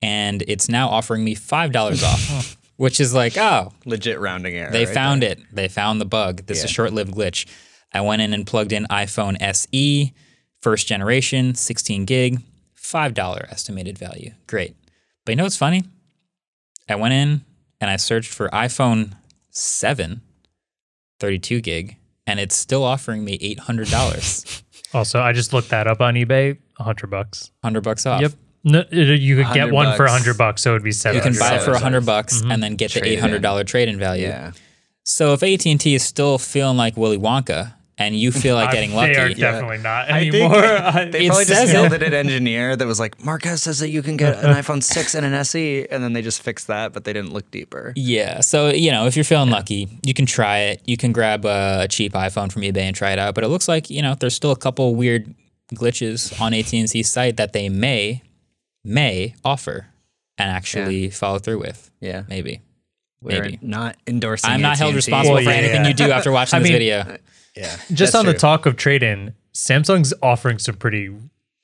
and 0.00 0.42
it's 0.48 0.70
now 0.70 0.88
offering 0.88 1.22
me 1.22 1.34
five 1.34 1.70
dollars 1.70 2.02
off, 2.02 2.56
which 2.76 2.98
is 2.98 3.12
like 3.12 3.36
oh 3.36 3.74
Legit 3.84 4.18
rounding 4.18 4.54
error. 4.56 4.70
They 4.70 4.86
right 4.86 4.94
found 4.94 5.22
there. 5.22 5.32
it. 5.32 5.40
They 5.52 5.68
found 5.68 6.00
the 6.00 6.06
bug. 6.06 6.46
This 6.46 6.60
is 6.60 6.64
a 6.64 6.68
short-lived 6.68 7.12
glitch. 7.12 7.46
I 7.92 8.00
went 8.00 8.22
in 8.22 8.32
and 8.32 8.46
plugged 8.46 8.72
in 8.72 8.86
iPhone 8.86 9.36
SE, 9.38 10.14
first 10.62 10.86
generation, 10.86 11.54
16 11.54 12.06
gig, 12.06 12.40
five 12.94 13.12
dollar 13.12 13.48
estimated 13.50 13.98
value. 13.98 14.30
Great. 14.46 14.76
But 15.24 15.32
you 15.32 15.36
know 15.36 15.42
what's 15.42 15.56
funny? 15.56 15.82
I 16.88 16.94
went 16.94 17.12
in 17.12 17.44
and 17.80 17.90
I 17.90 17.96
searched 17.96 18.32
for 18.32 18.48
iPhone 18.50 19.16
7, 19.50 20.20
32 21.18 21.60
gig, 21.60 21.96
and 22.24 22.38
it's 22.38 22.54
still 22.54 22.84
offering 22.84 23.24
me 23.24 23.36
$800, 23.56 24.62
Also, 24.94 25.20
I 25.20 25.32
just 25.32 25.52
looked 25.52 25.70
that 25.70 25.88
up 25.88 26.00
on 26.00 26.14
eBay. 26.14 26.56
A 26.78 26.82
hundred 26.84 27.10
bucks. 27.10 27.50
100 27.62 27.82
bucks 27.82 28.06
off. 28.06 28.20
Yep. 28.20 28.32
No, 28.62 28.84
you 28.92 29.34
could 29.34 29.52
get 29.52 29.72
100 29.72 29.72
one 29.72 29.96
for 29.96 30.04
a 30.04 30.10
hundred 30.12 30.38
bucks, 30.38 30.62
so 30.62 30.70
it 30.70 30.74
would 30.74 30.84
be 30.84 30.92
seven. 30.92 31.16
You 31.16 31.22
can 31.22 31.36
buy 31.36 31.56
it 31.56 31.62
for 31.62 31.72
$700 31.72 31.74
100 31.74 32.06
bucks 32.06 32.40
mm-hmm. 32.40 32.52
and 32.52 32.62
then 32.62 32.76
get 32.76 32.92
Trade 32.92 33.20
the 33.20 33.28
$800 33.28 33.66
trade-in 33.66 33.98
value. 33.98 34.28
Yeah. 34.28 34.52
So 35.02 35.32
if 35.32 35.42
AT&T 35.42 35.92
is 35.92 36.04
still 36.04 36.38
feeling 36.38 36.76
like 36.76 36.96
Willy 36.96 37.18
Wonka 37.18 37.74
and 37.96 38.16
you 38.16 38.32
feel 38.32 38.56
like 38.56 38.72
getting 38.72 38.94
lucky, 38.96 39.12
They 39.14 39.18
are 39.20 39.28
definitely 39.34 39.78
not 39.78 40.10
I 40.10 40.20
think 40.20 40.34
anymore. 40.34 40.56
I- 40.64 41.04
they 41.04 41.26
It 41.26 41.28
probably 41.28 41.44
just 41.44 41.72
yelled 41.72 41.92
at 41.92 42.02
an 42.02 42.12
engineer 42.14 42.74
that 42.76 42.86
was 42.86 42.98
like, 42.98 43.24
Marques 43.24 43.62
says 43.62 43.78
that 43.78 43.90
you 43.90 44.02
can 44.02 44.16
get 44.16 44.36
an 44.44 44.54
iPhone 44.54 44.82
6 44.82 45.14
and 45.14 45.24
an 45.24 45.32
SE, 45.34 45.86
and 45.90 46.02
then 46.02 46.12
they 46.12 46.22
just 46.22 46.42
fixed 46.42 46.66
that, 46.66 46.92
but 46.92 47.04
they 47.04 47.12
didn't 47.12 47.32
look 47.32 47.50
deeper. 47.50 47.92
Yeah. 47.94 48.40
So, 48.40 48.68
you 48.70 48.90
know, 48.90 49.06
if 49.06 49.14
you're 49.16 49.24
feeling 49.24 49.50
lucky, 49.50 49.88
you 50.04 50.12
can 50.14 50.26
try 50.26 50.58
it. 50.60 50.82
You 50.86 50.96
can 50.96 51.12
grab 51.12 51.44
a, 51.44 51.82
a 51.82 51.88
cheap 51.88 52.14
iPhone 52.14 52.50
from 52.50 52.62
eBay 52.62 52.78
and 52.82 52.96
try 52.96 53.12
it 53.12 53.18
out. 53.18 53.34
But 53.34 53.44
it 53.44 53.48
looks 53.48 53.68
like, 53.68 53.90
you 53.90 54.02
know, 54.02 54.14
there's 54.14 54.34
still 54.34 54.50
a 54.50 54.56
couple 54.56 54.94
weird 54.96 55.32
glitches 55.74 56.38
on 56.40 56.52
AT&T's 56.52 57.10
site 57.10 57.36
that 57.36 57.52
they 57.52 57.68
may, 57.68 58.22
may 58.84 59.34
offer 59.44 59.86
and 60.36 60.50
actually 60.50 61.10
follow 61.10 61.38
through 61.38 61.60
with. 61.60 61.90
Yeah. 62.00 62.24
Maybe. 62.28 62.60
We're 63.22 63.40
Maybe. 63.42 63.58
not 63.62 63.96
endorsing 64.06 64.50
I'm 64.50 64.60
not 64.60 64.76
held 64.76 64.90
AT&T. 64.90 64.96
responsible 64.96 65.36
Well, 65.36 65.44
for 65.44 65.50
yeah, 65.50 65.56
anything 65.56 65.82
yeah. 65.82 65.88
you 65.88 65.94
do 65.94 66.10
after 66.10 66.30
watching 66.38 66.56
I 66.56 66.60
this 66.60 66.68
mean, 66.68 66.72
video. 66.78 67.16
Yeah. 67.56 67.76
just 67.92 68.14
on 68.14 68.26
the 68.26 68.34
talk 68.34 68.66
of 68.66 68.76
trade 68.76 69.02
in, 69.02 69.34
Samsung's 69.52 70.12
offering 70.22 70.58
some 70.58 70.76
pretty 70.76 71.10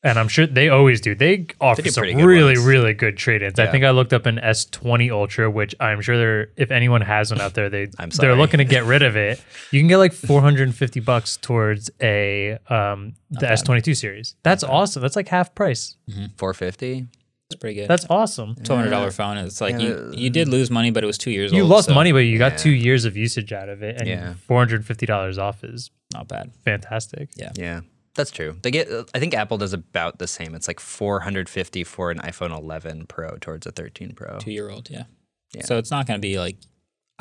and 0.03 0.18
I'm 0.18 0.28
sure 0.28 0.47
they 0.47 0.70
always 0.70 1.01
do. 1.01 1.14
They 1.14 1.47
offer 1.61 1.82
do 1.82 1.91
some 1.91 2.05
really, 2.05 2.55
ones. 2.55 2.64
really 2.64 2.95
good 2.95 3.18
trade-ins. 3.18 3.59
I 3.59 3.66
think 3.66 3.84
I 3.84 3.91
looked 3.91 4.12
up 4.14 4.24
an 4.24 4.36
S20 4.36 5.11
Ultra, 5.11 5.51
which 5.51 5.74
I'm 5.78 6.01
sure 6.01 6.16
they're 6.16 6.49
if 6.57 6.70
anyone 6.70 7.03
has 7.03 7.30
one 7.30 7.41
out 7.41 7.53
there, 7.55 7.68
they 7.68 7.86
they're 8.18 8.34
looking 8.34 8.59
to 8.59 8.64
get 8.64 8.84
rid 8.84 9.03
of 9.03 9.16
it. 9.16 9.43
You 9.70 9.80
can 9.80 9.88
get 9.88 9.99
like 9.99 10.12
450 10.14 11.01
bucks 11.01 11.36
towards 11.36 11.91
a 12.01 12.59
um 12.68 13.14
the 13.30 13.47
S22 13.47 13.97
series. 13.97 14.36
That's 14.43 14.64
awesome. 14.64 15.03
That's 15.03 15.16
like 15.16 15.28
half 15.28 15.55
price. 15.55 15.97
450. 16.38 17.07
It's 17.51 17.59
pretty 17.59 17.74
good. 17.80 17.88
That's 17.88 18.07
awesome. 18.09 18.55
two 18.55 18.74
hundred 18.74 18.90
dollar 18.90 19.11
phone. 19.11 19.36
It's 19.38 19.61
like 19.61 19.74
Yeah. 19.74 19.88
you 19.88 20.12
you 20.14 20.30
did 20.30 20.46
lose 20.48 20.70
money, 20.70 20.90
but 20.92 21.03
it 21.03 21.07
was 21.07 21.18
two 21.18 21.32
years 21.32 21.51
old. 21.51 21.57
You 21.57 21.62
old. 21.62 21.70
lost 21.70 21.88
so 21.88 21.94
money, 21.94 22.12
but 22.12 22.18
you 22.20 22.38
got 22.38 22.53
Yeah. 22.53 22.59
two 22.59 22.70
years 22.70 23.05
of 23.05 23.16
usage 23.16 23.53
out 23.53 23.68
of 23.68 23.82
it, 23.82 23.98
and 24.01 24.09
Yeah. 24.09 24.34
$450 24.48 25.36
off 25.38 25.64
is 25.64 25.90
Not 26.14 26.28
bad. 26.28 26.53
fantastic. 26.64 27.28
Yeah. 27.36 27.51
Yeah, 27.57 27.80
that's 28.14 28.30
true. 28.30 28.57
They 28.62 28.70
get. 28.70 28.88
I 29.14 29.18
think 29.18 29.34
Apple 29.34 29.59
does 29.59 29.72
about 29.72 30.18
the 30.20 30.28
same. 30.28 30.55
It's 30.55 30.68
like 30.68 30.78
450 30.80 31.82
for 31.84 32.11
an 32.12 32.18
iPhone 32.18 32.57
11 32.57 33.07
Pro 33.07 33.36
towards 33.40 33.66
a 33.66 33.72
13 33.72 34.12
Pro. 34.12 34.38
Two 34.38 34.53
year 34.53 34.70
old. 34.70 34.88
Yeah. 34.90 35.05
Yeah. 35.53 35.64
So 35.64 35.78
it's 35.78 35.90
not 35.90 36.07
going 36.07 36.18
to 36.18 36.22
be 36.22 36.38
like 36.38 36.57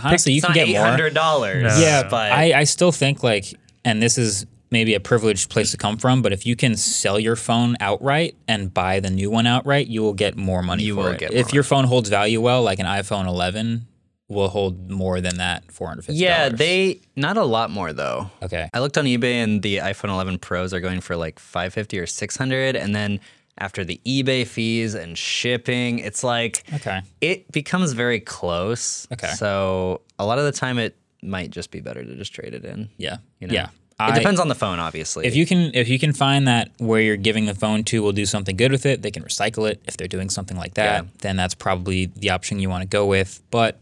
honestly 0.01 0.33
you 0.33 0.37
it's 0.37 0.45
can 0.45 0.55
not 0.55 0.65
get 0.67 0.73
more. 0.77 0.85
hundred 0.85 1.13
dollars. 1.15 1.63
No. 1.63 1.79
Yeah, 1.79 2.03
but 2.07 2.31
I, 2.31 2.59
I 2.59 2.63
still 2.65 2.91
think 2.91 3.23
like, 3.23 3.45
and 3.83 4.01
this 4.01 4.17
is 4.19 4.45
maybe 4.71 4.93
a 4.93 4.99
privileged 4.99 5.49
place 5.49 5.71
to 5.71 5.77
come 5.77 5.97
from, 5.97 6.21
but 6.21 6.31
if 6.33 6.45
you 6.45 6.55
can 6.55 6.75
sell 6.75 7.19
your 7.19 7.35
phone 7.35 7.75
outright 7.79 8.35
and 8.47 8.73
buy 8.73 8.99
the 8.99 9.09
new 9.09 9.29
one 9.31 9.47
outright, 9.47 9.87
you 9.87 10.01
will 10.01 10.13
get 10.13 10.37
more 10.37 10.61
money 10.61 10.83
You 10.83 10.95
for 10.95 11.03
will 11.03 11.07
it. 11.11 11.19
get 11.19 11.31
if 11.33 11.47
more 11.47 11.55
your 11.55 11.63
phone 11.63 11.85
holds 11.85 12.09
value 12.09 12.39
well, 12.41 12.61
like 12.63 12.79
an 12.79 12.85
iPhone 12.85 13.25
11 13.27 13.87
will 14.27 14.49
hold 14.49 14.91
more 14.91 15.19
than 15.21 15.37
that 15.37 15.71
450 15.71 16.13
yeah, 16.21 16.49
they 16.49 17.01
not 17.15 17.35
a 17.37 17.43
lot 17.43 17.71
more 17.71 17.93
though. 17.93 18.29
Okay. 18.43 18.69
I 18.73 18.79
looked 18.79 18.95
on 18.97 19.05
eBay 19.05 19.43
and 19.43 19.63
the 19.63 19.77
iPhone 19.77 20.09
11 20.09 20.37
Pros 20.37 20.71
are 20.73 20.79
going 20.79 21.01
for 21.01 21.15
like 21.15 21.39
550 21.39 21.97
or 21.99 22.05
600, 22.05 22.75
and 22.75 22.93
then 22.93 23.19
after 23.57 23.83
the 23.83 23.99
eBay 24.05 24.45
fees 24.45 24.93
and 24.93 25.17
shipping, 25.17 25.97
it's 25.99 26.23
like 26.23 26.63
Okay. 26.75 27.01
it 27.21 27.51
becomes 27.51 27.93
very 27.93 28.19
close. 28.19 29.07
Okay. 29.11 29.27
So 29.31 30.01
a 30.19 30.25
lot 30.25 30.37
of 30.37 30.45
the 30.45 30.51
time, 30.53 30.77
it 30.77 30.95
might 31.23 31.49
just 31.49 31.69
be 31.71 31.81
better 31.81 32.03
to 32.05 32.15
just 32.15 32.31
trade 32.33 32.53
it 32.53 32.63
in. 32.63 32.87
Yeah. 32.97 33.17
You 33.39 33.47
know? 33.47 33.53
Yeah. 33.55 33.69
It 34.01 34.15
depends 34.15 34.39
on 34.39 34.47
the 34.47 34.55
phone, 34.55 34.79
obviously. 34.79 35.25
If 35.27 35.35
you 35.35 35.45
can, 35.45 35.71
if 35.73 35.89
you 35.89 35.99
can 35.99 36.13
find 36.13 36.47
that 36.47 36.71
where 36.77 37.01
you're 37.01 37.17
giving 37.17 37.45
the 37.47 37.53
phone 37.55 37.83
to 37.85 38.01
will 38.01 38.13
do 38.13 38.25
something 38.25 38.55
good 38.55 38.71
with 38.71 38.85
it, 38.85 39.01
they 39.01 39.11
can 39.11 39.23
recycle 39.23 39.69
it. 39.69 39.81
If 39.85 39.97
they're 39.97 40.07
doing 40.07 40.29
something 40.29 40.55
like 40.55 40.75
that, 40.75 41.03
Yeah. 41.03 41.09
then 41.19 41.35
that's 41.35 41.53
probably 41.53 42.05
the 42.05 42.29
option 42.29 42.59
you 42.59 42.69
want 42.69 42.81
to 42.83 42.87
go 42.87 43.05
with. 43.05 43.41
But 43.51 43.79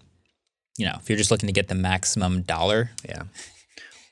you 0.78 0.86
know, 0.86 0.95
if 0.99 1.09
you're 1.09 1.18
just 1.18 1.30
looking 1.32 1.47
to 1.47 1.53
get 1.53 1.68
the 1.68 1.76
maximum 1.76 2.41
dollar, 2.43 2.91
yeah. 3.07 3.24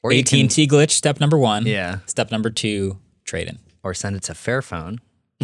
Or 0.03 0.11
you 0.11 0.19
AT 0.19 0.25
can- 0.29 0.39
and 0.41 0.51
T 0.51 0.67
glitch 0.67 0.91
step 0.91 1.19
number 1.19 1.37
one. 1.37 1.65
Yeah. 1.65 1.99
Step 2.05 2.29
number 2.31 2.49
two, 2.51 2.99
trade 3.23 3.47
in, 3.47 3.57
or 3.83 3.93
send 3.95 4.15
it 4.15 4.23
to 4.23 4.33
Fairphone 4.33 4.99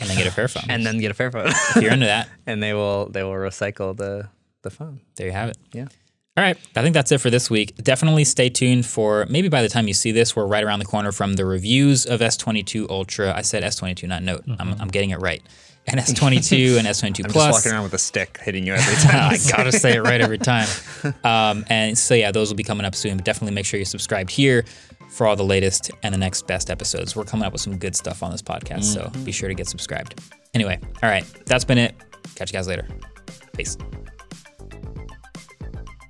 and 0.00 0.08
then 0.10 0.16
get 0.16 0.26
a 0.26 0.30
Fairphone. 0.30 0.66
and 0.68 0.84
then 0.84 0.98
get 0.98 1.10
a 1.10 1.14
Fairphone, 1.14 1.50
if 1.76 1.82
you're 1.82 1.92
into 1.92 2.06
that, 2.06 2.28
and 2.46 2.60
they 2.62 2.74
will 2.74 3.08
they 3.08 3.22
will 3.22 3.30
recycle 3.32 3.96
the 3.96 4.28
the 4.62 4.70
phone. 4.70 5.00
there 5.16 5.26
you 5.28 5.32
have 5.32 5.48
it. 5.48 5.58
Yeah. 5.72 5.86
All 6.36 6.42
right. 6.42 6.56
I 6.76 6.82
think 6.82 6.94
that's 6.94 7.12
it 7.12 7.20
for 7.20 7.28
this 7.28 7.50
week. 7.50 7.74
Definitely 7.76 8.24
stay 8.24 8.48
tuned 8.48 8.86
for 8.86 9.26
maybe 9.28 9.48
by 9.48 9.60
the 9.60 9.68
time 9.68 9.86
you 9.86 9.92
see 9.92 10.12
this, 10.12 10.34
we're 10.34 10.46
right 10.46 10.64
around 10.64 10.78
the 10.78 10.86
corner 10.86 11.12
from 11.12 11.34
the 11.34 11.44
reviews 11.44 12.06
of 12.06 12.20
S22 12.20 12.88
Ultra. 12.88 13.34
I 13.36 13.42
said 13.42 13.62
S22, 13.62 14.08
not 14.08 14.22
Note. 14.22 14.42
I'm, 14.58 14.74
I'm 14.80 14.88
getting 14.88 15.10
it 15.10 15.20
right. 15.20 15.42
And 15.86 16.00
S22 16.00 16.78
and 16.78 16.86
S22 16.86 17.10
Mm-hmm. 17.12 17.26
I'm 17.26 17.32
Plus. 17.32 17.46
just 17.48 17.52
walking 17.66 17.72
around 17.72 17.82
with 17.82 17.92
a 17.92 17.98
stick 17.98 18.38
hitting 18.42 18.66
you 18.66 18.72
every 18.72 18.94
time. 19.10 19.32
I 19.34 19.38
gotta 19.54 19.72
say 19.72 19.94
it 19.96 20.00
right 20.02 20.22
every 20.22 20.38
time. 20.38 20.68
Um, 21.22 21.66
and 21.68 21.98
so 21.98 22.14
yeah, 22.14 22.30
those 22.30 22.48
will 22.48 22.56
be 22.56 22.64
coming 22.64 22.86
up 22.86 22.94
soon. 22.94 23.16
But 23.16 23.26
definitely 23.26 23.54
make 23.54 23.66
sure 23.66 23.76
you're 23.78 23.84
subscribed 23.84 24.30
here 24.30 24.64
for 25.10 25.26
all 25.26 25.36
the 25.36 25.44
latest 25.44 25.90
and 26.02 26.14
the 26.14 26.18
next 26.18 26.46
best 26.46 26.70
episodes. 26.70 27.14
We're 27.14 27.24
coming 27.24 27.44
up 27.44 27.52
with 27.52 27.60
some 27.60 27.76
good 27.76 27.94
stuff 27.94 28.22
on 28.22 28.30
this 28.30 28.40
podcast, 28.40 28.84
so 28.84 29.10
be 29.24 29.32
sure 29.32 29.48
to 29.50 29.54
get 29.54 29.66
subscribed. 29.68 30.18
Anyway, 30.54 30.78
all 31.02 31.10
right, 31.10 31.26
that's 31.44 31.66
been 31.66 31.76
it. 31.78 31.94
Catch 32.36 32.52
you 32.52 32.56
guys 32.58 32.68
later. 32.68 32.88
Peace. 33.54 33.76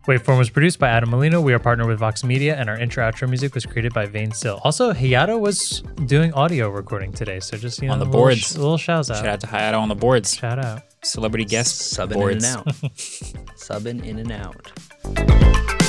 Waveform 0.07 0.37
was 0.37 0.51
produced 0.51 0.81
by 0.81 0.89
Adam 0.89 1.11
Molina. 1.11 1.41
We 1.41 1.53
are 1.53 1.61
partnered 1.61 1.87
with 1.87 2.01
Vox 2.01 2.25
Media, 2.25 2.57
and 2.57 2.69
our 2.69 2.77
intro 2.77 3.09
outro 3.09 3.29
music 3.29 3.55
was 3.55 3.65
created 3.65 3.95
by 3.95 4.07
20syl. 4.07 4.61
Also, 4.65 4.93
Hayato 4.93 5.39
was 5.39 5.83
doing 6.07 6.33
audio 6.35 6.71
recording 6.71 7.13
today, 7.13 7.39
so 7.39 7.57
just 7.57 7.81
you 7.81 7.87
know, 7.87 7.93
On 7.95 7.99
the 8.01 8.05
a 8.05 8.07
little 8.07 8.21
boards. 8.21 8.39
sh- 8.41 8.55
little 8.57 8.79
shout 8.79 9.09
out. 9.11 9.17
Shout 9.17 9.27
out 9.27 9.41
to 9.41 9.47
Hayato 9.47 9.79
on 9.81 9.89
the 9.89 9.95
boards. 9.95 10.35
Shout 10.35 10.59
out. 10.59 10.83
Celebrity 11.05 11.45
guest 11.45 11.97
Subbing 11.97 12.15
boards. 12.15 12.45
in 12.45 12.51
and 12.51 12.59
out. 12.59 12.67
Subbing 13.57 14.05
in 14.05 14.19
and 14.19 14.33
out. 14.33 15.82